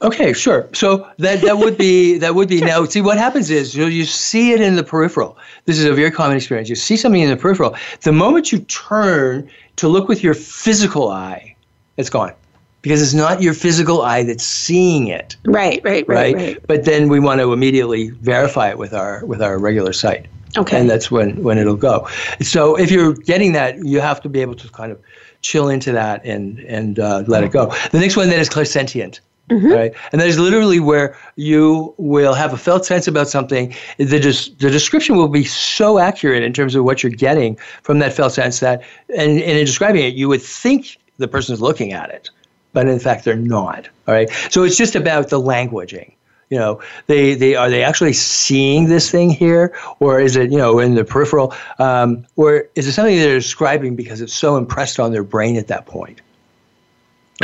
Okay, 0.02 0.34
sure. 0.34 0.70
So 0.74 1.10
that 1.18 1.42
that 1.42 1.58
would 1.58 1.78
be 1.78 2.18
that 2.24 2.36
would 2.36 2.50
be 2.50 2.62
now. 2.62 2.86
See, 2.86 3.02
what 3.02 3.18
happens 3.18 3.50
is 3.50 3.76
you 3.76 3.84
know, 3.84 3.88
you 3.88 4.06
see 4.06 4.52
it 4.52 4.62
in 4.62 4.76
the 4.76 4.84
peripheral. 4.84 5.38
This 5.66 5.78
is 5.78 5.86
a 5.86 5.94
very 5.94 6.12
common 6.12 6.38
experience. 6.38 6.70
You 6.70 6.76
see 6.76 6.98
something 6.98 7.22
in 7.22 7.30
the 7.30 7.38
peripheral. 7.38 7.76
The 8.02 8.12
moment 8.12 8.52
you 8.52 8.60
turn 8.60 9.50
to 9.78 9.88
look 9.88 10.08
with 10.08 10.24
your 10.24 10.34
physical 10.34 11.10
eye, 11.10 11.56
it's 11.98 12.10
gone, 12.10 12.34
because 12.82 13.02
it's 13.02 13.14
not 13.14 13.42
your 13.42 13.54
physical 13.54 14.02
eye 14.02 14.24
that's 14.24 14.44
seeing 14.44 15.08
it, 15.08 15.36
Right, 15.46 15.82
right, 15.84 16.08
right, 16.08 16.08
right? 16.08 16.36
right. 16.36 16.68
But 16.68 16.86
then 16.86 17.10
we 17.10 17.20
want 17.20 17.42
to 17.42 17.52
immediately 17.52 18.12
verify 18.12 18.70
it 18.70 18.78
with 18.78 18.94
our 18.94 19.26
with 19.26 19.42
our 19.42 19.58
regular 19.58 19.94
sight. 19.94 20.28
Okay. 20.58 20.80
And 20.80 20.90
that's 20.90 21.12
when 21.12 21.44
when 21.44 21.58
it'll 21.58 21.76
go. 21.76 22.08
So 22.42 22.76
if 22.78 22.90
you're 22.92 23.14
getting 23.14 23.52
that, 23.54 23.84
you 23.84 24.00
have 24.00 24.22
to 24.22 24.30
be 24.30 24.42
able 24.42 24.56
to 24.56 24.70
kind 24.70 24.92
of 24.92 25.00
chill 25.42 25.70
into 25.70 25.92
that 25.92 26.24
and 26.26 26.60
and 26.60 27.00
uh, 27.00 27.24
let 27.28 27.44
it 27.44 27.52
go. 27.52 27.74
The 27.92 28.00
next 28.00 28.16
one 28.16 28.30
then 28.30 28.40
is 28.40 28.50
clairsentient. 28.50 29.20
Mm-hmm. 29.49 29.67
Right, 29.67 29.93
and 30.12 30.19
that 30.19 30.27
is 30.27 30.39
literally 30.39 30.79
where 30.79 31.15
you 31.36 31.93
will 31.97 32.34
have 32.34 32.51
a 32.51 32.58
felt 32.58 32.84
sense 32.84 33.08
about 33.08 33.27
something. 33.27 33.75
The 33.97 34.19
des- 34.19 34.51
the 34.58 34.71
description 34.71 35.17
will 35.17 35.27
be 35.27 35.43
so 35.43 35.99
accurate 35.99 36.41
in 36.41 36.51
terms 36.51 36.73
of 36.73 36.84
what 36.84 37.03
you're 37.03 37.12
getting 37.12 37.55
from 37.84 37.99
that 37.99 38.12
felt 38.12 38.34
sense 38.34 38.60
that, 38.62 38.81
and, 39.10 39.34
and 39.34 39.39
in 39.39 39.65
describing 39.65 40.03
it, 40.03 40.15
you 40.15 40.27
would 40.29 40.41
think 40.41 40.97
the 41.17 41.27
person's 41.27 41.62
looking 41.62 41.93
at 41.93 42.10
it, 42.10 42.31
but 42.73 42.88
in 42.88 42.97
fact 42.97 43.23
they're 43.23 43.36
not. 43.36 43.88
All 44.08 44.15
right, 44.15 44.31
so 44.49 44.63
it's 44.63 44.77
just 44.77 44.95
about 44.95 45.29
the 45.29 45.39
languaging. 45.39 46.15
You 46.49 46.58
know, 46.58 46.81
they, 47.05 47.36
they 47.36 47.55
are 47.55 47.69
they 47.69 47.84
actually 47.84 48.13
seeing 48.13 48.88
this 48.88 49.12
thing 49.12 49.29
here, 49.29 49.77
or 49.99 50.19
is 50.19 50.36
it 50.36 50.51
you 50.51 50.58
know 50.58 50.79
in 50.79 50.95
the 50.95 51.03
peripheral, 51.03 51.53
um, 51.77 52.25
or 52.36 52.67
is 52.73 52.88
it 52.88 52.93
something 52.93 53.15
they're 53.15 53.38
describing 53.38 53.95
because 53.95 54.21
it's 54.21 54.34
so 54.34 54.58
impressed 54.58 54.99
on 54.99 55.12
their 55.12 55.23
brain 55.23 55.55
at 55.55 55.67
that 55.67 55.86
point? 55.86 56.21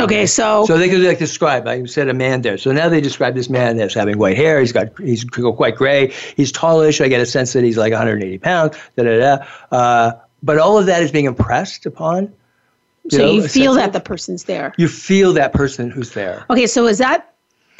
Okay, 0.00 0.24
so, 0.24 0.64
So 0.64 0.78
they 0.78 0.88
could 0.88 1.02
like 1.02 1.18
describe. 1.18 1.66
I 1.68 1.74
you 1.74 1.86
said 1.86 2.08
a 2.08 2.14
man 2.14 2.40
there. 2.40 2.56
So 2.56 2.72
now 2.72 2.88
they 2.88 3.00
describe 3.00 3.34
this 3.34 3.50
man 3.50 3.78
as 3.78 3.92
having 3.92 4.18
white 4.18 4.36
hair. 4.36 4.58
He's 4.60 4.72
got 4.72 4.98
he's 4.98 5.24
quite 5.24 5.76
gray. 5.76 6.12
He's 6.36 6.50
tallish. 6.50 7.04
I 7.04 7.08
get 7.08 7.20
a 7.20 7.26
sense 7.26 7.52
that 7.52 7.62
he's 7.62 7.76
like 7.76 7.92
180 7.92 8.38
pounds. 8.38 8.76
Da 8.96 9.04
da 9.04 9.18
da. 9.18 9.46
Uh, 9.70 10.12
but 10.42 10.58
all 10.58 10.78
of 10.78 10.86
that 10.86 11.02
is 11.02 11.12
being 11.12 11.26
impressed 11.26 11.84
upon. 11.84 12.32
so 13.10 13.18
know, 13.18 13.32
you 13.32 13.46
feel 13.46 13.74
that 13.74 13.92
the 13.92 14.00
person's 14.00 14.44
there. 14.44 14.72
You 14.78 14.88
feel 14.88 15.34
that 15.34 15.52
person 15.52 15.90
who's 15.90 16.12
there. 16.12 16.46
Okay, 16.48 16.66
so 16.66 16.86
is 16.86 16.98
that 16.98 17.31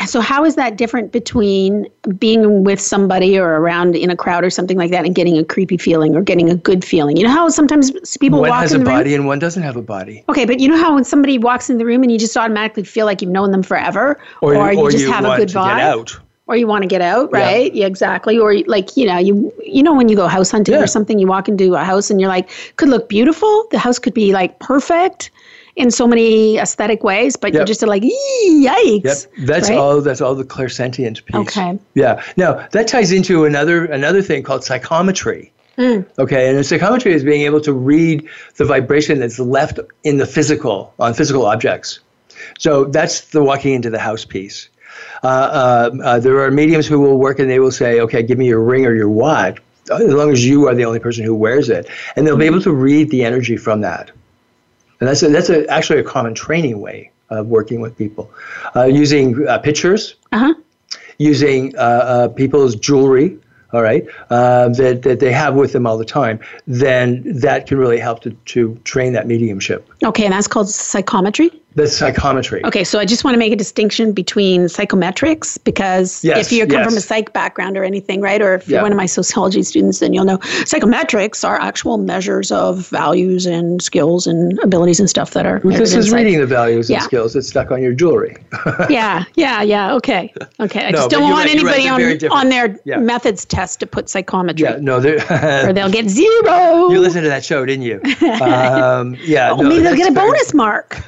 so 0.07 0.21
how 0.21 0.45
is 0.45 0.55
that 0.57 0.77
different 0.77 1.13
between 1.13 1.87
being 2.19 2.65
with 2.65 2.81
somebody 2.81 3.39
or 3.39 3.57
around 3.61 3.97
in 3.97 4.11
a 4.11 4.17
crowd 4.17 4.45
or 4.45 4.51
something 4.51 4.77
like 4.77 4.91
that 4.91 5.05
and 5.05 5.15
getting 5.15 5.37
a 5.39 5.45
creepy 5.45 5.77
feeling 5.77 6.15
or 6.15 6.23
getting 6.23 6.49
a 6.51 6.55
good 6.55 6.85
feeling? 6.85 7.17
You 7.17 7.25
know 7.25 7.31
how 7.33 7.49
sometimes 7.49 7.91
people 8.19 8.41
One 8.41 8.51
walk 8.51 8.61
has 8.63 8.73
in 8.73 8.81
a 8.81 8.85
the 8.85 8.91
room 8.91 8.99
body 9.01 9.15
and 9.15 9.27
one 9.27 9.39
doesn't 9.39 9.63
have 9.63 9.77
a 9.77 9.83
body. 9.83 10.25
Okay, 10.29 10.45
but 10.45 10.61
you 10.61 10.69
know 10.69 10.77
how 10.77 10.95
when 10.95 11.05
somebody 11.05 11.39
walks 11.39 11.69
in 11.71 11.79
the 11.79 11.85
room 11.87 12.03
and 12.03 12.11
you 12.13 12.19
just 12.19 12.37
automatically 12.37 12.85
feel 12.85 13.07
like 13.07 13.23
you've 13.23 13.31
known 13.31 13.51
them 13.51 13.63
forever, 13.63 14.19
Or, 14.41 14.55
you 14.73 14.81
or 14.81 14.91
just 14.91 15.05
you 15.05 15.11
have 15.13 15.25
a 15.25 15.37
good 15.37 15.49
to 15.51 15.59
vibe, 15.59 15.77
get 15.77 15.81
out. 15.81 16.19
or 16.47 16.57
you 16.57 16.67
want 16.67 16.83
to 16.83 16.89
get 16.89 17.01
out, 17.01 17.31
Yeah. 17.33 17.39
right? 17.41 17.75
Yeah. 17.75 17.87
exactly. 17.87 18.39
Or 18.39 18.57
like 18.67 18.97
you 18.97 19.07
know, 19.07 19.19
you 19.19 19.53
you 19.65 19.83
know 19.83 19.95
when 19.95 20.09
you 20.09 20.17
go 20.17 20.27
house 20.29 20.51
hunting 20.51 20.75
Yeah. 20.75 20.83
or 20.83 20.87
something, 20.87 21.19
you 21.19 21.27
walk 21.27 21.49
into 21.49 21.75
a 21.75 21.85
house 21.85 22.11
and 22.11 22.21
you're 22.21 22.29
like, 22.31 22.49
could 22.77 22.89
look 22.89 23.09
beautiful. 23.09 23.67
The 23.71 23.79
house 23.79 23.99
could 23.99 24.15
be 24.15 24.33
like 24.33 24.59
perfect 24.59 25.31
in 25.77 25.91
so 25.91 26.07
many 26.07 26.59
aesthetic 26.59 27.03
ways, 27.03 27.37
but 27.37 27.53
you're 27.55 27.65
just 27.65 27.83
like, 27.83 28.03
yikes. 28.03 29.05
Yep, 29.05 29.47
that's 29.47 29.69
right? 29.69 29.79
all. 29.79 30.01
That's 30.01 30.21
all 30.21 30.35
the 30.35 30.45
clairsentient 30.45 31.25
piece. 31.25 31.35
Okay. 31.35 31.79
Yeah. 31.95 32.23
Now 32.37 32.67
that 32.73 32.89
ties 32.89 33.13
into 33.13 33.45
another 33.45 33.85
another 33.85 34.23
thing 34.23 34.43
called 34.43 34.65
psychometry. 34.65 35.53
Hmm. 35.77 36.01
Okay, 36.19 36.55
and 36.55 36.67
psychometry 36.67 37.15
is 37.15 37.25
being 37.25 37.43
able 37.43 37.61
to 37.63 37.73
read 37.73 38.29
the 38.57 38.67
vibration 38.67 39.21
that's 39.21 39.39
left 39.39 39.81
in 40.05 40.19
the 40.19 40.27
physical 40.27 40.93
on 40.99 41.15
physical 41.15 41.47
objects. 41.47 42.01
So 42.59 42.85
that's 42.85 43.23
the 43.31 43.43
walking 43.43 43.75
into 43.75 43.89
the 43.89 43.99
house 43.99 44.25
piece. 44.27 44.69
Uh, 45.23 45.27
uh, 45.27 45.91
uh, 46.03 46.19
there 46.19 46.39
are 46.41 46.51
mediums 46.51 46.87
who 46.87 47.01
will 47.01 47.17
work 47.17 47.39
and 47.39 47.49
they 47.49 47.59
will 47.59 47.71
say, 47.71 48.01
"Okay, 48.01 48.23
give 48.23 48.37
me 48.37 48.49
your 48.49 48.61
ring 48.61 48.85
or 48.85 48.95
your 48.95 49.09
watch." 49.09 49.59
As 49.91 50.13
long 50.13 50.31
as 50.31 50.47
you 50.47 50.69
are 50.69 50.75
the 50.75 50.85
only 50.85 51.01
person 51.01 51.25
who 51.25 51.35
wears 51.35 51.69
it, 51.69 51.89
and 52.15 52.27
they'll 52.27 52.37
be 52.37 52.47
able 52.47 52.63
to 52.63 52.73
read 52.73 53.11
the 53.11 53.25
energy 53.25 53.57
from 53.57 53.81
that. 53.81 54.13
And 55.03 55.09
that's 55.09 55.21
a, 55.25 55.29
that's 55.31 55.51
a, 55.51 55.67
actually 55.67 55.99
a 55.99 56.05
common 56.05 56.33
training 56.33 56.81
way 56.81 57.11
of 57.29 57.49
working 57.49 57.81
with 57.81 57.99
people, 57.99 58.31
uh, 58.77 58.85
using 58.85 59.49
uh, 59.49 59.59
pictures, 59.59 60.15
Uh-huh. 60.31 60.55
using 61.19 61.77
uh, 61.77 61.81
uh, 61.81 62.29
people's 62.29 62.77
jewelry, 62.77 63.37
all 63.73 63.83
right, 63.83 64.07
uh, 64.31 64.69
that, 64.69 65.03
that 65.03 65.19
they 65.19 65.33
have 65.33 65.57
with 65.57 65.73
them 65.73 65.89
all 65.89 65.99
the 65.99 66.05
time, 66.05 66.39
then 66.69 67.21
that 67.41 67.67
can 67.67 67.79
really 67.79 67.99
help 67.99 68.21
to, 68.21 68.31
to 68.45 68.77
train 68.85 69.13
that 69.15 69.27
mediumship. 69.27 69.89
Okay, 70.05 70.25
and 70.25 70.33
that's 70.33 70.47
called 70.47 70.69
psychometry. 70.69 71.51
That's 71.75 71.97
psychometry. 71.97 72.65
Okay, 72.65 72.85
so 72.85 72.99
I 72.99 73.05
just 73.05 73.25
want 73.25 73.35
to 73.35 73.39
make 73.39 73.53
a 73.53 73.57
distinction 73.57 74.13
between 74.13 74.63
psychometrics 74.67 75.59
because 75.65 76.23
Yes, 76.25 76.47
if 76.47 76.53
you 76.53 76.67
come 76.67 76.81
yes. 76.81 76.87
from 76.89 76.97
a 76.97 77.01
psych 77.01 77.33
background 77.33 77.77
or 77.77 77.85
anything, 77.85 78.21
right, 78.21 78.43
or 78.43 78.55
if 78.55 78.69
Yeah. 78.69 78.77
you're 78.77 78.83
one 78.83 78.93
of 78.93 78.99
my 78.99 79.07
sociology 79.07 79.63
students, 79.63 80.01
then 80.01 80.13
you'll 80.13 80.25
know 80.25 80.39
psychometrics 80.65 81.47
are 81.47 81.61
actual 81.61 81.99
measures 81.99 82.53
of 82.53 82.89
values 82.89 83.47
and 83.47 83.81
skills 83.83 84.27
and 84.27 84.59
abilities 84.61 85.01
and 85.01 85.09
stuff 85.09 85.31
that 85.33 85.47
are. 85.47 85.61
This 85.65 85.95
is 85.95 86.13
reading 86.13 86.39
the 86.41 86.47
values 86.47 86.91
and 86.91 87.03
skills 87.03 87.33
that's 87.35 87.49
stuck 87.49 87.71
on 87.71 87.83
your 87.83 87.93
jewelry. 87.93 88.37
Yeah, 88.91 89.25
yeah, 89.37 89.63
yeah. 89.63 89.95
Okay, 89.95 90.33
okay. 90.61 90.87
I 90.87 90.91
No, 90.91 90.99
just 90.99 91.11
don't 91.11 91.23
want 91.23 91.47
right, 91.47 91.55
you're 91.55 91.65
right, 91.65 91.79
anybody 91.81 92.29
on 92.29 92.33
on 92.43 92.49
their 92.49 92.79
Yeah. 92.85 92.99
methods 92.99 93.45
test 93.45 93.81
to 93.81 93.87
put 93.87 94.09
psychometry, 94.09 94.65
yeah, 94.69 94.77
no, 94.81 94.97
or 95.67 95.73
they'll 95.73 95.91
get 95.91 96.09
zero. 96.21 96.91
you 96.91 97.01
listened 97.01 97.23
to 97.25 97.29
that 97.29 97.45
show, 97.45 97.65
didn't 97.65 97.85
you? 97.85 98.01
Um, 98.43 99.17
yeah, 99.25 99.49
no, 99.49 99.59
Only 99.61 99.81
they'll 99.81 99.97
get 99.97 100.11
a 100.11 100.13
very- 100.15 100.27
bonus 100.31 100.53
mark. 100.55 100.99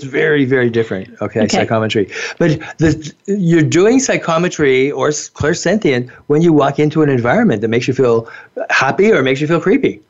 That's 0.00 0.10
very, 0.10 0.44
very 0.46 0.70
different. 0.70 1.08
Okay, 1.20 1.40
Okay. 1.40 1.48
psychometry. 1.58 2.08
But 2.38 2.60
the, 2.78 3.12
you're 3.26 3.62
doing 3.62 4.00
psychometry 4.00 4.90
or 4.90 5.08
clairsentient 5.10 6.08
when 6.28 6.40
you 6.42 6.52
walk 6.52 6.78
into 6.78 7.02
an 7.02 7.10
environment 7.10 7.60
that 7.60 7.68
makes 7.68 7.86
you 7.86 7.94
feel 7.94 8.28
happy 8.70 9.12
or 9.12 9.22
makes 9.22 9.40
you 9.40 9.46
feel 9.46 9.60
creepy. 9.60 10.00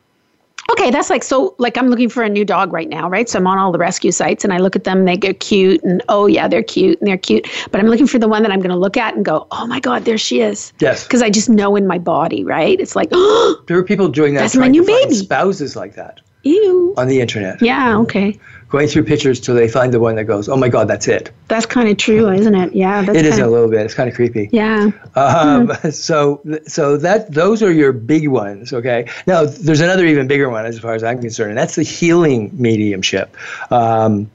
Okay, 0.71 0.89
that's 0.89 1.09
like 1.09 1.23
so. 1.23 1.53
Like 1.57 1.77
I'm 1.77 1.89
looking 1.89 2.07
for 2.07 2.23
a 2.23 2.29
new 2.29 2.45
dog 2.45 2.71
right 2.71 2.87
now, 2.87 3.09
right? 3.09 3.27
So 3.27 3.37
I'm 3.39 3.47
on 3.47 3.57
all 3.57 3.73
the 3.73 3.77
rescue 3.79 4.11
sites 4.11 4.45
and 4.45 4.53
I 4.53 4.57
look 4.57 4.75
at 4.75 4.85
them. 4.85 5.03
They 5.03 5.17
get 5.17 5.41
cute, 5.41 5.83
and 5.83 6.01
oh 6.07 6.27
yeah, 6.27 6.47
they're 6.47 6.63
cute 6.63 6.97
and 7.01 7.07
they're 7.09 7.17
cute. 7.17 7.45
But 7.71 7.81
I'm 7.81 7.87
looking 7.87 8.07
for 8.07 8.19
the 8.19 8.29
one 8.29 8.41
that 8.43 8.51
I'm 8.53 8.59
going 8.59 8.69
to 8.71 8.77
look 8.77 8.95
at 8.95 9.13
and 9.15 9.25
go, 9.25 9.47
oh 9.51 9.67
my 9.67 9.81
god, 9.81 10.05
there 10.05 10.17
she 10.17 10.39
is. 10.39 10.71
Yes. 10.79 11.03
Because 11.03 11.21
I 11.21 11.29
just 11.29 11.49
know 11.49 11.75
in 11.75 11.87
my 11.87 11.97
body, 11.97 12.45
right? 12.45 12.79
It's 12.79 12.95
like, 12.95 13.09
There 13.67 13.77
are 13.77 13.83
people 13.83 14.07
doing 14.07 14.35
that 14.35 14.41
That's 14.41 14.55
my 14.55 14.69
new 14.69 14.85
baby. 14.85 15.15
spouses 15.15 15.75
like 15.75 15.95
that 15.95 16.21
ew. 16.43 16.93
on 16.97 17.07
the 17.07 17.19
internet. 17.19 17.61
Yeah. 17.61 17.97
Okay. 17.97 18.39
Going 18.71 18.87
through 18.87 19.03
pictures 19.03 19.39
till 19.41 19.53
they 19.53 19.67
find 19.67 19.93
the 19.93 19.99
one 19.99 20.15
that 20.15 20.23
goes, 20.23 20.47
oh 20.47 20.55
my 20.55 20.69
God, 20.69 20.87
that's 20.87 21.07
it. 21.07 21.29
That's 21.49 21.65
kind 21.65 21.89
of 21.89 21.97
true, 21.97 22.31
isn't 22.31 22.55
it? 22.55 22.73
Yeah. 22.73 23.01
That's 23.01 23.17
It 23.17 23.25
is 23.25 23.35
kinda, 23.35 23.47
a 23.47 23.51
little 23.51 23.69
bit. 23.69 23.81
It's 23.85 23.93
kind 23.93 24.09
of 24.09 24.15
creepy. 24.15 24.49
Yeah. 24.51 24.91
Um, 25.15 25.67
Hmm. 25.67 25.89
So, 25.91 26.41
so 26.67 26.95
that 26.97 27.33
those 27.33 27.61
are 27.61 27.71
your 27.71 27.91
big 27.91 28.29
ones. 28.29 28.71
Okay. 28.73 29.07
Now, 29.27 29.43
there's 29.45 29.81
another 29.81 30.05
even 30.05 30.27
bigger 30.27 30.49
one 30.49 30.65
as 30.65 30.79
far 30.79 30.93
as 30.95 31.03
I'm 31.03 31.19
concerned, 31.19 31.51
and 31.51 31.57
that's 31.57 31.75
the 31.75 31.83
healing 31.83 32.49
mediumship. 32.53 33.35
Um, 33.71 34.31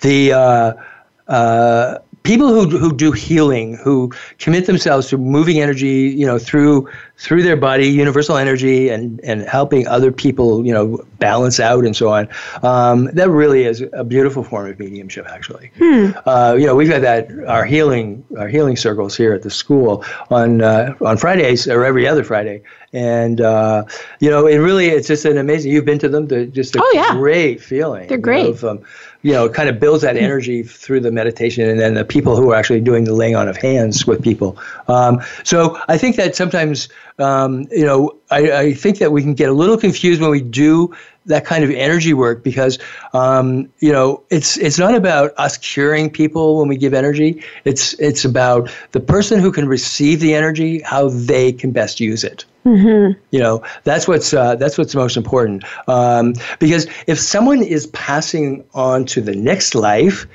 the 0.00 0.32
uh, 0.32 0.72
uh, 1.28 1.98
people 2.24 2.48
who 2.48 2.76
who 2.78 2.92
do 2.92 3.12
healing, 3.12 3.76
who 3.76 4.10
commit 4.38 4.66
themselves 4.66 5.08
to 5.10 5.16
moving 5.18 5.60
energy, 5.60 6.12
you 6.16 6.26
know, 6.26 6.38
through 6.38 6.88
through 7.16 7.42
their 7.44 7.56
body, 7.56 7.86
universal 7.86 8.36
energy, 8.36 8.88
and 8.88 9.20
and 9.22 9.42
helping 9.42 9.86
other 9.86 10.10
people, 10.10 10.66
you 10.66 10.72
know, 10.72 11.04
balance 11.20 11.60
out 11.60 11.84
and 11.84 11.94
so 11.96 12.08
on. 12.08 12.28
Um, 12.62 13.04
that 13.12 13.30
really 13.30 13.64
is 13.64 13.84
a 13.92 14.02
beautiful 14.02 14.42
form 14.42 14.68
of 14.68 14.78
mediumship, 14.78 15.26
actually. 15.28 15.70
Uh, 16.26 16.56
you 16.58 16.66
know, 16.66 16.74
we've 16.74 16.88
got 16.90 17.02
that 17.02 17.30
our 17.46 17.64
healing 17.64 18.24
our 18.38 18.48
healing 18.48 18.76
circles 18.76 19.16
here 19.16 19.32
at 19.32 19.42
the 19.42 19.50
school 19.50 20.04
on 20.30 20.60
uh, 20.62 20.94
on 21.02 21.16
Fridays 21.16 21.68
or 21.68 21.84
every 21.84 22.08
other 22.08 22.24
Friday, 22.24 22.62
and 22.92 23.40
uh, 23.40 23.84
you 24.20 24.30
know, 24.30 24.46
it 24.46 24.56
really 24.56 24.88
it's 24.88 25.06
just 25.08 25.24
an 25.24 25.36
amazing. 25.38 25.70
You've 25.72 25.84
been 25.84 25.98
to 26.00 26.08
them, 26.08 26.26
the, 26.28 26.46
just 26.46 26.74
a 26.74 26.80
Oh, 26.82 26.90
yeah. 26.94 27.12
great 27.12 27.62
feeling. 27.62 28.08
They're 28.08 28.16
you 28.18 28.22
know, 28.22 28.52
great. 28.52 28.58
You 29.24 29.32
know, 29.32 29.48
kind 29.48 29.70
of 29.70 29.80
builds 29.80 30.02
that 30.02 30.18
energy 30.18 30.62
through 30.62 31.00
the 31.00 31.10
meditation, 31.10 31.66
and 31.66 31.80
then 31.80 31.94
the 31.94 32.04
people 32.04 32.36
who 32.36 32.52
are 32.52 32.54
actually 32.54 32.82
doing 32.82 33.04
the 33.04 33.14
laying 33.14 33.34
on 33.34 33.48
of 33.48 33.56
hands 33.56 34.06
with 34.06 34.22
people. 34.22 34.58
Um, 34.86 35.22
so 35.44 35.80
I 35.88 35.96
think 35.96 36.16
that 36.16 36.36
sometimes, 36.36 36.90
um, 37.18 37.66
you 37.70 37.84
know, 37.84 38.16
I, 38.30 38.52
I 38.52 38.74
think 38.74 38.98
that 38.98 39.12
we 39.12 39.22
can 39.22 39.34
get 39.34 39.48
a 39.48 39.52
little 39.52 39.76
confused 39.76 40.20
when 40.20 40.30
we 40.30 40.40
do 40.40 40.94
that 41.26 41.44
kind 41.44 41.64
of 41.64 41.70
energy 41.70 42.12
work 42.12 42.42
because, 42.42 42.78
um, 43.12 43.68
you 43.78 43.92
know, 43.92 44.22
it's 44.30 44.58
it's 44.58 44.78
not 44.78 44.94
about 44.94 45.32
us 45.38 45.56
curing 45.56 46.10
people 46.10 46.58
when 46.58 46.68
we 46.68 46.76
give 46.76 46.92
energy. 46.92 47.42
It's 47.64 47.94
it's 47.94 48.24
about 48.24 48.70
the 48.92 49.00
person 49.00 49.40
who 49.40 49.52
can 49.52 49.66
receive 49.66 50.20
the 50.20 50.34
energy, 50.34 50.80
how 50.80 51.08
they 51.08 51.52
can 51.52 51.70
best 51.70 52.00
use 52.00 52.24
it. 52.24 52.44
You 53.30 53.40
know, 53.40 53.62
that's 53.84 54.08
what's 54.08 54.34
uh, 54.34 54.56
that's 54.56 54.76
what's 54.76 54.94
most 54.94 55.16
important. 55.16 55.64
Um, 55.86 56.34
because 56.58 56.86
if 57.06 57.18
someone 57.18 57.62
is 57.62 57.86
passing 57.88 58.64
on 58.74 59.04
to 59.06 59.20
the 59.20 59.34
next 59.34 59.74
life, 59.74 60.26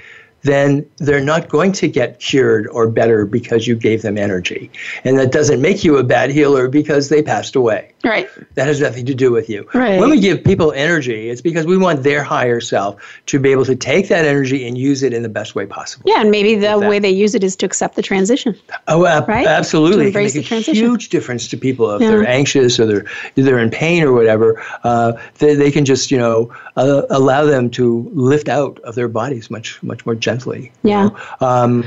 then 0.43 0.89
they're 0.97 1.19
not 1.23 1.49
going 1.49 1.71
to 1.73 1.88
get 1.88 2.19
cured 2.19 2.67
or 2.67 2.89
better 2.89 3.25
because 3.25 3.67
you 3.67 3.75
gave 3.75 4.02
them 4.02 4.17
energy, 4.17 4.71
and 5.04 5.17
that 5.19 5.32
doesn't 5.32 5.62
make 5.62 5.84
you 5.84 5.97
a 5.97 6.04
bad 6.04 6.30
healer 6.32 6.67
because 6.69 7.10
they 7.10 7.21
passed 7.21 7.56
away. 7.56 7.91
Right. 8.04 8.30
That 8.56 8.67
has 8.67 8.80
nothing 8.80 9.06
to 9.08 9.13
do 9.13 9.32
with 9.32 9.49
you. 9.49 9.67
Right. 9.73 9.99
When 9.99 10.10
we 10.10 10.21
give 10.21 10.41
people 10.43 10.71
energy, 10.71 11.30
it's 11.30 11.41
because 11.41 11.65
we 11.65 11.78
want 11.78 12.04
their 12.04 12.23
higher 12.23 12.62
self 12.62 12.95
to 13.25 13.39
be 13.39 13.52
able 13.52 13.65
to 13.65 13.75
take 13.75 14.08
that 14.08 14.23
energy 14.23 14.65
and 14.65 14.78
use 14.78 15.04
it 15.04 15.13
in 15.13 15.21
the 15.23 15.28
best 15.30 15.54
way 15.56 15.65
possible. 15.65 16.06
Yeah, 16.10 16.21
and 16.21 16.32
maybe 16.32 16.56
the 16.56 16.80
way 16.80 16.99
they 16.99 17.10
use 17.10 17.36
it 17.36 17.43
is 17.43 17.58
to 17.58 17.65
accept 17.65 17.95
the 17.97 18.02
transition. 18.02 18.56
Oh, 18.88 19.06
ab- 19.06 19.28
Right? 19.28 19.45
absolutely. 19.45 20.04
To 20.04 20.08
embrace 20.08 20.34
the 20.34 20.39
a 20.39 20.43
transition. 20.43 20.75
huge 20.75 21.10
difference 21.10 21.49
to 21.49 21.58
people 21.58 21.91
if 21.95 22.02
Yeah. 22.02 22.12
they're 22.12 22.28
anxious 22.28 22.80
or 22.80 22.86
they're 22.86 23.06
they're 23.36 23.60
in 23.60 23.69
pain 23.69 24.04
or 24.04 24.13
whatever. 24.13 24.63
Uh, 24.86 25.13
they, 25.39 25.56
they 25.56 25.69
can 25.71 25.84
just 25.84 26.10
you 26.10 26.17
know 26.17 26.54
uh, 26.78 27.02
allow 27.10 27.43
them 27.43 27.69
to 27.71 28.10
lift 28.13 28.47
out 28.47 28.80
of 28.86 28.95
their 28.95 29.10
bodies 29.10 29.52
much 29.52 29.82
much 29.84 30.06
more 30.06 30.15
gently. 30.15 30.29
You 30.38 30.70
Yeah. 30.84 31.10
know. 31.10 31.18
Um, 31.48 31.84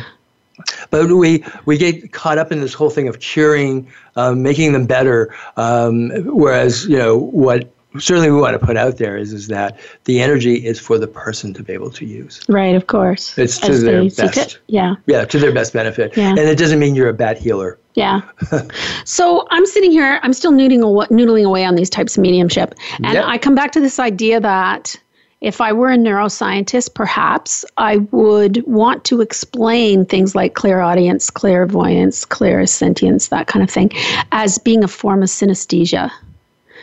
but 0.90 1.08
we 1.10 1.44
we 1.64 1.76
get 1.78 2.12
caught 2.12 2.38
up 2.38 2.52
in 2.52 2.60
this 2.60 2.74
whole 2.74 2.90
thing 2.90 3.08
of 3.08 3.18
curing, 3.20 3.86
um, 4.16 4.42
making 4.42 4.72
them 4.72 4.86
better. 4.86 5.34
Um, 5.56 6.10
whereas 6.26 6.86
you 6.86 6.98
know 6.98 7.16
what 7.18 7.70
certainly 7.98 8.30
we 8.30 8.40
want 8.40 8.58
to 8.58 8.64
put 8.64 8.76
out 8.76 8.96
there 8.98 9.16
is 9.16 9.32
is 9.32 9.48
that 9.48 9.78
the 10.04 10.20
energy 10.22 10.64
is 10.66 10.78
for 10.78 10.98
the 10.98 11.06
person 11.06 11.52
to 11.54 11.62
be 11.62 11.72
able 11.72 11.90
to 11.90 12.04
use. 12.06 12.40
Right. 12.48 12.74
Of 12.74 12.86
course. 12.86 13.36
It's 13.36 13.58
to 13.60 13.72
As 13.72 13.82
their 13.82 14.04
best. 14.04 14.34
fit. 14.34 14.58
Yeah. 14.68 14.94
Yeah, 15.06 15.24
to 15.26 15.38
their 15.38 15.52
best 15.52 15.72
benefit. 15.72 16.16
Yeah. 16.16 16.30
And 16.30 16.38
it 16.38 16.56
doesn't 16.58 16.78
mean 16.78 16.94
you're 16.94 17.10
a 17.10 17.14
bad 17.14 17.36
healer. 17.38 17.78
Yeah. 17.94 18.22
so 19.04 19.46
I'm 19.50 19.66
sitting 19.66 19.90
here, 19.90 20.18
I'm 20.22 20.32
still 20.32 20.52
noodling, 20.52 20.80
noodling 21.10 21.44
away 21.44 21.64
on 21.66 21.74
these 21.74 21.90
types 21.90 22.16
of 22.16 22.22
mediumship. 22.22 22.74
And 23.04 23.12
Yep. 23.12 23.24
I 23.26 23.36
come 23.36 23.54
back 23.54 23.72
to 23.72 23.80
this 23.80 23.98
idea 23.98 24.40
that 24.40 24.96
if 25.42 25.60
I 25.60 25.72
were 25.72 25.90
a 25.90 25.96
neuroscientist, 25.96 26.94
perhaps 26.94 27.64
I 27.76 27.96
would 27.96 28.64
want 28.64 29.04
to 29.06 29.20
explain 29.20 30.06
things 30.06 30.36
like 30.36 30.54
clairaudience, 30.54 31.30
clairvoyance, 31.30 32.24
clairsentience, 32.24 33.28
that 33.30 33.48
kind 33.48 33.62
of 33.64 33.68
thing, 33.68 33.90
as 34.30 34.58
being 34.58 34.84
a 34.84 34.88
form 34.88 35.22
of 35.22 35.28
synesthesia. 35.28 36.10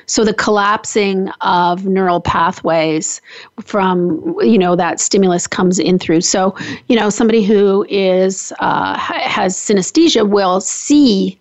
So 0.08 0.26
the 0.26 0.34
collapsing 0.34 1.30
of 1.42 1.86
neural 1.86 2.20
pathways 2.20 3.22
from 3.62 4.36
you 4.42 4.58
know 4.58 4.76
that 4.76 5.00
stimulus 5.00 5.48
comes 5.48 5.80
in 5.80 6.00
through. 6.00 6.22
So 6.22 6.56
you 6.88 6.96
know 6.96 7.10
somebody 7.10 7.44
who 7.44 7.86
is 7.88 8.52
uh, 8.60 8.98
has 8.98 9.56
synesthesia 9.56 10.28
will 10.28 10.62
see 10.62 11.40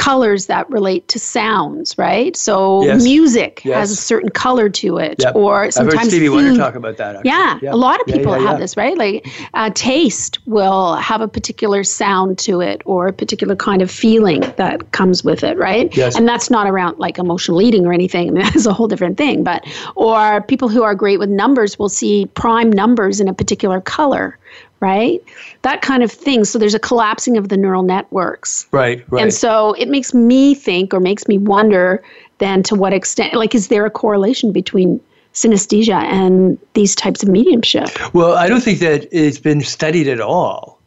colors 0.00 0.46
that 0.46 0.68
relate 0.70 1.06
to 1.08 1.18
sounds, 1.18 1.96
right? 1.98 2.34
So 2.36 2.82
Yes. 2.84 3.02
music 3.04 3.60
Yes. 3.64 3.76
has 3.78 3.90
a 3.90 3.96
certain 3.96 4.30
color 4.30 4.68
to 4.82 4.96
it, 4.98 5.16
Yep. 5.18 5.36
or 5.36 5.64
I've 5.64 5.74
sometimes 5.74 6.00
heard 6.00 6.08
Stevie 6.10 6.28
Wonder 6.30 6.50
food- 6.52 6.58
talk 6.58 6.74
about 6.74 6.96
that. 6.96 7.16
Actually. 7.16 7.30
yeah, 7.30 7.58
Yeah. 7.62 7.74
a 7.74 7.80
lot 7.86 8.00
of 8.00 8.08
Yeah, 8.08 8.16
people 8.16 8.32
yeah, 8.32 8.42
have 8.48 8.52
yeah. 8.56 8.62
this, 8.64 8.76
right? 8.76 8.96
Like 8.96 9.28
uh, 9.54 9.70
taste 9.74 10.38
will 10.46 10.94
have 10.94 11.20
a 11.20 11.28
particular 11.28 11.84
sound 11.84 12.38
to 12.38 12.60
it 12.62 12.80
or 12.86 13.08
a 13.08 13.12
particular 13.12 13.54
kind 13.56 13.82
of 13.82 13.90
feeling 13.90 14.40
that 14.56 14.90
comes 14.92 15.22
with 15.22 15.44
it, 15.44 15.58
right? 15.58 15.94
Yes. 15.96 16.16
And 16.16 16.26
that's 16.26 16.50
not 16.50 16.66
around 16.66 16.98
like 16.98 17.18
emotional 17.18 17.60
eating 17.60 17.86
or 17.86 17.92
anything. 17.92 18.28
I 18.30 18.30
mean, 18.32 18.42
that's 18.44 18.66
a 18.66 18.72
whole 18.72 18.88
different 18.88 19.18
thing. 19.18 19.44
But 19.44 19.64
or 19.96 20.40
people 20.42 20.68
who 20.68 20.82
are 20.82 20.94
great 20.94 21.18
with 21.18 21.28
numbers 21.28 21.78
will 21.78 21.88
see 21.90 22.26
prime 22.34 22.70
numbers 22.72 23.20
in 23.20 23.28
a 23.28 23.34
particular 23.34 23.80
color, 23.80 24.38
right? 24.80 25.22
That 25.62 25.82
kind 25.82 26.02
of 26.02 26.10
thing. 26.10 26.44
So 26.44 26.58
there's 26.58 26.74
a 26.74 26.78
collapsing 26.78 27.36
of 27.36 27.48
the 27.48 27.56
neural 27.56 27.82
networks. 27.82 28.66
Right, 28.72 29.04
right. 29.10 29.22
And 29.22 29.32
so 29.32 29.74
it 29.74 29.88
makes 29.88 30.14
me 30.14 30.54
think 30.54 30.92
or 30.94 31.00
makes 31.00 31.28
me 31.28 31.38
wonder 31.38 32.02
then 32.38 32.62
to 32.64 32.74
what 32.74 32.92
extent, 32.94 33.34
like, 33.34 33.54
is 33.54 33.68
there 33.68 33.84
a 33.84 33.90
correlation 33.90 34.52
between 34.52 34.98
synesthesia 35.34 35.92
and 36.04 36.58
these 36.74 36.94
types 36.94 37.22
of 37.22 37.28
mediumship? 37.28 37.88
well, 38.14 38.34
I 38.36 38.48
don't 38.48 38.62
think 38.62 38.80
that 38.80 39.06
it's 39.12 39.38
been 39.38 39.60
studied 39.60 40.08
at 40.08 40.20
all. 40.20 40.78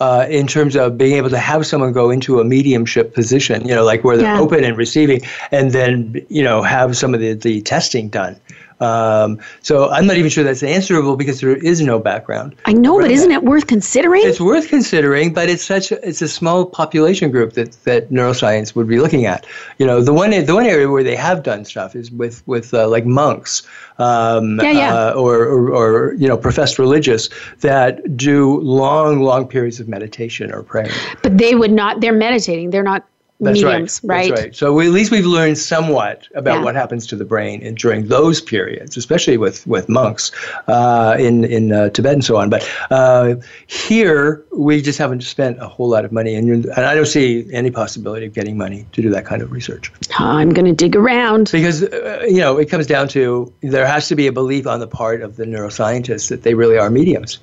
Uh, 0.00 0.26
in 0.28 0.48
terms 0.48 0.74
of 0.74 0.98
being 0.98 1.12
able 1.12 1.30
to 1.30 1.38
have 1.38 1.64
someone 1.64 1.92
go 1.92 2.10
into 2.10 2.40
a 2.40 2.44
mediumship 2.44 3.14
position, 3.14 3.64
you 3.68 3.72
know, 3.72 3.84
like 3.84 4.02
where 4.02 4.16
they're 4.16 4.34
Yeah. 4.34 4.40
open 4.40 4.64
and 4.64 4.76
receiving, 4.76 5.20
and 5.52 5.70
then, 5.70 6.20
you 6.28 6.42
know, 6.42 6.60
have 6.62 6.96
some 6.96 7.14
of 7.14 7.20
the, 7.20 7.34
the 7.34 7.60
testing 7.60 8.08
done. 8.08 8.34
Um, 8.82 9.38
so 9.60 9.88
I'm 9.90 10.06
not 10.06 10.16
even 10.16 10.28
sure 10.28 10.42
that's 10.42 10.62
answerable 10.62 11.16
because 11.16 11.40
there 11.40 11.56
is 11.56 11.80
no 11.80 12.00
background. 12.00 12.56
I 12.64 12.72
know, 12.72 13.00
but 13.00 13.10
isn't 13.10 13.30
it 13.30 13.44
worth 13.44 13.68
considering? 13.68 14.22
It's 14.24 14.40
worth 14.40 14.68
considering, 14.68 15.32
but 15.32 15.48
it's 15.48 15.64
such 15.64 15.92
a, 15.92 16.08
it's 16.08 16.20
a 16.20 16.28
small 16.28 16.66
population 16.66 17.30
group 17.30 17.52
that, 17.52 17.72
that 17.84 18.10
neuroscience 18.10 18.74
would 18.74 18.88
be 18.88 18.98
looking 18.98 19.24
at. 19.24 19.46
You 19.78 19.86
know, 19.86 20.02
the 20.02 20.12
one 20.12 20.30
the 20.30 20.54
one 20.54 20.66
area 20.66 20.88
where 20.88 21.04
they 21.04 21.14
have 21.14 21.44
done 21.44 21.64
stuff 21.64 21.94
is 21.94 22.10
with 22.10 22.42
with 22.48 22.74
uh, 22.74 22.88
like 22.88 23.06
monks, 23.06 23.62
um, 23.98 24.58
Yeah, 24.60 24.72
yeah. 24.72 24.94
Uh, 24.94 25.12
or, 25.12 25.44
or 25.44 25.70
or 25.70 26.14
you 26.14 26.26
know 26.26 26.36
professed 26.36 26.78
religious 26.78 27.28
that 27.60 28.16
do 28.16 28.60
long 28.60 29.20
long 29.20 29.46
periods 29.46 29.78
of 29.78 29.88
meditation 29.88 30.52
or 30.52 30.62
prayer. 30.62 30.90
but 31.22 31.38
they 31.38 31.54
would 31.54 31.72
not, 31.72 32.00
they're 32.00 32.12
meditating. 32.12 32.70
They're 32.70 32.82
not 32.82 33.06
That's 33.42 33.60
mediums, 33.60 34.00
right. 34.04 34.16
right? 34.16 34.28
That's 34.28 34.40
right. 34.40 34.56
So 34.56 34.72
we, 34.72 34.86
at 34.86 34.92
least 34.92 35.10
we've 35.10 35.26
learned 35.26 35.58
somewhat 35.58 36.28
about 36.36 36.58
Yeah. 36.58 36.64
what 36.64 36.76
happens 36.76 37.08
to 37.08 37.16
the 37.16 37.24
brain 37.24 37.60
and 37.66 37.76
during 37.76 38.06
those 38.06 38.40
periods, 38.40 38.96
especially 38.96 39.36
with 39.36 39.66
with 39.66 39.88
monks 39.88 40.30
uh, 40.68 41.16
in 41.18 41.44
in 41.44 41.72
uh, 41.72 41.88
Tibet 41.88 42.12
and 42.12 42.24
so 42.24 42.36
on. 42.36 42.50
But 42.50 42.68
uh, 42.92 43.34
here 43.66 44.44
we 44.52 44.80
just 44.80 44.96
haven't 44.98 45.24
spent 45.24 45.60
a 45.60 45.66
whole 45.66 45.88
lot 45.88 46.04
of 46.04 46.12
money, 46.12 46.36
and, 46.36 46.66
and 46.66 46.86
I 46.86 46.94
don't 46.94 47.06
see 47.06 47.44
any 47.52 47.72
possibility 47.72 48.26
of 48.26 48.32
getting 48.32 48.56
money 48.56 48.86
to 48.92 49.02
do 49.02 49.10
that 49.10 49.26
kind 49.26 49.42
of 49.42 49.50
research 49.50 49.92
I'm 50.18 50.50
going 50.50 50.66
to 50.66 50.72
dig 50.72 50.94
around. 50.94 51.50
because 51.50 51.82
uh, 51.82 52.24
you 52.28 52.38
know 52.38 52.58
it 52.58 52.70
comes 52.70 52.86
down 52.86 53.08
to 53.08 53.52
there 53.60 53.86
has 53.86 54.06
to 54.06 54.14
be 54.14 54.28
a 54.28 54.32
belief 54.32 54.68
on 54.68 54.78
the 54.78 54.86
part 54.86 55.20
of 55.20 55.34
the 55.34 55.46
neuroscientists 55.46 56.28
that 56.28 56.44
they 56.44 56.54
really 56.54 56.78
are 56.78 56.90
mediums. 56.90 57.40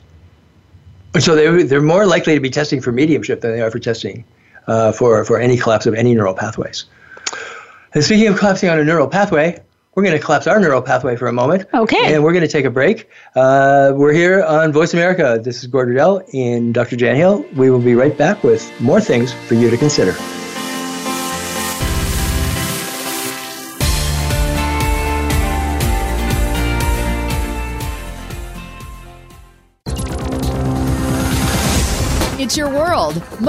So 1.19 1.35
they 1.35 1.63
they're 1.63 1.81
more 1.81 2.05
likely 2.05 2.35
to 2.35 2.39
be 2.39 2.49
testing 2.49 2.79
for 2.79 2.93
mediumship 2.93 3.41
than 3.41 3.51
they 3.51 3.61
are 3.61 3.71
for 3.71 3.79
testing 3.79 4.23
uh, 4.69 4.91
for 4.91 5.25
for 5.25 5.39
any 5.39 5.57
collapse 5.57 5.85
of 5.85 5.93
any 5.93 6.13
neural 6.13 6.33
pathways. 6.33 6.85
And 7.93 8.03
speaking 8.03 8.27
of 8.27 8.37
collapsing 8.37 8.69
on 8.69 8.79
a 8.79 8.83
neural 8.83 9.07
pathway, 9.07 9.59
we're 9.95 10.03
going 10.03 10.17
to 10.17 10.23
collapse 10.23 10.47
our 10.47 10.59
neural 10.59 10.81
pathway 10.81 11.15
for 11.15 11.27
a 11.27 11.33
moment. 11.33 11.67
Okay. 11.73 12.13
And 12.13 12.23
we're 12.23 12.33
going 12.33 12.45
to 12.45 12.47
take 12.47 12.65
a 12.65 12.69
break. 12.69 13.09
Uh, 13.35 13.93
we're 13.95 14.13
here 14.13 14.43
on 14.43 14.71
Voice 14.71 14.93
America. 14.93 15.39
This 15.43 15.57
is 15.57 15.67
Gord 15.67 15.89
Riddell 15.89 16.21
and 16.33 16.73
Dr. 16.73 16.95
Jan 16.95 17.15
Hill. 17.15 17.43
We 17.55 17.71
will 17.71 17.81
be 17.81 17.95
right 17.95 18.15
back 18.15 18.43
with 18.43 18.71
more 18.79 19.01
things 19.01 19.33
for 19.33 19.55
you 19.55 19.69
to 19.71 19.77
consider. 19.77 20.13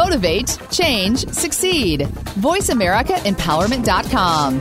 Motivate, 0.05 0.51
change, 0.71 1.29
succeed. 1.29 2.09
VoiceAmericaEmpowerment.com. 2.41 4.61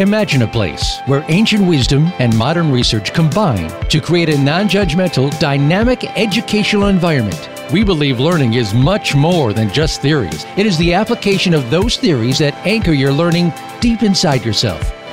Imagine 0.00 0.42
a 0.42 0.48
place 0.48 0.98
where 1.06 1.24
ancient 1.28 1.68
wisdom 1.68 2.10
and 2.18 2.36
modern 2.36 2.72
research 2.72 3.14
combine 3.14 3.70
to 3.88 4.00
create 4.00 4.30
a 4.30 4.36
non 4.36 4.68
judgmental, 4.68 5.30
dynamic 5.38 6.02
educational 6.18 6.88
environment. 6.88 7.48
We 7.72 7.84
believe 7.84 8.18
learning 8.18 8.54
is 8.54 8.74
much 8.74 9.14
more 9.14 9.52
than 9.52 9.72
just 9.72 10.02
theories. 10.02 10.44
It 10.56 10.66
is 10.66 10.76
the 10.76 10.92
application 10.92 11.54
of 11.54 11.70
those 11.70 11.98
theories 11.98 12.38
that 12.38 12.54
anchor 12.66 12.90
your 12.90 13.12
learning 13.12 13.52
deep 13.80 14.02
inside 14.02 14.44
yourself. 14.44 14.92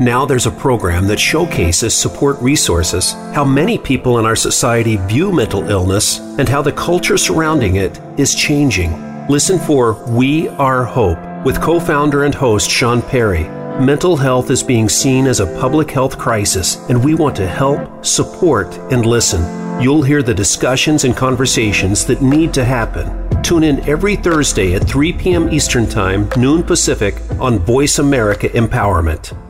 Now 0.00 0.24
there's 0.24 0.46
a 0.46 0.50
program 0.50 1.06
that 1.06 1.20
showcases 1.20 1.94
support 1.96 2.36
resources, 2.40 3.12
how 3.32 3.44
many 3.44 3.78
people 3.78 4.18
in 4.18 4.26
our 4.26 4.34
society 4.34 4.96
view 4.96 5.30
mental 5.30 5.70
illness, 5.70 6.18
and 6.18 6.48
how 6.48 6.62
the 6.62 6.72
culture 6.72 7.16
surrounding 7.16 7.76
it 7.76 8.00
is 8.18 8.34
changing. 8.34 8.90
Listen 9.28 9.56
for 9.56 10.04
We 10.08 10.48
Are 10.48 10.82
Hope 10.84 11.18
with 11.44 11.62
co 11.62 11.78
founder 11.78 12.24
and 12.24 12.34
host 12.34 12.68
Sean 12.68 13.02
Perry. 13.02 13.44
Mental 13.80 14.16
health 14.16 14.50
is 14.50 14.64
being 14.64 14.88
seen 14.88 15.28
as 15.28 15.38
a 15.38 15.60
public 15.60 15.92
health 15.92 16.18
crisis, 16.18 16.76
and 16.88 17.04
we 17.04 17.14
want 17.14 17.36
to 17.36 17.46
help, 17.46 18.04
support, 18.04 18.76
and 18.90 19.06
listen. 19.06 19.80
You'll 19.80 20.02
hear 20.02 20.24
the 20.24 20.34
discussions 20.34 21.04
and 21.04 21.16
conversations 21.16 22.04
that 22.06 22.20
need 22.20 22.52
to 22.54 22.64
happen. 22.64 23.42
Tune 23.44 23.62
in 23.62 23.88
every 23.88 24.16
Thursday 24.16 24.74
at 24.74 24.88
3 24.88 25.12
p.m. 25.12 25.52
Eastern 25.52 25.88
Time, 25.88 26.28
noon 26.36 26.64
Pacific, 26.64 27.14
on 27.38 27.60
Voice 27.60 28.00
America 28.00 28.48
Empowerment. 28.48 29.43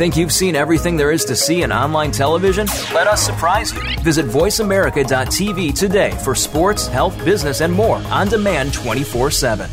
Think 0.00 0.16
you've 0.16 0.32
seen 0.32 0.56
everything 0.56 0.96
there 0.96 1.12
is 1.12 1.26
to 1.26 1.36
see 1.36 1.60
in 1.60 1.70
online 1.70 2.10
television? 2.10 2.66
Let 2.94 3.06
us 3.06 3.20
surprise 3.20 3.74
you. 3.74 3.82
Visit 4.00 4.24
VoiceAmerica.tv 4.24 5.78
today 5.78 6.12
for 6.24 6.34
sports, 6.34 6.86
health, 6.86 7.22
business, 7.22 7.60
and 7.60 7.70
more 7.70 7.98
on 8.10 8.28
demand 8.28 8.72
24 8.72 9.30
7. 9.30 9.68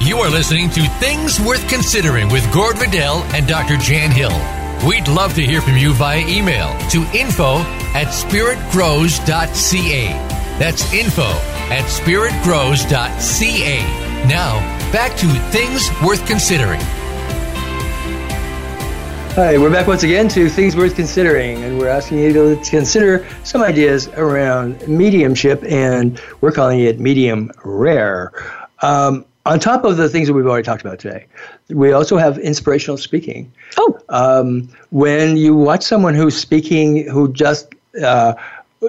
You 0.00 0.18
are 0.18 0.28
listening 0.28 0.68
to 0.70 0.80
Things 0.98 1.38
Worth 1.38 1.68
Considering 1.68 2.28
with 2.28 2.52
Gord 2.52 2.76
Riddell 2.80 3.22
and 3.36 3.46
Dr. 3.46 3.76
Jan 3.76 4.10
Hill. 4.10 4.34
We'd 4.84 5.06
love 5.06 5.34
to 5.34 5.42
hear 5.42 5.60
from 5.60 5.76
you 5.76 5.92
via 5.92 6.26
email 6.26 6.76
to 6.90 7.04
info 7.16 7.58
at 7.94 8.08
spiritgrows.ca. 8.08 10.06
That's 10.58 10.92
info 10.92 11.30
at 11.70 11.84
spiritgrows.ca. 11.84 14.07
Now, 14.26 14.58
back 14.92 15.16
to 15.18 15.26
Things 15.50 15.88
Worth 16.04 16.26
Considering. 16.26 16.80
Hi, 19.34 19.56
we're 19.56 19.70
back 19.70 19.86
once 19.86 20.02
again 20.02 20.28
to 20.30 20.48
Things 20.48 20.76
Worth 20.76 20.96
Considering, 20.96 21.62
and 21.62 21.78
we're 21.78 21.88
asking 21.88 22.18
you 22.18 22.32
to 22.32 22.60
consider 22.68 23.26
some 23.44 23.62
ideas 23.62 24.08
around 24.08 24.86
mediumship, 24.88 25.62
and 25.64 26.20
we're 26.40 26.52
calling 26.52 26.80
it 26.80 26.98
medium 26.98 27.50
rare. 27.64 28.32
Um, 28.82 29.24
on 29.46 29.60
top 29.60 29.84
of 29.84 29.96
the 29.96 30.08
things 30.08 30.26
that 30.28 30.34
we've 30.34 30.46
already 30.46 30.64
talked 30.64 30.82
about 30.82 30.98
today, 30.98 31.26
we 31.70 31.92
also 31.92 32.16
have 32.18 32.38
inspirational 32.38 32.98
speaking. 32.98 33.50
Oh, 33.78 33.98
Um, 34.08 34.68
when 34.90 35.36
you 35.36 35.54
watch 35.54 35.84
someone 35.84 36.14
who's 36.14 36.36
speaking, 36.36 37.08
who 37.08 37.32
just 37.32 37.74
uh, 38.02 38.34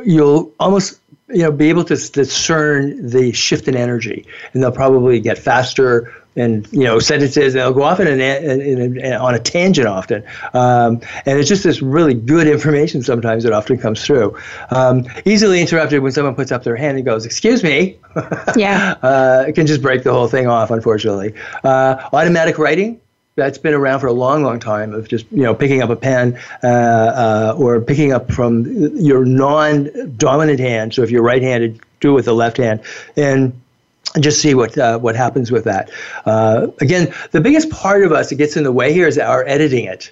you'll 0.06 0.52
almost 0.60 1.00
you 1.30 1.44
know 1.44 1.52
be 1.52 1.70
able 1.70 1.84
to 1.86 1.96
discern 1.96 3.08
the 3.08 3.32
shift 3.32 3.68
in 3.68 3.76
energy, 3.76 4.26
and 4.54 4.62
they'll 4.62 4.72
probably 4.72 5.20
get 5.20 5.38
faster 5.38 6.14
and 6.36 6.68
you 6.72 6.84
know 6.84 7.00
sentences, 7.00 7.54
and 7.54 7.62
they'll 7.62 7.74
go 7.74 7.84
off 7.84 8.00
in 8.00 8.08
an, 8.08 8.20
in, 8.20 8.62
in, 8.62 9.00
in, 9.00 9.14
on 9.14 9.36
a 9.36 9.40
tangent 9.40 9.88
often, 9.88 10.24
um, 10.54 11.02
and 11.26 11.40
it's 11.40 11.50
just 11.50 11.64
this 11.64 11.82
really 11.82 12.14
good 12.14 12.48
information 12.48 13.04
sometimes 13.04 13.44
that 13.44 13.54
often 13.54 13.78
comes 13.78 14.06
through. 14.06 14.38
Um, 14.72 15.06
easily 15.26 15.62
interrupted 15.62 16.02
when 16.02 16.12
someone 16.12 16.36
puts 16.36 16.52
up 16.52 16.64
their 16.64 16.76
hand 16.76 16.98
and 16.98 17.06
goes, 17.06 17.26
"Excuse 17.26 17.64
me." 17.64 17.98
Yeah. 18.56 18.96
uh, 19.02 19.46
it 19.48 19.54
can 19.54 19.68
just 19.68 19.82
break 19.82 20.04
the 20.04 20.14
whole 20.14 20.28
thing 20.28 20.48
off, 20.48 20.72
unfortunately. 20.72 21.34
Uh, 21.64 22.10
automatic 22.14 22.58
writing 22.58 23.02
that's 23.40 23.58
been 23.58 23.74
around 23.74 24.00
for 24.02 24.08
a 24.08 24.14
long, 24.14 24.44
long 24.44 24.60
time 24.60 24.94
of 24.94 25.08
just 25.08 25.26
you 25.32 25.42
know 25.44 25.56
picking 25.56 25.82
up 25.82 25.90
a 25.90 25.96
pen 25.96 26.40
uh, 26.64 26.68
uh, 26.68 27.56
or 27.58 27.82
picking 27.82 28.12
up 28.14 28.32
from 28.32 28.66
your 28.98 29.26
non-dominant 29.26 30.60
hand. 30.60 30.94
So 30.94 31.02
if 31.04 31.10
you're 31.12 31.24
right-handed, 31.24 31.80
do 32.00 32.12
it 32.12 32.14
with 32.14 32.26
the 32.26 32.34
left 32.36 32.58
hand, 32.58 32.82
and 33.16 33.60
just 34.20 34.42
see 34.42 34.54
what 34.56 34.78
uh, 34.78 34.98
what 35.00 35.16
happens 35.16 35.52
with 35.52 35.64
that. 35.66 35.90
Uh, 36.26 36.68
again, 36.82 37.14
the 37.32 37.42
biggest 37.42 37.70
part 37.70 38.04
of 38.04 38.12
us 38.12 38.30
that 38.30 38.36
gets 38.36 38.56
in 38.58 38.64
the 38.64 38.72
way 38.72 38.94
here 38.94 39.08
is 39.08 39.18
our 39.18 39.44
editing 39.48 39.86
it. 39.86 40.12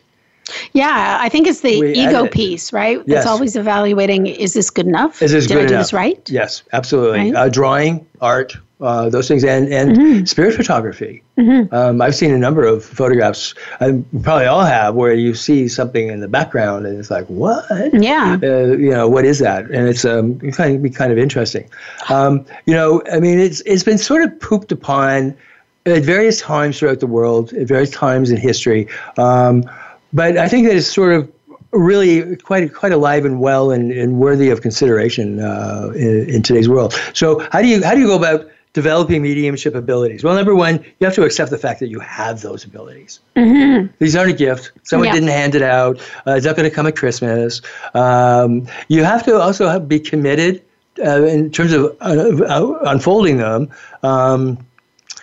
yeah. 0.74 1.18
I 1.20 1.30
think 1.30 1.48
it's 1.48 1.62
the 1.62 1.80
We 1.82 1.92
ego 1.94 2.20
edit. 2.22 2.32
piece, 2.32 2.72
right? 2.72 3.02
Yes. 3.06 3.20
It's 3.24 3.28
always 3.28 3.56
evaluating: 3.56 4.28
is 4.28 4.54
this 4.54 4.70
good 4.70 4.88
enough? 4.88 5.22
Is 5.22 5.32
this 5.32 5.48
Did 5.48 5.54
good 5.56 5.64
I 5.64 5.68
do 5.68 5.74
enough? 5.74 5.86
this 5.88 5.94
right? 5.94 6.30
Yes, 6.30 6.64
absolutely. 6.74 7.32
Right? 7.32 7.36
Uh, 7.36 7.50
drawing, 7.50 8.06
art, 8.22 8.56
uh, 8.82 9.10
those 9.10 9.28
things, 9.28 9.44
and 9.44 9.72
and 9.74 9.98
Mm-hmm. 9.98 10.26
spirit 10.26 10.54
photography. 10.56 11.24
Um, 11.72 12.02
I've 12.02 12.16
seen 12.16 12.32
a 12.34 12.38
number 12.38 12.64
of 12.64 12.84
photographs. 12.86 13.54
I 13.80 14.02
probably 14.24 14.46
all 14.46 14.64
have 14.66 14.96
where 14.96 15.14
you 15.14 15.34
see 15.34 15.68
something 15.68 16.10
in 16.10 16.20
the 16.20 16.28
background, 16.28 16.86
and 16.86 17.00
it's 17.00 17.10
like, 17.12 17.26
what? 17.28 17.66
Yeah. 17.94 18.38
uh, 18.42 18.48
you 18.78 18.92
know 18.92 19.08
what 19.08 19.26
is 19.26 19.40
that 19.40 19.66
and 19.66 19.88
it's 19.88 20.06
um 20.06 20.40
it 20.44 20.54
kind 20.56 20.76
of 20.76 20.82
be 20.84 20.90
kind 20.90 21.12
of 21.12 21.18
interesting 21.18 21.68
um, 22.10 22.46
you 22.66 22.74
know 22.74 23.02
i 23.12 23.20
mean 23.20 23.40
it's 23.40 23.62
it's 23.66 23.84
been 23.84 23.98
sort 23.98 24.24
of 24.24 24.40
pooped 24.40 24.72
upon 24.72 25.36
at 25.86 26.04
various 26.04 26.40
times 26.42 26.78
throughout 26.80 27.00
the 27.00 27.08
world 27.08 27.54
at 27.54 27.68
various 27.68 27.90
times 27.92 28.30
in 28.30 28.38
history 28.38 28.88
um, 29.18 29.64
but 30.14 30.38
i 30.38 30.48
think 30.48 30.68
that 30.68 30.76
it's 30.76 30.88
sort 30.92 31.14
of 31.14 31.32
really 31.72 32.36
quite 32.38 32.74
quite 32.74 32.92
alive 32.92 33.26
and 33.26 33.40
well 33.40 33.72
and, 33.72 33.92
and 33.92 34.20
worthy 34.20 34.50
of 34.50 34.62
consideration 34.62 35.40
uh, 35.40 35.92
in, 35.96 36.30
in 36.30 36.42
today's 36.44 36.70
world 36.70 36.94
so 37.14 37.40
how 37.52 37.62
do 37.62 37.68
you 37.68 37.84
how 37.84 37.94
do 37.94 38.00
you 38.00 38.08
go 38.08 38.16
about 38.18 38.48
developing 38.74 39.22
mediumship 39.22 39.76
abilities? 39.76 40.24
Well, 40.24 40.36
number 40.36 40.56
one, 40.56 40.84
you 41.00 41.06
have 41.06 41.16
to 41.16 41.24
accept 41.24 41.50
the 41.52 41.58
fact 41.58 41.80
that 41.80 41.88
you 41.88 42.00
have 42.00 42.42
those 42.42 42.64
abilities. 42.64 43.20
Mm-hmm. 43.36 43.88
These 44.00 44.16
aren't 44.16 44.32
a 44.32 44.36
gift. 44.36 44.72
Someone 44.84 45.08
Yeah. 45.08 45.14
didn't 45.14 45.30
hand 45.30 45.56
it 45.56 45.64
out. 45.64 46.00
Uh, 46.26 46.32
it's 46.34 46.46
not 46.46 46.56
going 46.56 46.70
to 46.70 46.76
come 46.76 46.86
at 46.86 46.96
Christmas. 46.96 47.62
Um, 47.94 48.68
you 48.88 49.04
have 49.04 49.24
to 49.26 49.40
also 49.40 49.68
have, 49.68 49.88
be 49.88 50.00
committed 50.00 50.62
uh, 51.04 51.24
in 51.24 51.50
terms 51.52 51.74
of 51.74 51.86
uh, 52.02 52.44
uh, 52.46 52.80
unfolding 52.86 53.38
them. 53.38 53.70
Um, 54.04 54.58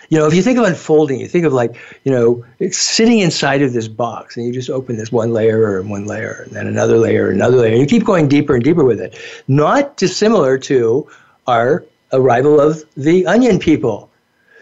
you 0.09 0.19
know, 0.19 0.27
if 0.27 0.33
you 0.35 0.43
think 0.43 0.59
of 0.59 0.65
unfolding, 0.65 1.19
you 1.19 1.27
think 1.27 1.45
of 1.45 1.53
like, 1.53 1.75
you 2.03 2.11
know, 2.11 2.45
it's 2.59 2.77
sitting 2.77 3.19
inside 3.19 3.61
of 3.63 3.73
this 3.73 3.87
box 3.87 4.37
and 4.37 4.45
you 4.45 4.53
just 4.53 4.69
open 4.69 4.97
this 4.97 5.11
one 5.11 5.33
layer 5.33 5.79
and 5.79 5.89
one 5.89 6.05
layer 6.05 6.43
and 6.45 6.55
then 6.55 6.67
another 6.67 6.97
layer, 6.99 7.29
and 7.29 7.37
another 7.37 7.57
layer. 7.57 7.71
And 7.71 7.81
you 7.81 7.87
keep 7.87 8.05
going 8.05 8.27
deeper 8.27 8.53
and 8.53 8.63
deeper 8.63 8.83
with 8.83 9.01
it. 9.01 9.17
Not 9.47 9.97
dissimilar 9.97 10.59
to 10.59 11.09
our 11.47 11.83
arrival 12.15 12.59
of 12.59 12.83
the 12.95 13.25
onion 13.25 13.59
people. 13.59 14.09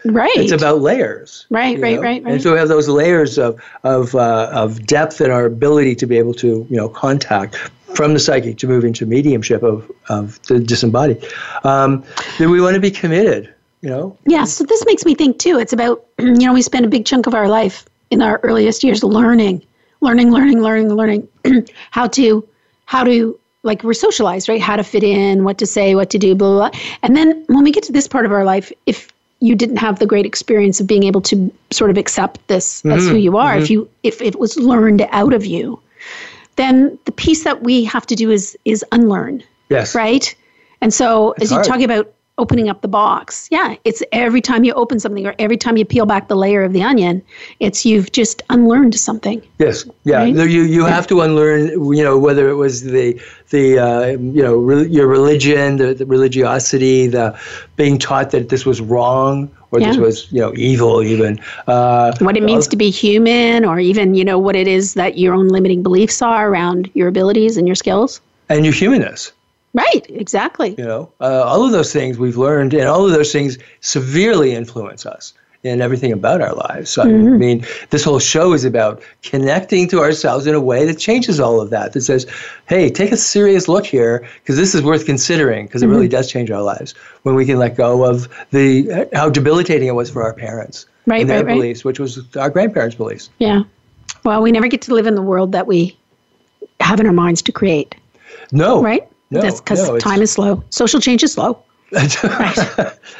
Right. 0.04 0.36
It's 0.36 0.52
about 0.52 0.82
layers. 0.82 1.46
Right, 1.48 1.78
right, 1.80 1.98
right, 1.98 2.22
right. 2.22 2.34
And 2.34 2.42
so 2.42 2.52
we 2.52 2.58
have 2.58 2.68
those 2.68 2.88
layers 2.88 3.38
of 3.38 3.58
of 3.84 4.14
uh, 4.14 4.50
of 4.52 4.84
depth 4.86 5.20
and 5.20 5.32
our 5.32 5.46
ability 5.46 5.94
to 5.96 6.06
be 6.06 6.18
able 6.18 6.34
to 6.34 6.66
you 6.68 6.76
know 6.76 6.90
contact 6.90 7.56
from 7.94 8.12
the 8.12 8.20
psychic 8.20 8.58
to 8.58 8.66
move 8.66 8.84
into 8.84 9.06
mediumship 9.06 9.62
of 9.62 9.90
of 10.10 10.42
the 10.42 10.60
disembodied. 10.60 11.24
Um, 11.64 12.04
then 12.38 12.50
we 12.50 12.60
want 12.60 12.74
to 12.74 12.80
be 12.80 12.90
committed. 12.90 13.54
You 13.84 13.90
know, 13.90 14.18
Yeah, 14.26 14.44
so 14.44 14.64
this 14.64 14.82
makes 14.86 15.04
me 15.04 15.14
think 15.14 15.38
too. 15.38 15.58
It's 15.58 15.74
about, 15.74 16.06
you 16.18 16.32
know, 16.32 16.54
we 16.54 16.62
spend 16.62 16.86
a 16.86 16.88
big 16.88 17.04
chunk 17.04 17.26
of 17.26 17.34
our 17.34 17.48
life 17.48 17.84
in 18.10 18.22
our 18.22 18.40
earliest 18.42 18.82
years 18.82 19.04
learning, 19.04 19.62
learning, 20.00 20.30
learning, 20.32 20.62
learning, 20.62 20.88
learning 20.88 21.28
how 21.90 22.06
to, 22.08 22.48
how 22.86 23.04
to, 23.04 23.38
like 23.64 23.82
we're 23.82 23.94
socialized, 23.94 24.48
right? 24.48 24.60
How 24.60 24.76
to 24.76 24.84
fit 24.84 25.02
in, 25.02 25.42
what 25.42 25.58
to 25.58 25.66
say, 25.66 25.94
what 25.94 26.10
to 26.10 26.18
do, 26.18 26.34
blah, 26.34 26.50
blah, 26.50 26.70
blah. 26.70 26.80
And 27.02 27.16
then 27.16 27.44
when 27.48 27.64
we 27.64 27.72
get 27.72 27.82
to 27.84 27.92
this 27.92 28.06
part 28.06 28.26
of 28.26 28.32
our 28.32 28.44
life, 28.44 28.72
if 28.86 29.08
you 29.40 29.56
didn't 29.56 29.76
have 29.76 29.98
the 29.98 30.06
great 30.06 30.26
experience 30.26 30.80
of 30.80 30.86
being 30.86 31.02
able 31.02 31.20
to 31.22 31.52
sort 31.70 31.90
of 31.90 31.98
accept 31.98 32.46
this 32.48 32.84
as 32.84 33.02
mm-hmm. 33.02 33.10
who 33.10 33.16
you 33.16 33.36
are, 33.36 33.56
if 33.56 33.64
mm-hmm. 33.64 33.72
you, 33.72 33.90
if 34.02 34.22
it 34.22 34.38
was 34.38 34.56
learned 34.56 35.02
out 35.10 35.32
of 35.32 35.44
you, 35.44 35.80
then 36.56 36.96
the 37.06 37.12
piece 37.12 37.44
that 37.44 37.62
we 37.62 37.84
have 37.84 38.06
to 38.06 38.14
do 38.14 38.30
is, 38.30 38.56
is 38.64 38.84
unlearn 38.92 39.42
yes, 39.70 39.94
right? 39.94 40.34
And 40.80 40.92
so, 40.92 41.32
as 41.40 41.50
you 41.50 41.56
hard. 41.56 41.66
talk 41.66 41.80
about 41.80 42.12
opening 42.36 42.68
up 42.68 42.80
the 42.80 42.88
box, 42.88 43.48
yeah, 43.50 43.76
it's 43.84 44.02
every 44.12 44.40
time 44.40 44.64
you 44.64 44.72
open 44.74 44.98
something 44.98 45.26
or 45.26 45.34
every 45.38 45.56
time 45.56 45.76
you 45.76 45.84
peel 45.84 46.06
back 46.06 46.28
the 46.28 46.36
layer 46.36 46.62
of 46.64 46.72
the 46.72 46.82
onion, 46.82 47.22
it's 47.60 47.86
you've 47.86 48.10
just 48.12 48.42
unlearned 48.50 48.94
something. 48.94 49.40
Yes, 49.58 49.84
yeah. 50.04 50.18
Right? 50.18 50.34
You 50.34 50.62
you 50.62 50.84
have 50.84 51.06
to 51.08 51.20
unlearn. 51.20 51.68
You 51.94 52.02
know 52.02 52.18
whether 52.18 52.48
it 52.48 52.54
was 52.54 52.82
the 52.82 53.20
the 53.50 53.78
uh, 53.78 54.06
you 54.06 54.42
know 54.42 54.56
re- 54.56 54.88
your 54.88 55.06
religion, 55.06 55.76
the, 55.76 55.94
the 55.94 56.06
religiosity, 56.06 57.06
the 57.06 57.38
being 57.76 57.98
taught 57.98 58.30
that 58.32 58.48
this 58.48 58.66
was 58.66 58.80
wrong 58.80 59.48
or 59.70 59.80
this 59.80 59.96
was 59.96 60.30
you 60.32 60.40
know 60.40 60.52
evil 60.56 61.02
even. 61.02 61.38
Uh, 61.66 62.12
What 62.20 62.36
it 62.36 62.42
means 62.42 62.66
to 62.68 62.76
be 62.76 62.90
human, 62.90 63.64
or 63.64 63.78
even 63.78 64.14
you 64.14 64.24
know 64.24 64.38
what 64.38 64.56
it 64.56 64.66
is 64.66 64.94
that 64.94 65.18
your 65.18 65.34
own 65.34 65.48
limiting 65.48 65.82
beliefs 65.82 66.22
are 66.22 66.48
around 66.48 66.90
your 66.94 67.08
abilities 67.08 67.56
and 67.56 67.66
your 67.68 67.76
skills. 67.76 68.20
and 68.48 68.64
your 68.64 68.74
humanness. 68.74 69.32
Right, 69.74 70.06
exactly. 70.08 70.76
You 70.78 70.84
know, 70.84 71.12
uh, 71.20 71.42
all 71.42 71.64
of 71.66 71.72
those 71.72 71.92
things 71.92 72.16
we've 72.16 72.36
learned, 72.36 72.72
and 72.74 72.88
all 72.88 73.04
of 73.04 73.12
those 73.12 73.32
things 73.32 73.58
severely 73.80 74.54
influence 74.54 75.04
us 75.04 75.34
in 75.64 75.80
everything 75.80 76.12
about 76.12 76.40
our 76.40 76.54
lives. 76.54 76.90
So, 76.90 77.02
I 77.02 77.06
mm-hmm. 77.06 77.38
mean, 77.38 77.66
this 77.90 78.04
whole 78.04 78.18
show 78.20 78.52
is 78.52 78.64
about 78.64 79.02
connecting 79.22 79.88
to 79.88 80.00
ourselves 80.00 80.46
in 80.46 80.54
a 80.54 80.60
way 80.60 80.84
that 80.84 80.98
changes 80.98 81.40
all 81.40 81.60
of 81.60 81.70
that. 81.70 81.92
That 81.94 82.02
says, 82.02 82.26
"Hey, 82.68 82.88
take 82.88 83.10
a 83.10 83.16
serious 83.16 83.66
look 83.66 83.84
here, 83.84 84.28
because 84.40 84.56
this 84.56 84.74
is 84.76 84.82
worth 84.82 85.06
considering, 85.06 85.66
because 85.66 85.82
it 85.82 85.88
really 85.88 86.06
mm-hmm. 86.06 86.12
does 86.12 86.30
change 86.30 86.50
our 86.50 86.62
lives 86.62 86.92
when 87.22 87.34
we 87.34 87.44
can 87.44 87.58
let 87.58 87.76
go 87.76 88.04
of 88.04 88.28
the 88.50 88.92
uh, 88.92 89.04
how 89.12 89.28
debilitating 89.28 89.88
it 89.88 89.94
was 89.94 90.10
for 90.10 90.22
our 90.22 90.34
parents 90.34 90.86
Right, 91.06 91.22
and 91.22 91.30
their 91.30 91.38
right, 91.38 91.46
right. 91.46 91.54
beliefs, 91.54 91.84
which 91.84 91.98
was 91.98 92.20
our 92.36 92.50
grandparents' 92.50 92.94
beliefs." 92.94 93.30
Yeah. 93.38 93.64
Well, 94.22 94.40
we 94.40 94.52
never 94.52 94.68
get 94.68 94.82
to 94.82 94.94
live 94.94 95.06
in 95.06 95.16
the 95.16 95.22
world 95.22 95.52
that 95.52 95.66
we 95.66 95.96
have 96.80 97.00
in 97.00 97.06
our 97.06 97.12
minds 97.12 97.42
to 97.42 97.52
create, 97.52 97.94
No, 98.52 98.82
right? 98.82 99.08
No, 99.34 99.40
That's 99.40 99.60
because 99.60 99.88
no, 99.88 99.98
time 99.98 100.22
is 100.22 100.30
slow. 100.30 100.62
Social 100.70 101.00
change 101.00 101.24
is 101.24 101.32
slow. 101.32 101.62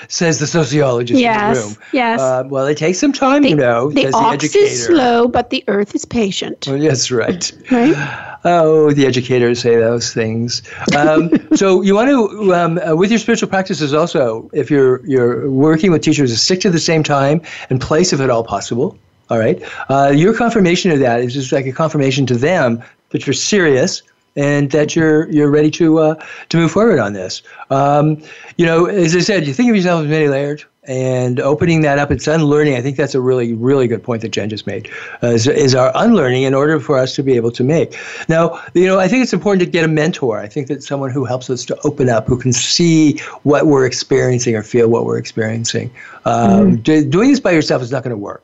says 0.08 0.38
the 0.38 0.46
sociologist 0.46 1.20
in 1.20 1.54
the 1.54 1.60
room. 1.60 1.76
yes. 1.92 2.20
Uh, 2.20 2.44
well, 2.46 2.66
it 2.66 2.76
takes 2.76 2.98
some 2.98 3.12
time, 3.12 3.44
you 3.44 3.54
know. 3.54 3.90
the 3.90 4.02
says 4.02 4.12
the 4.12 4.18
ox 4.18 4.44
educator. 4.44 4.64
is 4.64 4.86
slow, 4.86 5.28
but 5.28 5.50
the 5.50 5.62
earth 5.68 5.94
is 5.94 6.04
patient. 6.04 6.66
Oh, 6.68 6.78
That's 6.78 7.10
right. 7.10 7.52
Right? 7.70 8.38
Oh, 8.44 8.92
the 8.92 9.06
educators 9.06 9.60
say 9.60 9.76
those 9.76 10.12
things. 10.12 10.62
Um, 10.96 11.30
so 11.56 11.82
you 11.82 11.94
want 11.94 12.10
to, 12.10 12.54
um, 12.54 12.78
uh, 12.78 12.94
with 12.94 13.10
your 13.10 13.18
spiritual 13.18 13.48
practices, 13.48 13.94
also, 13.94 14.50
if 14.52 14.70
you're 14.70 15.04
you're 15.06 15.50
working 15.50 15.90
with 15.90 16.02
teachers, 16.02 16.40
stick 16.40 16.60
to 16.60 16.70
the 16.70 16.78
same 16.78 17.02
time 17.02 17.40
and 17.70 17.80
place 17.80 18.12
if 18.12 18.20
at 18.20 18.30
all 18.30 18.44
possible. 18.44 18.98
All 19.30 19.38
right. 19.38 19.62
Uh, 19.88 20.12
your 20.14 20.34
confirmation 20.34 20.90
of 20.90 20.98
that 21.00 21.20
is 21.20 21.32
just 21.32 21.52
like 21.52 21.66
a 21.66 21.72
confirmation 21.72 22.26
to 22.26 22.36
them 22.36 22.82
that 23.10 23.26
you're 23.26 23.34
serious 23.34 24.02
and 24.37 24.70
that 24.72 24.97
you're 24.97 25.30
you're 25.30 25.51
ready 25.51 25.70
to 25.72 25.99
uh, 25.99 26.26
to 26.49 26.57
move 26.57 26.72
forward 26.72 26.99
on 26.99 27.12
this. 27.12 27.43
Um, 27.70 28.22
you 28.57 28.66
know, 28.66 28.87
as 28.87 29.14
I 29.14 29.20
said, 29.20 29.47
you 29.47 29.55
think 29.55 29.70
of 29.70 29.76
yourself 29.76 30.03
as 30.03 30.09
many 30.09 30.28
layered, 30.28 30.64
and 30.85 31.41
opening 31.41 31.82
that 31.82 31.99
up, 31.99 32.11
it's 32.11 32.26
unlearning. 32.26 32.74
I 32.74 32.80
think 32.80 32.97
that's 32.97 33.14
a 33.14 33.20
really 33.20 33.55
really 33.55 33.87
good 33.87 34.03
point 34.03 34.22
that 34.22 34.30
Jen 34.30 34.49
just 34.49 34.66
made. 34.66 34.91
Uh, 35.22 35.28
is, 35.28 35.47
is 35.47 35.74
our 35.74 35.93
unlearning 35.95 36.43
in 36.43 36.55
order 36.55 36.80
for 36.80 36.99
us 36.99 37.14
to 37.16 37.22
be 37.22 37.35
able 37.35 37.53
to 37.53 37.64
make. 37.64 37.97
Now, 38.28 38.61
you 38.74 38.87
know, 38.87 38.99
I 38.99 39.09
think 39.09 39.22
it's 39.22 39.32
important 39.32 39.61
to 39.61 39.70
get 39.70 39.85
a 39.85 39.89
mentor. 39.89 40.41
I 40.41 40.49
think 40.49 40.66
that 40.68 40.82
someone 40.82 41.11
who 41.11 41.24
helps 41.24 41.49
us 41.51 41.64
to 41.66 41.78
open 41.85 42.09
up, 42.09 42.26
who 42.26 42.39
can 42.39 42.53
see 42.53 43.18
what 43.45 43.66
we're 43.66 43.87
experiencing 43.87 44.57
or 44.57 44.62
feel 44.62 44.89
what 44.89 45.05
we're 45.05 45.18
experiencing. 45.18 45.91
Um, 46.24 46.76
do- 46.78 47.05
doing 47.05 47.30
this 47.30 47.41
by 47.41 47.53
yourself 47.53 47.82
is 47.82 47.93
not 47.93 48.03
going 48.03 48.11
to 48.11 48.16
work. 48.16 48.43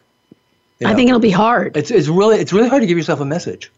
You 0.79 0.89
I 0.89 0.95
think 0.95 1.09
it'll 1.09 1.21
be 1.21 1.31
hard. 1.31 1.77
It's, 1.77 1.91
it's 1.91 2.09
really 2.09 2.39
it's 2.39 2.55
really 2.55 2.69
hard 2.69 2.81
to 2.81 2.87
give 2.87 2.97
yourself 2.97 3.21
a 3.21 3.25
message. 3.25 3.71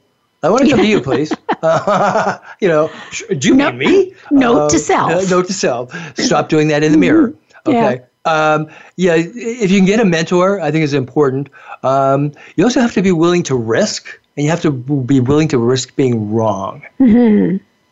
I 0.42 0.50
want 0.50 0.64
to 0.64 0.70
come 0.70 0.80
to 0.80 0.86
you, 0.86 1.00
please. 1.00 1.30
you 2.60 2.68
know, 2.68 2.90
do 3.38 3.48
you 3.48 3.54
Note- 3.54 3.74
mean 3.76 3.90
me? 3.90 4.14
note 4.30 4.70
to 4.70 4.78
self. 4.78 5.10
uh, 5.12 5.20
note 5.30 5.46
to 5.46 5.52
self. 5.52 5.92
Stop 6.18 6.48
doing 6.48 6.68
that 6.68 6.82
in 6.82 6.92
the 6.92 6.98
mirror. 6.98 7.34
Yeah. 7.66 7.86
Okay. 7.86 8.02
Um, 8.24 8.68
yeah, 8.96 9.14
if 9.16 9.70
you 9.70 9.78
can 9.78 9.86
get 9.86 9.98
a 10.00 10.04
mentor, 10.04 10.60
I 10.60 10.70
think 10.70 10.84
is 10.84 10.94
important. 10.94 11.48
Um, 11.82 12.32
you 12.56 12.64
also 12.64 12.80
have 12.80 12.92
to 12.94 13.02
be 13.02 13.10
willing 13.12 13.42
to 13.44 13.56
risk, 13.56 14.18
and 14.36 14.44
you 14.44 14.50
have 14.50 14.62
to 14.62 14.70
be 14.70 15.18
willing 15.20 15.48
to 15.48 15.58
risk 15.58 15.94
being 15.96 16.30
wrong. 16.32 16.82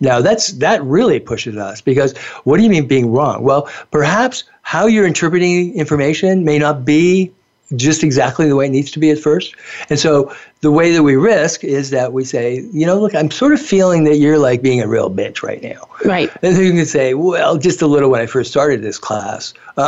Now 0.02 0.20
that's 0.22 0.52
that 0.52 0.82
really 0.84 1.20
pushes 1.20 1.56
us 1.56 1.80
because 1.82 2.16
what 2.44 2.56
do 2.56 2.62
you 2.62 2.70
mean 2.70 2.86
being 2.86 3.10
wrong? 3.12 3.42
Well, 3.42 3.68
perhaps 3.90 4.44
how 4.62 4.86
you're 4.86 5.06
interpreting 5.06 5.74
information 5.74 6.44
may 6.44 6.58
not 6.58 6.84
be 6.84 7.32
just 7.76 8.02
exactly 8.02 8.48
the 8.48 8.56
way 8.56 8.66
it 8.66 8.70
needs 8.70 8.90
to 8.92 8.98
be 8.98 9.10
at 9.10 9.18
first. 9.18 9.54
And 9.88 9.98
so 9.98 10.34
the 10.60 10.70
way 10.70 10.92
that 10.92 11.02
we 11.02 11.16
risk 11.16 11.64
is 11.64 11.90
that 11.90 12.12
we 12.12 12.24
say, 12.24 12.66
you 12.72 12.84
know, 12.84 13.00
look, 13.00 13.14
I'm 13.14 13.30
sort 13.30 13.52
of 13.52 13.60
feeling 13.60 14.04
that 14.04 14.16
you're 14.16 14.38
like 14.38 14.60
being 14.60 14.80
a 14.82 14.88
real 14.88 15.10
bitch 15.10 15.42
right 15.42 15.62
now. 15.62 15.88
Right. 16.04 16.30
And 16.42 16.56
then 16.56 16.64
you 16.64 16.72
can 16.72 16.84
say, 16.86 17.14
well, 17.14 17.56
just 17.56 17.80
a 17.80 17.86
little 17.86 18.10
when 18.10 18.20
I 18.20 18.26
first 18.26 18.50
started 18.50 18.82
this 18.82 18.98
class. 18.98 19.54
Um, 19.76 19.86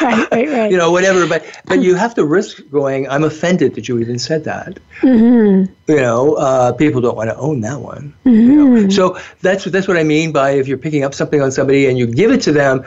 Right, 0.00 0.30
right, 0.32 0.48
right. 0.48 0.70
you 0.72 0.76
know, 0.76 0.90
whatever. 0.90 1.24
But 1.28 1.44
but 1.66 1.80
you 1.82 1.94
have 1.94 2.14
to 2.14 2.24
risk 2.24 2.62
going. 2.72 3.08
I'm 3.08 3.22
offended 3.22 3.74
that 3.76 3.86
you 3.86 3.98
even 4.00 4.18
said 4.18 4.42
that. 4.44 4.78
Mm-hmm. 5.02 5.72
You 5.88 5.96
know, 5.96 6.34
uh, 6.34 6.72
people 6.72 7.00
don't 7.00 7.14
want 7.16 7.30
to 7.30 7.36
own 7.36 7.60
that 7.60 7.80
one. 7.80 8.12
you 8.24 8.64
know. 8.66 8.88
So 8.88 9.16
that's 9.40 9.66
that's 9.66 9.86
what 9.86 9.96
I 9.98 10.02
mean 10.02 10.32
by 10.32 10.50
if 10.52 10.66
you're 10.66 10.78
picking 10.78 11.04
up 11.04 11.14
something 11.14 11.40
on 11.40 11.52
somebody 11.52 11.86
and 11.86 11.96
you 11.96 12.06
give 12.08 12.32
it 12.32 12.40
to 12.42 12.52
them, 12.52 12.84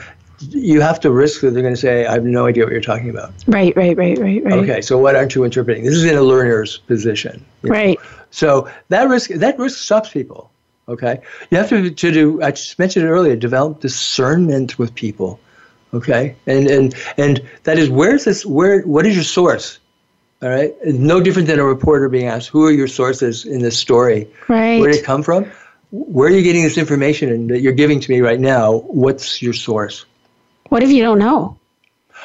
you 0.50 0.82
have 0.82 1.00
to 1.02 1.12
risk 1.12 1.42
that 1.42 1.52
they're 1.52 1.62
going 1.62 1.76
to 1.76 1.80
say, 1.80 2.06
I 2.06 2.14
have 2.14 2.24
no 2.24 2.46
idea 2.46 2.64
what 2.64 2.72
you're 2.72 2.82
talking 2.82 3.10
about. 3.10 3.34
Right, 3.48 3.76
right, 3.76 3.96
right, 3.98 4.18
right, 4.18 4.44
right. 4.44 4.54
Okay, 4.54 4.82
so 4.82 4.98
what 4.98 5.16
aren't 5.16 5.36
you 5.36 5.44
interpreting? 5.44 5.84
This 5.84 5.96
is 5.96 6.06
in 6.06 6.18
a 6.18 6.22
learner's 6.22 6.78
position. 6.78 7.46
you 7.64 7.70
know. 7.70 7.76
Right. 7.76 8.00
So 8.32 8.70
that 8.90 9.10
risk 9.10 9.30
that 9.30 9.60
risk 9.60 9.80
stops 9.80 10.10
people. 10.10 10.52
Okay, 10.88 11.22
you 11.50 11.58
have 11.58 11.70
to 11.70 11.92
to 11.92 12.12
do. 12.12 12.42
I 12.42 12.52
just 12.52 12.80
mentioned 12.80 13.06
it 13.06 13.10
earlier. 13.10 13.36
Develop 13.36 13.82
discernment 13.82 14.80
with 14.80 14.96
people. 14.96 15.40
Okay, 15.94 16.36
and 16.48 16.68
and 16.68 16.96
and 17.18 17.48
that 17.64 17.78
is 17.78 17.90
where's 17.90 18.24
this? 18.24 18.46
Where 18.46 18.82
what 18.82 19.06
is 19.06 19.16
your 19.16 19.24
source? 19.24 19.80
All 20.42 20.50
right, 20.50 20.74
no 20.86 21.22
different 21.22 21.48
than 21.48 21.60
a 21.60 21.64
reporter 21.64 22.10
being 22.10 22.28
asked, 22.28 22.50
"Who 22.50 22.66
are 22.66 22.72
your 22.72 22.88
sources 22.88 23.46
in 23.46 23.60
this 23.62 23.78
story? 23.78 24.28
Right. 24.48 24.80
Where 24.80 24.92
did 24.92 25.02
it 25.02 25.06
come 25.06 25.24
from? 25.24 25.52
Where 25.92 26.30
are 26.30 26.32
you 26.32 26.42
getting 26.42 26.64
this 26.64 26.78
information 26.78 27.48
that 27.48 27.60
you're 27.60 27.74
giving 27.74 28.00
to 28.00 28.12
me 28.12 28.22
right 28.22 28.40
now? 28.40 28.78
What's 28.88 29.42
your 29.42 29.54
source?" 29.54 30.06
What 30.72 30.84
if 30.84 30.90
you 30.90 31.04
don't 31.04 31.20
know? 31.20 31.58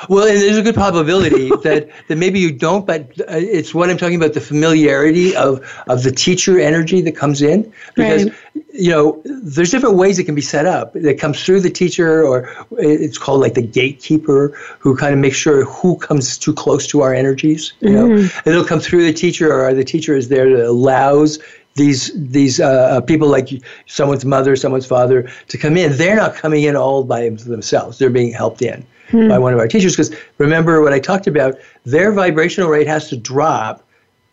Well, 0.09 0.24
and 0.28 0.36
there's 0.36 0.57
a 0.57 0.62
good 0.62 0.76
probability 0.76 1.49
that, 1.64 1.88
that 2.07 2.16
maybe 2.16 2.38
you 2.38 2.53
don't, 2.53 2.86
but 2.86 3.11
uh, 3.22 3.24
it's 3.28 3.74
what 3.74 3.90
I'm 3.90 3.97
talking 3.97 4.14
about 4.14 4.34
the 4.34 4.40
familiarity 4.40 5.34
of, 5.34 5.68
of 5.88 6.05
the 6.05 6.12
teacher 6.12 6.61
energy 6.61 7.01
that 7.01 7.16
comes 7.16 7.42
in. 7.42 7.72
Because, 7.97 8.26
Right. 8.26 8.34
you 8.72 8.92
know, 8.92 9.20
there's 9.24 9.72
different 9.72 9.97
ways 9.97 10.20
it 10.20 10.24
can 10.24 10.36
be 10.36 10.42
set 10.42 10.64
up. 10.64 10.92
That 10.92 11.18
comes 11.18 11.42
through 11.42 11.59
the 11.59 11.70
teacher, 11.70 12.24
or 12.24 12.49
it's 12.78 13.18
called 13.18 13.40
like 13.40 13.55
the 13.55 13.66
gatekeeper, 13.66 14.57
who 14.78 14.97
kind 14.97 15.12
of 15.12 15.18
makes 15.18 15.38
sure 15.38 15.64
who 15.64 15.97
comes 15.97 16.38
too 16.38 16.55
close 16.55 16.86
to 16.88 17.01
our 17.01 17.12
energies. 17.12 17.72
You 17.80 17.90
know, 17.90 18.12
and 18.12 18.30
it'll 18.47 18.64
come 18.64 18.78
through 18.78 19.03
the 19.03 19.12
teacher, 19.12 19.53
or 19.53 19.74
the 19.74 19.82
teacher 19.82 20.14
is 20.14 20.28
there 20.28 20.57
that 20.57 20.68
allows 20.68 21.40
these 21.77 22.11
these 22.14 22.59
uh, 22.59 23.01
people 23.03 23.29
like 23.29 23.49
someone's 23.87 24.24
mother, 24.24 24.57
someone's 24.57 24.87
father 24.87 25.31
to 25.49 25.59
come 25.59 25.77
in. 25.77 25.97
They're 25.97 26.16
not 26.16 26.35
coming 26.35 26.64
in 26.64 26.74
all 26.74 27.05
by 27.05 27.29
themselves. 27.29 27.99
They're 27.99 28.11
being 28.11 28.33
helped 28.33 28.62
in 28.62 28.85
hmm. 29.11 29.29
by 29.29 29.39
one 29.39 29.53
of 29.53 29.59
our 29.59 29.68
teachers. 29.68 29.93
Because 29.93 30.14
remember 30.39 30.83
what 30.83 30.93
I 30.93 30.99
talked 30.99 31.27
about, 31.27 31.55
their 31.85 32.12
vibrational 32.12 32.68
rate 32.70 32.87
has 32.87 33.09
to 33.11 33.16
drop 33.16 33.83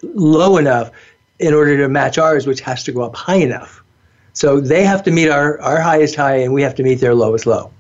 low 0.02 0.58
enough 0.58 0.92
in 1.40 1.54
order 1.54 1.78
to 1.78 1.90
match 1.90 2.18
ours, 2.18 2.48
which 2.48 2.62
has 2.62 2.84
to 2.86 2.92
go 2.92 3.02
up 3.02 3.16
high 3.16 3.36
enough. 3.36 3.84
So 4.34 4.60
they 4.60 4.84
have 4.84 5.04
to 5.04 5.12
meet 5.12 5.30
our, 5.30 5.60
our 5.62 5.80
highest 5.80 6.16
high, 6.16 6.38
and 6.38 6.54
we 6.54 6.64
have 6.64 6.76
to 6.76 6.84
meet 6.84 6.96
their 6.96 7.14
lowest 7.14 7.46
low. 7.46 7.72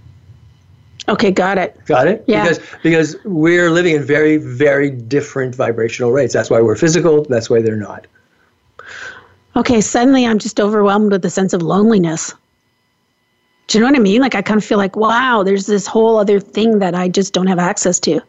Okay, 1.09 1.31
got 1.31 1.57
it. 1.57 1.83
Got 1.85 2.07
it? 2.07 2.23
Yeah. 2.27 2.43
Because 2.43 2.59
because 2.81 3.15
we're 3.25 3.71
living 3.71 3.95
in 3.95 4.03
very, 4.03 4.37
very 4.37 4.89
different 4.89 5.55
vibrational 5.55 6.11
rates. 6.11 6.33
That's 6.33 6.49
why 6.49 6.61
we're 6.61 6.77
physical, 6.77 7.23
that's 7.25 7.49
why 7.49 7.61
they're 7.61 7.75
not. 7.75 8.07
Okay, 9.55 9.81
suddenly 9.81 10.25
I'm 10.25 10.39
just 10.39 10.59
overwhelmed 10.59 11.11
with 11.11 11.23
a 11.25 11.29
sense 11.29 11.53
of 11.53 11.61
loneliness. 11.61 12.33
Do 13.67 13.77
you 13.77 13.83
know 13.83 13.89
what 13.89 13.95
I 13.95 14.01
mean? 14.01 14.21
Like 14.21 14.35
I 14.35 14.41
kind 14.41 14.57
of 14.57 14.65
feel 14.65 14.77
like, 14.77 14.95
wow, 14.95 15.43
there's 15.43 15.67
this 15.67 15.87
whole 15.87 16.17
other 16.17 16.39
thing 16.39 16.79
that 16.79 16.95
I 16.95 17.07
just 17.07 17.33
don't 17.33 17.47
have 17.47 17.59
access 17.59 17.99
to. 18.01 18.21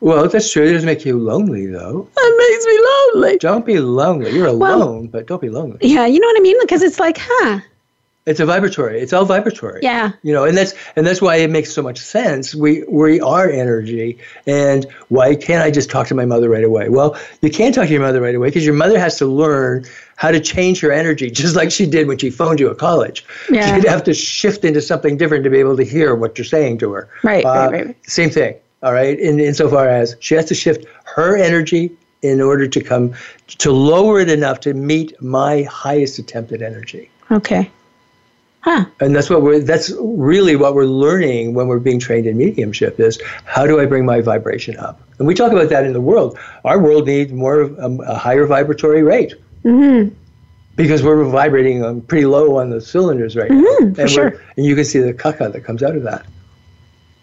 Well, 0.00 0.28
that's 0.28 0.50
true. 0.50 0.64
It 0.64 0.72
doesn't 0.72 0.86
make 0.86 1.04
you 1.04 1.18
lonely, 1.18 1.66
though. 1.66 2.08
It 2.16 2.50
makes 2.50 2.66
me 2.66 3.22
lonely. 3.22 3.38
Don't 3.38 3.66
be 3.66 3.78
lonely. 3.78 4.32
You're 4.32 4.48
alone, 4.48 4.58
well, 4.58 5.06
but 5.06 5.26
don't 5.26 5.40
be 5.40 5.48
lonely. 5.48 5.78
Yeah, 5.80 6.06
you 6.06 6.18
know 6.18 6.26
what 6.26 6.38
I 6.38 6.42
mean? 6.42 6.56
Because 6.60 6.82
it's 6.82 6.98
like, 6.98 7.18
huh, 7.20 7.60
it's 8.24 8.38
a 8.38 8.46
vibratory. 8.46 9.00
It's 9.00 9.12
all 9.12 9.24
vibratory. 9.24 9.80
Yeah. 9.82 10.12
You 10.22 10.32
know, 10.32 10.44
and 10.44 10.56
that's 10.56 10.74
and 10.94 11.04
that's 11.04 11.20
why 11.20 11.36
it 11.36 11.50
makes 11.50 11.72
so 11.72 11.82
much 11.82 11.98
sense. 11.98 12.54
We 12.54 12.84
we 12.88 13.20
are 13.20 13.50
energy, 13.50 14.18
and 14.46 14.86
why 15.08 15.34
can't 15.34 15.62
I 15.64 15.72
just 15.72 15.90
talk 15.90 16.06
to 16.08 16.14
my 16.14 16.24
mother 16.24 16.48
right 16.48 16.62
away? 16.62 16.88
Well, 16.88 17.18
you 17.40 17.50
can't 17.50 17.74
talk 17.74 17.86
to 17.86 17.92
your 17.92 18.00
mother 18.00 18.20
right 18.20 18.34
away 18.34 18.48
because 18.48 18.64
your 18.64 18.74
mother 18.74 18.98
has 18.98 19.18
to 19.18 19.26
learn 19.26 19.86
how 20.16 20.30
to 20.30 20.38
change 20.38 20.80
her 20.80 20.92
energy, 20.92 21.30
just 21.42 21.56
like 21.56 21.72
she 21.72 21.84
did 21.84 22.06
when 22.06 22.18
she 22.18 22.30
phoned 22.30 22.60
you 22.60 22.70
at 22.70 22.78
college. 22.78 23.24
Yeah. 23.50 23.74
She'd 23.74 23.88
have 23.88 24.04
to 24.04 24.14
shift 24.14 24.64
into 24.64 24.80
something 24.80 25.16
different 25.16 25.42
to 25.44 25.50
be 25.50 25.58
able 25.58 25.76
to 25.76 25.84
hear 25.84 26.14
what 26.14 26.38
you're 26.38 26.44
saying 26.44 26.78
to 26.78 26.92
her. 26.92 27.08
Right. 27.24 27.44
Uh, 27.44 27.70
right, 27.72 27.86
right. 27.86 28.08
Same 28.08 28.30
thing. 28.30 28.54
All 28.84 28.92
right. 28.92 29.18
In 29.18 29.40
insofar 29.40 29.88
as 29.88 30.16
she 30.20 30.36
has 30.36 30.44
to 30.46 30.54
shift 30.54 30.86
her 31.04 31.36
energy 31.36 31.96
in 32.22 32.40
order 32.40 32.68
to 32.68 32.80
come 32.80 33.14
to 33.58 33.72
lower 33.72 34.20
it 34.20 34.30
enough 34.30 34.60
to 34.60 34.74
meet 34.74 35.20
my 35.20 35.64
highest 35.64 36.20
attempted 36.20 36.62
energy. 36.62 37.10
Okay. 37.32 37.68
Huh. 38.62 38.86
And 39.00 39.14
that's 39.14 39.28
what 39.28 39.42
we're 39.42 39.58
that's 39.58 39.92
really 39.98 40.54
what 40.54 40.74
we're 40.74 40.84
learning 40.84 41.54
when 41.54 41.66
we're 41.66 41.80
being 41.80 41.98
trained 41.98 42.28
in 42.28 42.38
mediumship 42.38 43.00
is 43.00 43.20
how 43.44 43.66
do 43.66 43.80
I 43.80 43.86
bring 43.86 44.06
my 44.06 44.20
vibration 44.20 44.78
up? 44.78 45.00
And 45.18 45.26
we 45.26 45.34
talk 45.34 45.50
about 45.50 45.68
that 45.70 45.84
in 45.84 45.92
the 45.92 46.00
world. 46.00 46.38
Our 46.64 46.78
world 46.78 47.06
needs 47.06 47.32
more 47.32 47.64
um, 47.82 48.00
a 48.00 48.14
higher 48.14 48.46
vibratory 48.46 49.02
rate. 49.02 49.34
Mm-hmm. 49.64 50.14
Because 50.76 51.02
we're 51.02 51.24
vibrating 51.24 51.84
um, 51.84 52.00
pretty 52.02 52.24
low 52.24 52.56
on 52.56 52.70
the 52.70 52.80
cylinders 52.80 53.36
right 53.36 53.50
mm-hmm, 53.50 53.92
now. 53.92 54.02
And, 54.02 54.10
sure. 54.10 54.40
and 54.56 54.64
you 54.64 54.74
can 54.74 54.84
see 54.84 55.00
the 55.00 55.12
caca 55.12 55.52
that 55.52 55.64
comes 55.64 55.82
out 55.82 55.96
of 55.96 56.04
that. 56.04 56.24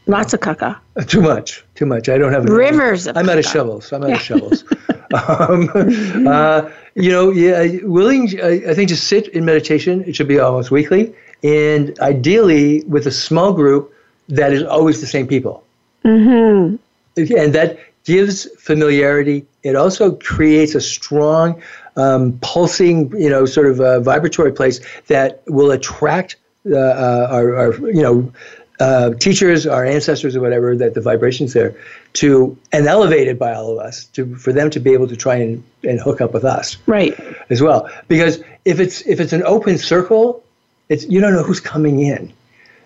Lots 0.07 0.33
of 0.33 0.41
caca. 0.41 0.79
Too 1.07 1.21
much. 1.21 1.63
Too 1.75 1.85
much. 1.85 2.09
I 2.09 2.17
don't 2.17 2.33
have 2.33 2.45
rivers 2.45 3.07
of 3.07 3.15
I'm 3.15 3.29
out 3.29 3.37
of 3.37 3.45
shovels. 3.45 3.93
I'm 3.93 4.03
out 4.03 4.09
yeah. 4.09 4.15
of 4.15 4.21
shovels. 4.21 4.63
um, 5.13 6.27
uh, 6.27 6.69
you 6.95 7.11
know, 7.11 7.31
yeah, 7.31 7.79
willing. 7.83 8.39
I, 8.41 8.71
I 8.71 8.73
think 8.73 8.89
to 8.89 8.97
sit 8.97 9.29
in 9.29 9.45
meditation. 9.45 10.03
It 10.05 10.15
should 10.15 10.27
be 10.27 10.39
almost 10.39 10.69
weekly 10.69 11.15
and 11.43 11.99
ideally 11.99 12.83
with 12.83 13.07
a 13.07 13.11
small 13.11 13.53
group 13.53 13.93
that 14.27 14.53
is 14.53 14.63
always 14.63 15.01
the 15.01 15.07
same 15.07 15.27
people. 15.27 15.63
Mm-hmm. 16.03 16.75
And 17.17 17.53
that 17.53 17.79
gives 18.05 18.47
familiarity. 18.57 19.45
It 19.63 19.75
also 19.75 20.11
creates 20.15 20.75
a 20.75 20.81
strong, 20.81 21.61
um, 21.95 22.39
pulsing, 22.41 23.11
you 23.19 23.29
know, 23.29 23.45
sort 23.45 23.67
of 23.67 23.79
a 23.79 23.99
vibratory 23.99 24.51
place 24.51 24.79
that 25.07 25.43
will 25.47 25.71
attract 25.71 26.37
uh, 26.69 26.75
uh, 26.77 27.27
our, 27.31 27.55
our, 27.55 27.73
you 27.89 28.01
know, 28.01 28.31
uh, 28.79 29.13
teachers, 29.15 29.67
our 29.67 29.85
ancestors, 29.85 30.35
or 30.35 30.41
whatever, 30.41 30.75
that 30.75 30.93
the 30.93 31.01
vibrations 31.01 31.51
there, 31.51 31.75
to 32.13 32.57
and 32.71 32.87
elevated 32.87 33.37
by 33.37 33.53
all 33.53 33.71
of 33.71 33.85
us, 33.85 34.05
to 34.05 34.35
for 34.37 34.53
them 34.53 34.69
to 34.69 34.79
be 34.79 34.93
able 34.93 35.07
to 35.07 35.17
try 35.17 35.35
and, 35.35 35.61
and 35.83 35.99
hook 35.99 36.21
up 36.21 36.33
with 36.33 36.45
us, 36.45 36.77
right, 36.85 37.19
as 37.49 37.61
well. 37.61 37.89
Because 38.07 38.41
if 38.63 38.79
it's 38.79 39.01
if 39.01 39.19
it's 39.19 39.33
an 39.33 39.43
open 39.43 39.77
circle, 39.77 40.41
it's 40.89 41.05
you 41.05 41.21
don't 41.21 41.33
know 41.33 41.43
who's 41.43 41.59
coming 41.59 42.01
in, 42.01 42.33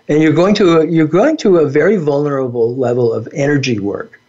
and 0.07 0.21
you're 0.21 0.33
going 0.33 0.55
to 0.55 0.79
a, 0.79 0.85
you're 0.85 1.07
going 1.07 1.37
to 1.37 1.57
a 1.57 1.67
very 1.67 1.97
vulnerable 1.97 2.75
level 2.75 3.13
of 3.13 3.27
energy 3.33 3.79
work, 3.79 4.19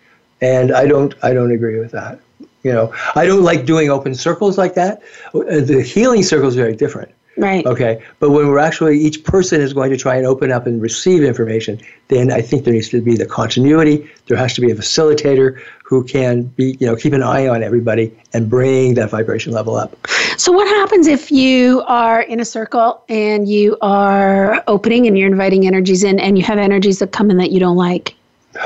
and 0.40 0.72
I 0.72 0.86
don't 0.86 1.14
I 1.22 1.34
don't 1.34 1.52
agree 1.52 1.78
with 1.78 1.90
that. 1.92 2.20
You 2.62 2.72
know, 2.72 2.94
I 3.14 3.26
don't 3.26 3.42
like 3.42 3.66
doing 3.66 3.90
open 3.90 4.14
circles 4.14 4.56
like 4.56 4.74
that. 4.74 5.02
Uh, 5.34 5.60
the 5.60 5.82
healing 5.82 6.22
circle 6.22 6.48
is 6.48 6.54
very 6.54 6.74
different. 6.74 7.12
Right. 7.36 7.66
Okay. 7.66 8.02
But 8.20 8.30
when 8.30 8.48
we're 8.48 8.58
actually, 8.58 8.98
each 8.98 9.24
person 9.24 9.60
is 9.60 9.72
going 9.72 9.90
to 9.90 9.96
try 9.96 10.16
and 10.16 10.26
open 10.26 10.52
up 10.52 10.66
and 10.66 10.80
receive 10.80 11.22
information, 11.24 11.80
then 12.08 12.30
I 12.30 12.40
think 12.40 12.64
there 12.64 12.72
needs 12.72 12.88
to 12.90 13.00
be 13.00 13.16
the 13.16 13.26
continuity. 13.26 14.08
There 14.26 14.36
has 14.36 14.54
to 14.54 14.60
be 14.60 14.70
a 14.70 14.74
facilitator 14.74 15.60
who 15.82 16.04
can 16.04 16.44
be, 16.44 16.76
you 16.80 16.86
know, 16.86 16.96
keep 16.96 17.12
an 17.12 17.22
eye 17.22 17.48
on 17.48 17.62
everybody 17.62 18.16
and 18.32 18.48
bring 18.48 18.94
that 18.94 19.10
vibration 19.10 19.52
level 19.52 19.74
up. 19.74 19.96
So, 20.36 20.52
what 20.52 20.68
happens 20.68 21.06
if 21.06 21.32
you 21.32 21.82
are 21.86 22.22
in 22.22 22.40
a 22.40 22.44
circle 22.44 23.02
and 23.08 23.48
you 23.48 23.76
are 23.82 24.62
opening 24.66 25.06
and 25.06 25.18
you're 25.18 25.30
inviting 25.30 25.66
energies 25.66 26.04
in 26.04 26.20
and 26.20 26.38
you 26.38 26.44
have 26.44 26.58
energies 26.58 27.00
that 27.00 27.12
come 27.12 27.30
in 27.30 27.36
that 27.38 27.50
you 27.50 27.60
don't 27.60 27.76
like? 27.76 28.14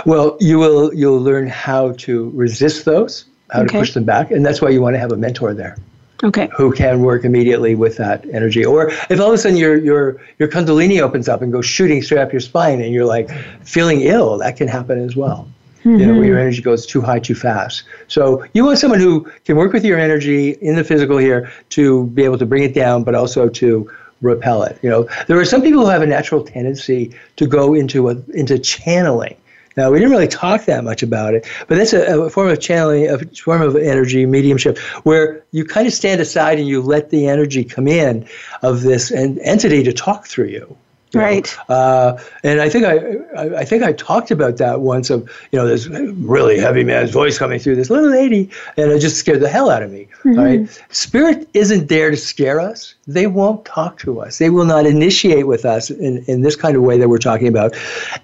Well, 0.05 0.37
you 0.41 0.59
will, 0.59 0.93
you'll 0.93 1.21
learn 1.21 1.49
how 1.49 1.93
to 1.93 2.31
resist 2.35 2.85
those, 2.85 3.25
how 3.51 3.61
okay. 3.61 3.69
to 3.69 3.79
push 3.79 3.95
them 3.95 4.05
back. 4.05 4.31
And 4.31 4.45
that's 4.45 4.61
why 4.61 4.69
you 4.69 4.83
want 4.83 4.95
to 4.95 5.01
have 5.01 5.13
a 5.13 5.17
mentor 5.17 5.55
there 5.55 5.79
okay. 6.23 6.49
who 6.57 6.73
can 6.73 7.01
work 7.01 7.25
immediately 7.25 7.75
with 7.75 7.97
that 7.97 8.25
energy. 8.33 8.65
Or 8.65 8.91
if 9.11 9.21
all 9.21 9.29
of 9.29 9.35
a 9.35 9.39
sudden 9.39 9.57
your 9.57 9.77
your 9.77 10.21
your 10.39 10.49
kundalini 10.49 11.01
opens 11.01 11.29
up 11.29 11.43
and 11.43 11.53
goes 11.53 11.67
shooting 11.67 12.03
straight 12.03 12.21
up 12.21 12.33
your 12.33 12.41
spine, 12.41 12.81
and 12.81 12.93
you're 12.93 13.05
like 13.07 13.31
feeling 13.65 14.01
ill, 14.01 14.39
that 14.39 14.57
can 14.57 14.69
happen 14.69 14.99
as 14.99 15.17
well. 15.17 15.49
Mm-hmm. 15.81 16.01
You 16.01 16.07
know, 16.07 16.15
where 16.15 16.25
your 16.25 16.39
energy 16.39 16.61
goes 16.61 16.85
too 16.87 17.01
high 17.01 17.21
too 17.21 17.37
fast. 17.37 17.85
So 18.09 18.45
you 18.53 18.65
want 18.65 18.79
someone 18.79 18.99
who 18.99 19.31
can 19.45 19.57
work 19.57 19.73
with 19.73 19.85
your 19.85 19.99
energy 19.99 20.51
in 20.51 20.75
the 20.75 20.85
physical 20.85 21.19
here 21.19 21.51
to 21.71 22.07
be 22.09 22.25
able 22.25 22.39
to 22.39 22.47
bring 22.47 22.65
it 22.65 22.75
down, 22.75 23.05
but 23.05 23.15
also 23.15 23.49
to 23.49 23.91
repel 24.21 24.65
it. 24.65 24.79
You 24.83 24.91
know, 24.91 25.09
there 25.29 25.39
are 25.39 25.45
some 25.45 25.63
people 25.63 25.83
who 25.83 25.91
have 25.91 26.03
a 26.03 26.07
natural 26.07 26.43
tendency 26.43 27.15
to 27.37 27.47
go 27.47 27.75
into 27.75 28.09
a 28.11 28.17
into 28.35 28.59
channeling 28.59 29.37
now, 29.79 29.93
we 29.93 30.01
didn't 30.01 30.11
really 30.11 30.27
talk 30.27 30.65
that 30.65 30.83
much 30.83 31.05
about 31.05 31.35
it, 31.35 31.47
but 31.69 31.77
that's 31.79 31.93
a, 31.93 32.23
a, 32.23 32.31
form 32.31 32.49
of 32.49 32.59
channeling, 32.59 33.09
a 33.09 33.19
form 33.37 33.63
of 33.63 33.77
energy, 33.77 34.27
mediumship, 34.27 34.77
where 35.05 35.45
you 35.53 35.65
kind 35.65 35.87
of 35.87 35.93
stand 35.93 36.21
aside 36.21 36.59
and 36.59 36.67
you 36.67 36.83
let 36.83 37.11
the 37.11 37.29
energy 37.29 37.63
come 37.63 37.87
in 37.87 38.27
of 38.63 38.83
this 38.83 39.13
entity 39.13 39.85
to 39.85 39.93
talk 39.93 40.27
through 40.27 40.49
you. 40.49 40.77
Right. 41.15 41.57
Uh, 41.69 42.19
and 42.43 42.61
I 42.61 42.69
think 42.69 42.85
I, 42.85 42.97
I, 43.41 43.61
I 43.61 43.65
think 43.65 43.83
I 43.83 43.93
talked 43.93 44.31
about 44.31 44.59
that 44.59 44.81
once 44.81 45.11
of 45.11 45.31
you 45.53 45.59
know 45.59 45.67
this 45.67 45.87
really 45.87 46.59
heavy 46.59 46.85
man's 46.85 47.11
voice 47.11 47.39
coming 47.39 47.59
through 47.59 47.77
this 47.77 47.91
little 47.91 48.11
lady, 48.11 48.51
and 48.77 48.91
it 48.91 48.99
just 49.01 49.17
scared 49.17 49.41
the 49.41 49.49
hell 49.49 49.71
out 49.71 49.83
of 49.83 49.91
me. 49.91 50.09
Mm-hmm. 50.25 50.39
Right. 50.39 50.83
Spirit 50.91 51.49
isn't 51.55 51.89
there 51.89 52.11
to 52.11 52.17
scare 52.17 52.61
us. 52.61 52.95
They 53.07 53.27
won't 53.27 53.65
talk 53.65 53.99
to 54.01 54.21
us. 54.21 54.39
They 54.39 54.51
will 54.51 54.67
not 54.67 54.85
initiate 54.85 55.47
with 55.47 55.65
us 55.65 55.91
in, 55.91 56.25
in 56.25 56.43
this 56.43 56.57
kind 56.57 56.77
of 56.77 56.83
way 56.83 56.99
that 56.99 57.09
we're 57.09 57.19
talking 57.19 57.49
about, 57.49 57.75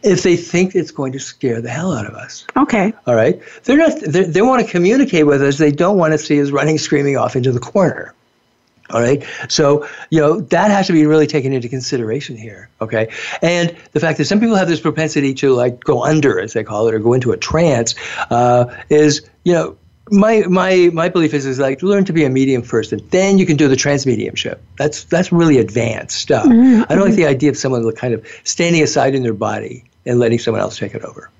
if 0.02 0.22
they 0.22 0.36
think 0.36 0.74
it's 0.74 0.90
going 0.90 1.12
to 1.12 1.18
scare 1.18 1.62
the 1.62 1.70
hell 1.70 1.92
out 1.92 2.06
of 2.06 2.14
us. 2.14 2.46
Okay. 2.56 2.92
All 3.06 3.14
right. 3.14 3.40
They're 3.64 3.78
not. 3.78 3.98
They're, 4.00 4.26
they 4.26 4.42
want 4.42 4.64
to 4.64 4.70
communicate 4.70 5.26
with 5.26 5.42
us. 5.42 5.58
They 5.58 5.72
don't 5.72 5.96
want 5.96 6.12
to 6.12 6.18
see 6.18 6.40
us 6.40 6.50
running 6.50 6.78
screaming 6.78 7.16
off 7.16 7.34
into 7.36 7.52
the 7.52 7.60
corner. 7.60 8.14
All 8.90 9.00
right. 9.00 9.24
So, 9.48 9.88
you 10.10 10.20
know, 10.20 10.40
that 10.40 10.70
has 10.70 10.86
to 10.88 10.92
be 10.92 11.06
really 11.06 11.26
taken 11.26 11.52
into 11.52 11.68
consideration 11.68 12.36
here. 12.36 12.68
Okay. 12.80 13.08
And 13.40 13.74
the 13.92 14.00
fact 14.00 14.18
that 14.18 14.26
some 14.26 14.40
people 14.40 14.56
have 14.56 14.68
this 14.68 14.80
propensity 14.80 15.32
to 15.34 15.54
like 15.54 15.80
go 15.80 16.04
under, 16.04 16.38
as 16.38 16.52
they 16.52 16.64
call 16.64 16.86
it, 16.88 16.94
or 16.94 16.98
go 16.98 17.14
into 17.14 17.32
a 17.32 17.36
trance 17.36 17.94
uh, 18.30 18.66
is, 18.90 19.28
you 19.44 19.54
know, 19.54 19.78
my 20.10 20.40
my 20.40 20.90
my 20.92 21.08
belief 21.08 21.32
is 21.32 21.46
is 21.46 21.58
like 21.58 21.82
learn 21.82 22.04
to 22.04 22.12
be 22.12 22.24
a 22.24 22.30
medium 22.30 22.62
first, 22.62 22.92
and 22.92 23.00
then 23.10 23.38
you 23.38 23.46
can 23.46 23.56
do 23.56 23.68
the 23.68 23.76
trance 23.76 24.04
mediumship. 24.04 24.62
That's 24.76 25.04
that's 25.04 25.32
really 25.32 25.58
advanced 25.58 26.20
stuff. 26.20 26.44
Mm-hmm. 26.44 26.82
I 26.92 26.94
don't 26.94 27.06
like 27.06 27.16
the 27.16 27.26
idea 27.26 27.50
of 27.50 27.56
someone 27.56 27.90
kind 27.92 28.12
of 28.12 28.26
standing 28.44 28.82
aside 28.82 29.14
in 29.14 29.22
their 29.22 29.32
body 29.32 29.84
and 30.04 30.18
letting 30.18 30.38
someone 30.38 30.60
else 30.60 30.78
take 30.78 30.94
it 30.94 31.02
over. 31.04 31.30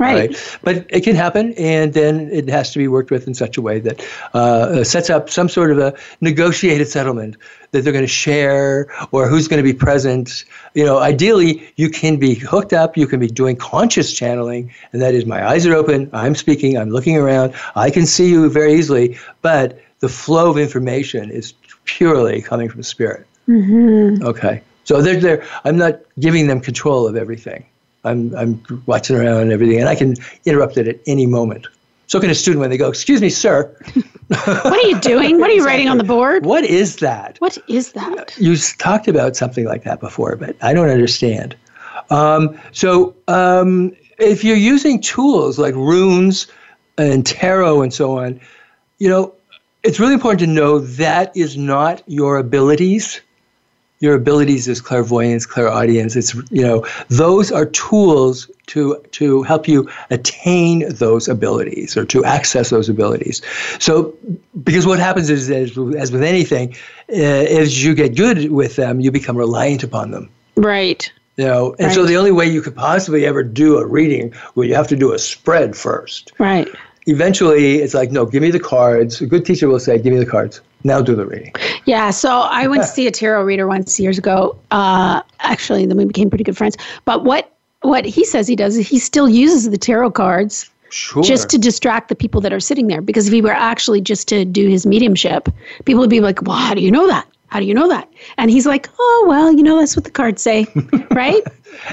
Right. 0.00 0.30
right. 0.30 0.58
But 0.62 0.86
it 0.88 1.04
can 1.04 1.14
happen, 1.14 1.52
and 1.58 1.92
then 1.92 2.30
it 2.32 2.48
has 2.48 2.72
to 2.72 2.78
be 2.78 2.88
worked 2.88 3.10
with 3.10 3.26
in 3.26 3.34
such 3.34 3.58
a 3.58 3.62
way 3.62 3.80
that 3.80 4.02
uh, 4.32 4.82
sets 4.82 5.10
up 5.10 5.28
some 5.28 5.48
sort 5.48 5.70
of 5.70 5.78
a 5.78 5.94
negotiated 6.22 6.88
settlement 6.88 7.36
that 7.72 7.82
they're 7.82 7.92
going 7.92 8.04
to 8.04 8.08
share 8.08 8.88
or 9.12 9.28
who's 9.28 9.46
going 9.46 9.62
to 9.62 9.72
be 9.72 9.74
present. 9.74 10.46
You 10.72 10.86
know, 10.86 10.98
ideally, 10.98 11.70
you 11.76 11.90
can 11.90 12.16
be 12.16 12.34
hooked 12.34 12.72
up, 12.72 12.96
you 12.96 13.06
can 13.06 13.20
be 13.20 13.28
doing 13.28 13.56
conscious 13.56 14.14
channeling, 14.14 14.72
and 14.92 15.02
that 15.02 15.14
is 15.14 15.26
my 15.26 15.46
eyes 15.46 15.66
are 15.66 15.74
open, 15.74 16.08
I'm 16.14 16.34
speaking, 16.34 16.78
I'm 16.78 16.90
looking 16.90 17.18
around, 17.18 17.54
I 17.76 17.90
can 17.90 18.06
see 18.06 18.30
you 18.30 18.48
very 18.48 18.74
easily, 18.74 19.18
but 19.42 19.78
the 20.00 20.08
flow 20.08 20.50
of 20.50 20.56
information 20.56 21.30
is 21.30 21.52
purely 21.84 22.40
coming 22.40 22.70
from 22.70 22.82
spirit. 22.82 23.26
Mm-hmm. 23.46 24.24
Okay. 24.24 24.62
So 24.84 25.02
they're, 25.02 25.20
they're, 25.20 25.46
I'm 25.64 25.76
not 25.76 26.00
giving 26.18 26.46
them 26.46 26.60
control 26.60 27.06
of 27.06 27.16
everything. 27.16 27.66
I'm, 28.04 28.34
I'm 28.34 28.82
watching 28.86 29.16
around 29.16 29.42
and 29.42 29.52
everything, 29.52 29.78
and 29.78 29.88
I 29.88 29.94
can 29.94 30.14
interrupt 30.44 30.76
it 30.76 30.88
at 30.88 31.00
any 31.06 31.26
moment. 31.26 31.66
So 32.06 32.18
can 32.18 32.30
a 32.30 32.34
student 32.34 32.60
when 32.60 32.70
they 32.70 32.76
go, 32.76 32.88
"Excuse 32.88 33.20
me, 33.20 33.30
sir." 33.30 33.72
what 34.28 34.66
are 34.66 34.88
you 34.88 34.98
doing? 35.00 35.38
What 35.38 35.50
are 35.50 35.52
you 35.52 35.64
writing 35.64 35.88
on 35.88 35.98
the 35.98 36.04
board? 36.04 36.44
What 36.44 36.64
is 36.64 36.96
that? 36.96 37.36
What 37.38 37.56
is 37.68 37.92
that? 37.92 38.36
You 38.36 38.56
talked 38.56 39.06
about 39.06 39.36
something 39.36 39.64
like 39.64 39.84
that 39.84 40.00
before, 40.00 40.34
but 40.36 40.56
I 40.62 40.72
don't 40.72 40.88
understand. 40.88 41.56
Um, 42.10 42.58
so 42.72 43.14
um, 43.28 43.94
if 44.18 44.42
you're 44.42 44.56
using 44.56 45.00
tools 45.00 45.58
like 45.58 45.74
runes 45.74 46.48
and 46.98 47.24
tarot 47.24 47.82
and 47.82 47.94
so 47.94 48.18
on, 48.18 48.40
you 48.98 49.08
know, 49.08 49.34
it's 49.82 50.00
really 50.00 50.14
important 50.14 50.40
to 50.40 50.46
know 50.46 50.78
that 50.78 51.36
is 51.36 51.56
not 51.56 52.02
your 52.06 52.38
abilities. 52.38 53.20
Your 54.00 54.14
abilities 54.14 54.66
is 54.66 54.80
clairvoyance, 54.80 55.44
clairaudience. 55.44 56.16
It's 56.16 56.34
you 56.50 56.62
know 56.62 56.86
those 57.08 57.52
are 57.52 57.66
tools 57.66 58.50
to 58.68 58.96
to 59.12 59.42
help 59.42 59.68
you 59.68 59.90
attain 60.08 60.88
those 60.88 61.28
abilities 61.28 61.98
or 61.98 62.06
to 62.06 62.24
access 62.24 62.70
those 62.70 62.88
abilities. 62.88 63.42
So 63.78 64.14
because 64.64 64.86
what 64.86 64.98
happens 64.98 65.28
is 65.28 65.50
as, 65.50 65.76
as 65.98 66.10
with 66.12 66.22
anything, 66.22 66.74
uh, 67.10 67.14
as 67.60 67.84
you 67.84 67.94
get 67.94 68.16
good 68.16 68.50
with 68.50 68.76
them, 68.76 69.00
you 69.00 69.10
become 69.10 69.36
reliant 69.36 69.82
upon 69.82 70.12
them. 70.12 70.30
Right. 70.56 71.12
You 71.36 71.44
know, 71.44 71.74
and 71.78 71.88
Right. 71.88 71.94
so 71.94 72.04
the 72.06 72.16
only 72.16 72.32
way 72.32 72.46
you 72.46 72.62
could 72.62 72.76
possibly 72.76 73.26
ever 73.26 73.42
do 73.42 73.78
a 73.78 73.86
reading, 73.86 74.32
well, 74.54 74.66
you 74.66 74.74
have 74.74 74.88
to 74.88 74.96
do 74.96 75.12
a 75.12 75.18
spread 75.18 75.76
first 75.76 76.32
Right. 76.38 76.68
eventually 77.06 77.76
it's 77.76 77.94
like, 77.94 78.10
no, 78.12 78.26
give 78.26 78.42
me 78.42 78.50
the 78.50 78.60
cards. 78.60 79.20
A 79.20 79.26
good 79.26 79.44
teacher 79.46 79.68
will 79.68 79.80
say, 79.80 79.98
give 79.98 80.12
me 80.12 80.18
the 80.18 80.26
cards. 80.26 80.60
Now 80.84 81.02
do 81.02 81.14
the 81.14 81.26
reading. 81.26 81.52
Yeah, 81.84 82.10
so 82.10 82.40
I 82.42 82.66
went 82.66 82.82
to 82.82 82.88
see 82.88 83.06
a 83.06 83.10
tarot 83.10 83.44
reader 83.44 83.66
once 83.66 84.00
years 84.00 84.18
ago. 84.18 84.56
Uh, 84.70 85.22
actually, 85.40 85.86
then 85.86 85.96
we 85.96 86.04
became 86.04 86.30
pretty 86.30 86.44
good 86.44 86.56
friends. 86.56 86.76
But 87.04 87.24
what 87.24 87.52
what 87.82 88.04
he 88.04 88.24
says 88.24 88.46
he 88.46 88.56
does 88.56 88.76
is 88.76 88.86
he 88.88 88.98
still 88.98 89.28
uses 89.28 89.70
the 89.70 89.78
tarot 89.78 90.10
cards 90.12 90.70
Sure. 90.92 91.22
just 91.22 91.48
to 91.50 91.58
distract 91.58 92.08
the 92.08 92.16
people 92.16 92.40
that 92.40 92.52
are 92.52 92.58
sitting 92.60 92.88
there. 92.88 93.00
Because 93.00 93.28
if 93.28 93.32
he 93.32 93.40
were 93.40 93.52
actually 93.52 94.00
just 94.00 94.26
to 94.28 94.44
do 94.44 94.68
his 94.68 94.84
mediumship, 94.84 95.48
people 95.84 96.00
would 96.00 96.10
be 96.10 96.20
like, 96.20 96.42
"Well, 96.42 96.56
how 96.56 96.74
do 96.74 96.80
you 96.80 96.90
know 96.90 97.06
that? 97.06 97.26
How 97.46 97.60
do 97.60 97.66
you 97.66 97.74
know 97.74 97.88
that?" 97.88 98.08
And 98.38 98.50
he's 98.50 98.66
like, 98.66 98.88
"Oh, 98.98 99.24
well, 99.28 99.52
you 99.52 99.62
know, 99.62 99.78
that's 99.78 99.94
what 99.94 100.04
the 100.04 100.10
cards 100.10 100.42
say, 100.42 100.66
right?" 101.12 101.42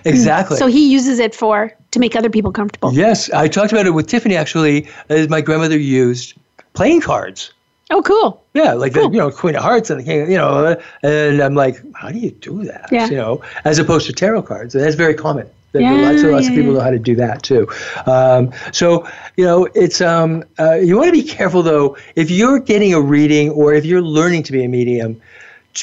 exactly. 0.06 0.58
So 0.58 0.66
he 0.68 0.92
uses 0.92 1.20
it 1.20 1.36
for 1.36 1.72
to 1.92 2.00
make 2.00 2.16
other 2.16 2.30
people 2.30 2.52
comfortable. 2.52 2.92
yes, 2.94 3.30
I 3.32 3.48
talked 3.48 3.72
about 3.72 3.86
it 3.86 3.92
with 3.92 4.08
Tiffany 4.08 4.36
actually, 4.36 4.88
as 5.10 5.30
my 5.30 5.42
grandmother 5.42 5.78
used 5.78 6.34
playing 6.74 7.02
cards. 7.02 7.54
Oh, 7.90 8.02
cool. 8.02 8.44
Yeah, 8.54 8.74
like 8.74 8.94
Cool. 8.94 9.10
the 9.10 9.16
you 9.16 9.22
know 9.22 9.32
Queen 9.32 9.56
of 9.56 9.64
Hearts 9.64 9.90
and 9.90 10.00
the 10.00 10.04
King, 10.04 10.30
you 10.30 10.38
know, 10.38 10.76
and 11.04 11.40
I'm 11.40 11.56
like, 11.56 11.82
how 11.96 12.10
do 12.10 12.20
you 12.20 12.32
do 12.32 12.66
that? 12.66 12.90
Yeah. 12.92 13.08
You 13.08 13.16
know, 13.16 13.42
as 13.64 13.80
opposed 13.80 14.08
to 14.08 14.14
tarot 14.14 14.44
cards, 14.44 14.76
and 14.76 14.84
that's 14.84 14.96
very 14.96 15.14
common. 15.14 15.50
Yeah, 15.74 15.92
lots 15.92 16.22
and 16.22 16.32
lots 16.32 16.48
of 16.48 16.54
people 16.54 16.72
yeah. 16.72 16.78
know 16.78 16.84
how 16.84 16.92
to 16.92 17.00
do 17.00 17.16
that 17.18 17.44
too. 17.44 17.68
Um, 18.06 18.52
so 18.72 19.08
you 19.36 19.46
know, 19.46 19.68
it's 19.76 20.02
um, 20.02 20.44
uh, 20.60 20.76
you 20.76 20.98
want 20.98 21.08
to 21.08 21.12
be 21.12 21.24
careful 21.24 21.62
though. 21.62 21.98
If 22.16 22.32
you're 22.32 22.60
getting 22.60 22.94
a 22.94 23.02
reading 23.02 23.52
or 23.52 23.74
if 23.74 23.86
you're 23.86 24.02
learning 24.02 24.44
to 24.44 24.52
be 24.52 24.64
a 24.64 24.68
medium, 24.68 25.22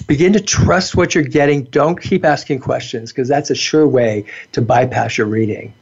begin 0.07 0.33
to 0.33 0.41
trust 0.41 0.97
what 0.97 1.15
you're 1.15 1.25
getting. 1.25 1.65
Don't 1.65 2.01
keep 2.01 2.25
asking 2.25 2.61
questions 2.61 3.13
because 3.13 3.29
that's 3.29 3.51
a 3.51 3.55
sure 3.55 3.87
way 3.87 4.25
to 4.53 4.61
bypass 4.61 5.17
your 5.17 5.27
reading. 5.27 5.73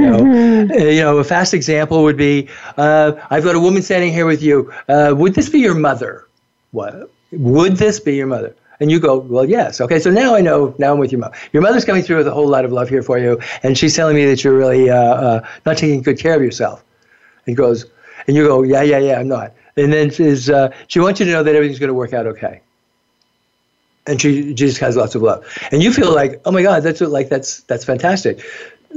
You 0.00 0.10
know, 0.10 0.18
Mm-hmm. 0.18 0.72
Uh, 0.72 0.74
you 0.76 1.00
know, 1.00 1.18
a 1.18 1.24
fast 1.24 1.54
example 1.54 2.02
would 2.02 2.16
be, 2.16 2.48
uh, 2.76 3.12
I've 3.30 3.44
got 3.44 3.54
a 3.54 3.60
woman 3.60 3.82
standing 3.82 4.12
here 4.12 4.26
with 4.26 4.42
you. 4.42 4.72
Uh, 4.88 5.14
would 5.16 5.34
this 5.34 5.48
be 5.48 5.60
your 5.60 5.74
mother? 5.74 6.26
What? 6.72 7.10
Would 7.32 7.76
this 7.76 8.00
be 8.00 8.16
your 8.16 8.26
mother? 8.26 8.54
And 8.80 8.90
you 8.90 9.00
go, 9.00 9.18
well, 9.18 9.44
yes. 9.44 9.80
Okay, 9.80 9.98
so 9.98 10.10
now 10.10 10.34
I 10.34 10.40
know. 10.40 10.74
Now 10.78 10.92
I'm 10.92 10.98
with 10.98 11.10
your 11.10 11.20
mom. 11.20 11.32
Your 11.52 11.62
mother's 11.62 11.84
coming 11.84 12.02
through 12.02 12.18
with 12.18 12.28
a 12.28 12.32
whole 12.32 12.48
lot 12.48 12.64
of 12.64 12.72
love 12.72 12.88
here 12.88 13.02
for 13.02 13.18
you, 13.18 13.40
and 13.62 13.76
she's 13.76 13.94
telling 13.96 14.14
me 14.14 14.24
that 14.26 14.44
you're 14.44 14.56
really 14.56 14.88
uh, 14.88 14.96
uh, 14.96 15.48
not 15.66 15.76
taking 15.76 16.00
good 16.02 16.18
care 16.18 16.34
of 16.34 16.42
yourself. 16.42 16.84
And 17.46 17.56
goes, 17.56 17.86
and 18.26 18.36
you 18.36 18.46
go, 18.46 18.62
yeah, 18.62 18.82
yeah, 18.82 18.98
yeah, 18.98 19.18
I'm 19.18 19.28
not. 19.28 19.52
And 19.76 19.92
then 19.92 20.10
she's, 20.10 20.48
uh, 20.48 20.72
she 20.86 21.00
wants 21.00 21.18
you 21.18 21.26
to 21.26 21.32
know 21.32 21.42
that 21.42 21.54
everything's 21.54 21.78
going 21.78 21.88
to 21.88 21.94
work 21.94 22.12
out 22.12 22.26
okay. 22.26 22.60
And 24.06 24.20
she 24.20 24.54
just 24.54 24.78
has 24.78 24.96
lots 24.96 25.14
of 25.14 25.22
love, 25.22 25.44
and 25.70 25.82
you 25.82 25.92
feel 25.92 26.14
like, 26.14 26.40
oh 26.46 26.50
my 26.50 26.62
God, 26.62 26.82
that's 26.82 27.00
what, 27.00 27.10
like 27.10 27.28
that's 27.28 27.60
that's 27.64 27.84
fantastic. 27.84 28.40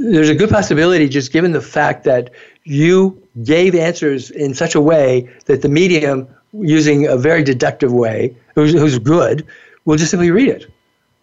There's 0.02 0.28
a 0.28 0.34
good 0.34 0.50
possibility, 0.50 1.08
just 1.08 1.32
given 1.32 1.52
the 1.52 1.60
fact 1.60 2.04
that 2.04 2.30
you 2.64 3.22
gave 3.44 3.74
answers 3.74 4.30
in 4.30 4.54
such 4.54 4.74
a 4.74 4.80
way 4.80 5.30
that 5.46 5.62
the 5.62 5.68
medium, 5.68 6.26
using 6.52 7.06
a 7.06 7.16
very 7.16 7.42
deductive 7.42 7.92
way, 7.92 8.36
who's, 8.54 8.72
who's 8.72 8.98
good, 8.98 9.46
will 9.84 9.96
just 9.96 10.10
simply 10.10 10.30
read 10.30 10.48
it, 10.48 10.66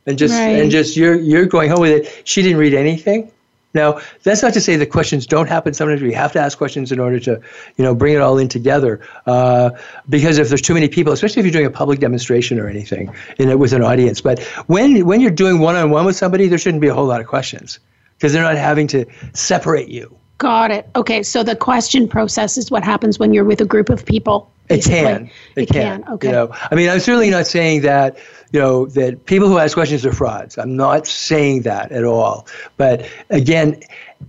and 0.06 0.18
just 0.18 0.34
Right. 0.34 0.62
and 0.62 0.72
just 0.72 0.98
you're 0.98 1.16
you're 1.16 1.46
going 1.46 1.70
home 1.70 1.82
with 1.82 1.92
it. 1.92 2.22
She 2.24 2.42
didn't 2.42 2.58
read 2.58 2.74
anything. 2.74 3.32
Now, 3.74 4.00
that's 4.24 4.42
not 4.42 4.54
to 4.56 4.62
say 4.62 4.78
that 4.78 4.88
questions 4.88 5.28
don't 5.28 5.48
happen. 5.48 5.74
Sometimes 5.76 6.02
we 6.02 6.12
have 6.14 6.32
to 6.32 6.40
ask 6.40 6.58
questions 6.58 6.92
in 6.92 7.00
order 7.00 7.20
to, 7.20 7.40
you 7.78 7.84
know, 7.84 7.94
bring 7.94 8.16
it 8.16 8.22
all 8.22 8.40
in 8.40 8.48
together. 8.48 9.00
Uh, 9.28 9.70
because 10.10 10.40
if 10.40 10.50
there's 10.50 10.62
too 10.62 10.74
many 10.74 10.90
people, 10.90 11.14
especially 11.14 11.42
if 11.42 11.46
you're 11.46 11.54
doing 11.54 11.68
a 11.68 11.70
public 11.70 12.00
demonstration 12.00 12.60
or 12.60 12.68
anything 12.68 13.14
in 13.38 13.52
a, 13.52 13.58
with 13.58 13.74
an 13.74 13.84
audience, 13.84 14.22
but 14.22 14.40
when 14.68 15.06
when 15.06 15.22
you're 15.22 15.30
doing 15.32 15.60
one-on-one 15.60 16.06
with 16.06 16.16
somebody, 16.16 16.48
there 16.48 16.58
shouldn't 16.58 16.82
be 16.82 16.88
a 16.88 16.94
whole 16.94 17.06
lot 17.06 17.22
of 17.22 17.28
questions 17.28 17.80
because 18.20 18.34
they're 18.34 18.44
not 18.44 18.58
having 18.58 18.86
to 18.88 19.06
separate 19.34 19.88
you. 19.88 20.14
Got 20.40 20.72
it. 20.72 20.90
Okay, 20.96 21.24
so 21.24 21.42
the 21.42 21.56
question 21.56 22.08
process 22.08 22.58
is 22.58 22.70
what 22.70 22.84
happens 22.84 23.18
when 23.18 23.34
you're 23.34 23.46
with 23.46 23.62
a 23.62 23.66
group 23.66 23.90
of 23.90 24.06
people. 24.06 24.52
It 24.70 24.76
basically. 24.76 25.00
can. 25.00 25.32
It, 25.56 25.70
can. 25.70 26.04
Okay. 26.10 26.28
You 26.28 26.34
know, 26.34 26.56
I 26.72 26.76
mean, 26.76 26.90
I'm 26.90 27.00
certainly 27.00 27.30
not 27.30 27.48
saying 27.48 27.82
that, 27.82 28.18
you 28.52 28.60
know, 28.60 28.86
that 28.88 29.26
people 29.26 29.48
who 29.48 29.58
ask 29.58 29.74
questions 29.74 30.06
are 30.06 30.14
frauds. 30.14 30.58
I'm 30.58 30.76
not 30.76 31.08
saying 31.08 31.64
that 31.64 31.92
at 31.92 32.04
all. 32.04 32.48
But 32.78 33.10
again, 33.30 33.82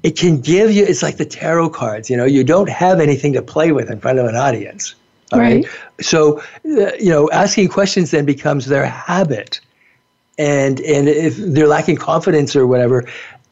it 0.03 0.17
can 0.17 0.41
give 0.41 0.73
you, 0.73 0.85
it's 0.85 1.03
like 1.03 1.17
the 1.17 1.25
tarot 1.27 1.71
cards, 1.71 2.09
you 2.09 2.17
know, 2.17 2.25
you 2.25 2.43
don't 2.43 2.69
have 2.69 3.01
anything 3.01 3.33
to 3.35 3.43
play 3.43 3.73
with 3.73 3.91
in 3.91 4.01
front 4.01 4.19
of 4.19 4.27
an 4.27 4.37
audience. 4.37 4.95
all 5.33 5.39
Right. 5.39 5.67
So, 6.01 6.41
uh, 6.65 6.93
you 6.99 7.11
know, 7.11 7.31
asking 7.31 7.69
questions 7.69 8.11
then 8.11 8.25
becomes 8.25 8.67
their 8.67 8.87
habit. 8.87 9.61
And, 10.39 10.81
and 10.81 11.09
if 11.09 11.37
they're 11.37 11.69
lacking 11.69 11.97
confidence 11.97 12.57
or 12.57 12.67
whatever, 12.67 13.07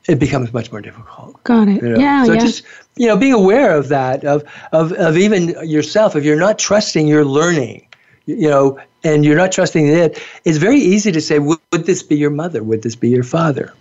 it 0.09 0.19
becomes 0.19 0.53
much 0.53 0.73
more 0.73 0.81
difficult. 0.81 1.43
Got 1.45 1.69
it. 1.69 1.83
You 1.83 1.91
know? 1.91 1.99
Yeah, 1.99 2.25
so 2.25 2.33
yeah. 2.33 2.41
just 2.41 2.65
you 2.97 3.07
know, 3.07 3.17
being 3.17 3.35
aware 3.35 3.77
of 3.77 3.89
that, 3.89 4.25
of 4.25 4.43
of 4.73 4.93
of 4.93 5.17
even 5.17 5.49
yourself. 5.69 6.17
If 6.17 6.25
you're 6.25 6.39
not 6.39 6.59
trusting 6.59 7.07
your 7.07 7.25
learning, 7.25 7.87
you 8.27 8.49
know, 8.49 8.79
and 9.05 9.25
you're 9.25 9.37
not 9.37 9.53
trusting 9.53 9.87
it, 9.87 10.21
it's 10.45 10.59
very 10.59 10.79
easy 10.79 11.13
to 11.13 11.21
say, 11.21 11.39
would, 11.39 11.59
would 11.73 11.87
this 11.87 12.03
be 12.03 12.17
your 12.17 12.31
mother? 12.31 12.65
Would 12.65 12.83
this 12.83 12.97
be 12.97 13.11
your 13.11 13.23
father? 13.23 13.73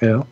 You 0.00 0.08
know, 0.08 0.26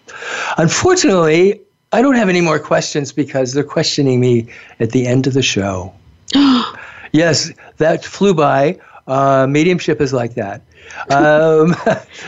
unfortunately, 0.57 1.61
I 1.93 2.03
don't 2.03 2.17
have 2.17 2.29
any 2.29 2.41
more 2.41 2.59
questions 2.59 3.13
because 3.13 3.53
they're 3.53 3.65
questioning 3.65 4.21
me 4.21 4.49
at 4.81 4.91
the 4.91 5.07
end 5.07 5.27
of 5.27 5.35
the 5.35 5.43
show. 5.43 5.93
yes, 7.13 7.53
that 7.79 8.05
flew 8.05 8.35
by. 8.35 8.79
Uh, 9.07 9.47
mediumship 9.49 10.01
is 10.01 10.13
like 10.13 10.35
that. 10.35 10.63
Um, 11.11 11.75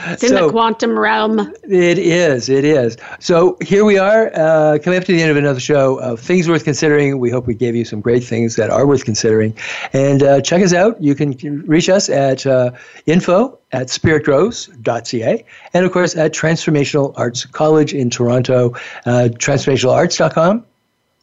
it's 0.06 0.24
in 0.24 0.34
the 0.34 0.48
quantum 0.50 0.98
realm. 0.98 1.54
it 1.62 1.98
is. 1.98 2.48
It 2.48 2.64
is. 2.64 2.96
So 3.20 3.56
here 3.60 3.84
we 3.84 3.98
are, 3.98 4.30
uh, 4.34 4.78
coming 4.82 4.98
up 4.98 5.04
to 5.04 5.12
the 5.12 5.20
end 5.20 5.30
of 5.30 5.36
another 5.36 5.60
show 5.60 5.98
of 5.98 6.20
Things 6.20 6.48
Worth 6.48 6.64
Considering. 6.64 7.18
We 7.18 7.30
hope 7.30 7.46
we 7.46 7.54
gave 7.54 7.76
you 7.76 7.84
some 7.84 8.00
great 8.00 8.24
things 8.24 8.56
that 8.56 8.70
are 8.70 8.86
worth 8.86 9.04
considering. 9.04 9.56
And 9.92 10.22
uh, 10.22 10.40
check 10.40 10.62
us 10.62 10.72
out. 10.72 11.00
You 11.02 11.14
can 11.14 11.36
reach 11.66 11.88
us 11.88 12.08
at 12.08 12.46
uh, 12.46 12.72
info 13.06 13.58
at 13.72 13.88
spiritgrows.ca 13.88 15.44
and, 15.74 15.86
of 15.86 15.92
course, 15.92 16.16
at 16.16 16.32
Transformational 16.32 17.12
Arts 17.16 17.44
College 17.44 17.94
in 17.94 18.10
Toronto, 18.10 18.70
uh, 19.04 19.28
transformationalarts.com, 19.32 20.64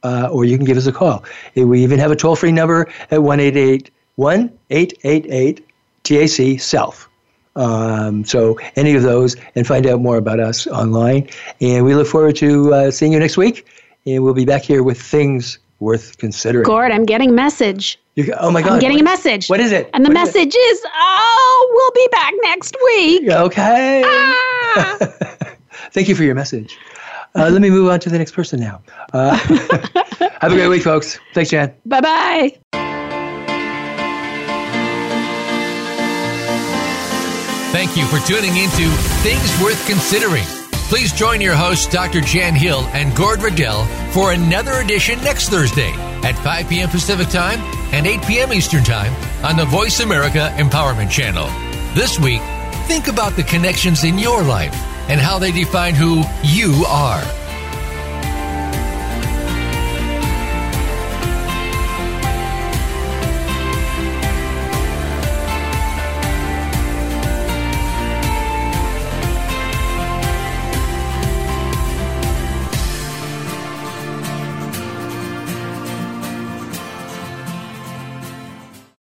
uh, 0.03 0.29
or 0.31 0.45
you 0.45 0.57
can 0.57 0.65
give 0.65 0.77
us 0.77 0.87
a 0.87 0.91
call. 0.91 1.23
We 1.55 1.83
even 1.83 1.99
have 1.99 2.11
a 2.11 2.15
toll 2.15 2.35
free 2.35 2.51
number 2.51 2.89
at 3.11 3.19
1 4.15 4.57
888 4.69 5.65
TAC 6.03 6.59
SELF. 6.59 7.09
Um, 7.55 8.25
so 8.25 8.57
any 8.75 8.95
of 8.95 9.03
those 9.03 9.35
and 9.55 9.65
find 9.67 9.85
out 9.85 10.01
more 10.01 10.17
about 10.17 10.39
us 10.39 10.67
online. 10.67 11.29
And 11.61 11.85
we 11.85 11.95
look 11.95 12.07
forward 12.07 12.35
to 12.37 12.73
uh, 12.73 12.91
seeing 12.91 13.13
you 13.13 13.19
next 13.19 13.37
week. 13.37 13.67
And 14.05 14.23
we'll 14.23 14.33
be 14.33 14.45
back 14.45 14.63
here 14.63 14.83
with 14.83 15.01
things 15.01 15.59
worth 15.79 16.17
considering. 16.17 16.65
Gord, 16.65 16.91
I'm 16.91 17.05
getting 17.05 17.29
a 17.29 17.33
message. 17.33 17.99
You, 18.15 18.33
oh 18.39 18.51
my 18.51 18.61
God. 18.61 18.73
I'm 18.73 18.79
getting 18.79 18.99
a 18.99 19.03
message. 19.03 19.49
What 19.49 19.59
is 19.59 19.71
it? 19.71 19.89
And 19.93 20.05
the 20.05 20.09
What 20.09 20.27
is 20.27 20.33
message 20.33 20.55
is, 20.55 20.81
oh, 20.93 21.71
we'll 21.73 21.91
be 21.91 22.09
back 22.11 22.33
next 22.41 22.75
week. 22.85 23.29
Okay. 23.29 24.03
Ah! 24.05 24.97
Thank 25.91 26.07
you 26.07 26.15
for 26.15 26.23
your 26.23 26.35
message. 26.35 26.77
Uh, 27.35 27.49
let 27.49 27.61
me 27.61 27.69
move 27.69 27.89
on 27.89 27.99
to 27.99 28.09
the 28.09 28.17
next 28.17 28.31
person 28.31 28.59
now. 28.59 28.81
Uh, 29.11 29.35
have 30.41 30.51
a 30.51 30.55
great 30.55 30.67
week, 30.67 30.83
folks. 30.83 31.19
Thanks, 31.33 31.49
Jan. 31.49 31.73
bye 31.85 32.01
bye. 32.01 32.92
Thank 37.73 37.97
you 37.97 38.05
for 38.05 38.19
tuning 38.19 38.55
into 38.55 38.87
Things 39.23 39.59
Worth 39.59 39.83
Considering. 39.87 40.43
Please 40.89 41.11
join 41.11 41.41
your 41.41 41.55
hosts, 41.55 41.87
Dr. 41.87 42.21
Jan 42.21 42.53
Hill 42.53 42.81
and 42.93 43.15
Gord 43.15 43.41
Riddell, 43.41 43.85
for 44.11 44.31
another 44.31 44.73
edition 44.73 45.19
next 45.23 45.49
Thursday 45.49 45.91
at 46.21 46.37
5 46.43 46.69
p.m. 46.69 46.89
Pacific 46.89 47.29
Time 47.29 47.59
and 47.91 48.05
8 48.05 48.21
p.m. 48.27 48.53
Eastern 48.53 48.83
Time 48.83 49.11
on 49.43 49.57
the 49.57 49.65
Voice 49.65 50.01
America 50.01 50.53
Empowerment 50.55 51.09
Channel. 51.09 51.47
This 51.95 52.19
week, 52.19 52.43
think 52.85 53.07
about 53.07 53.35
the 53.35 53.43
connections 53.43 54.03
in 54.03 54.19
your 54.19 54.43
life 54.43 54.75
and 55.09 55.19
how 55.19 55.39
they 55.39 55.51
define 55.51 55.95
who 55.95 56.21
you 56.43 56.85
are. 56.87 57.23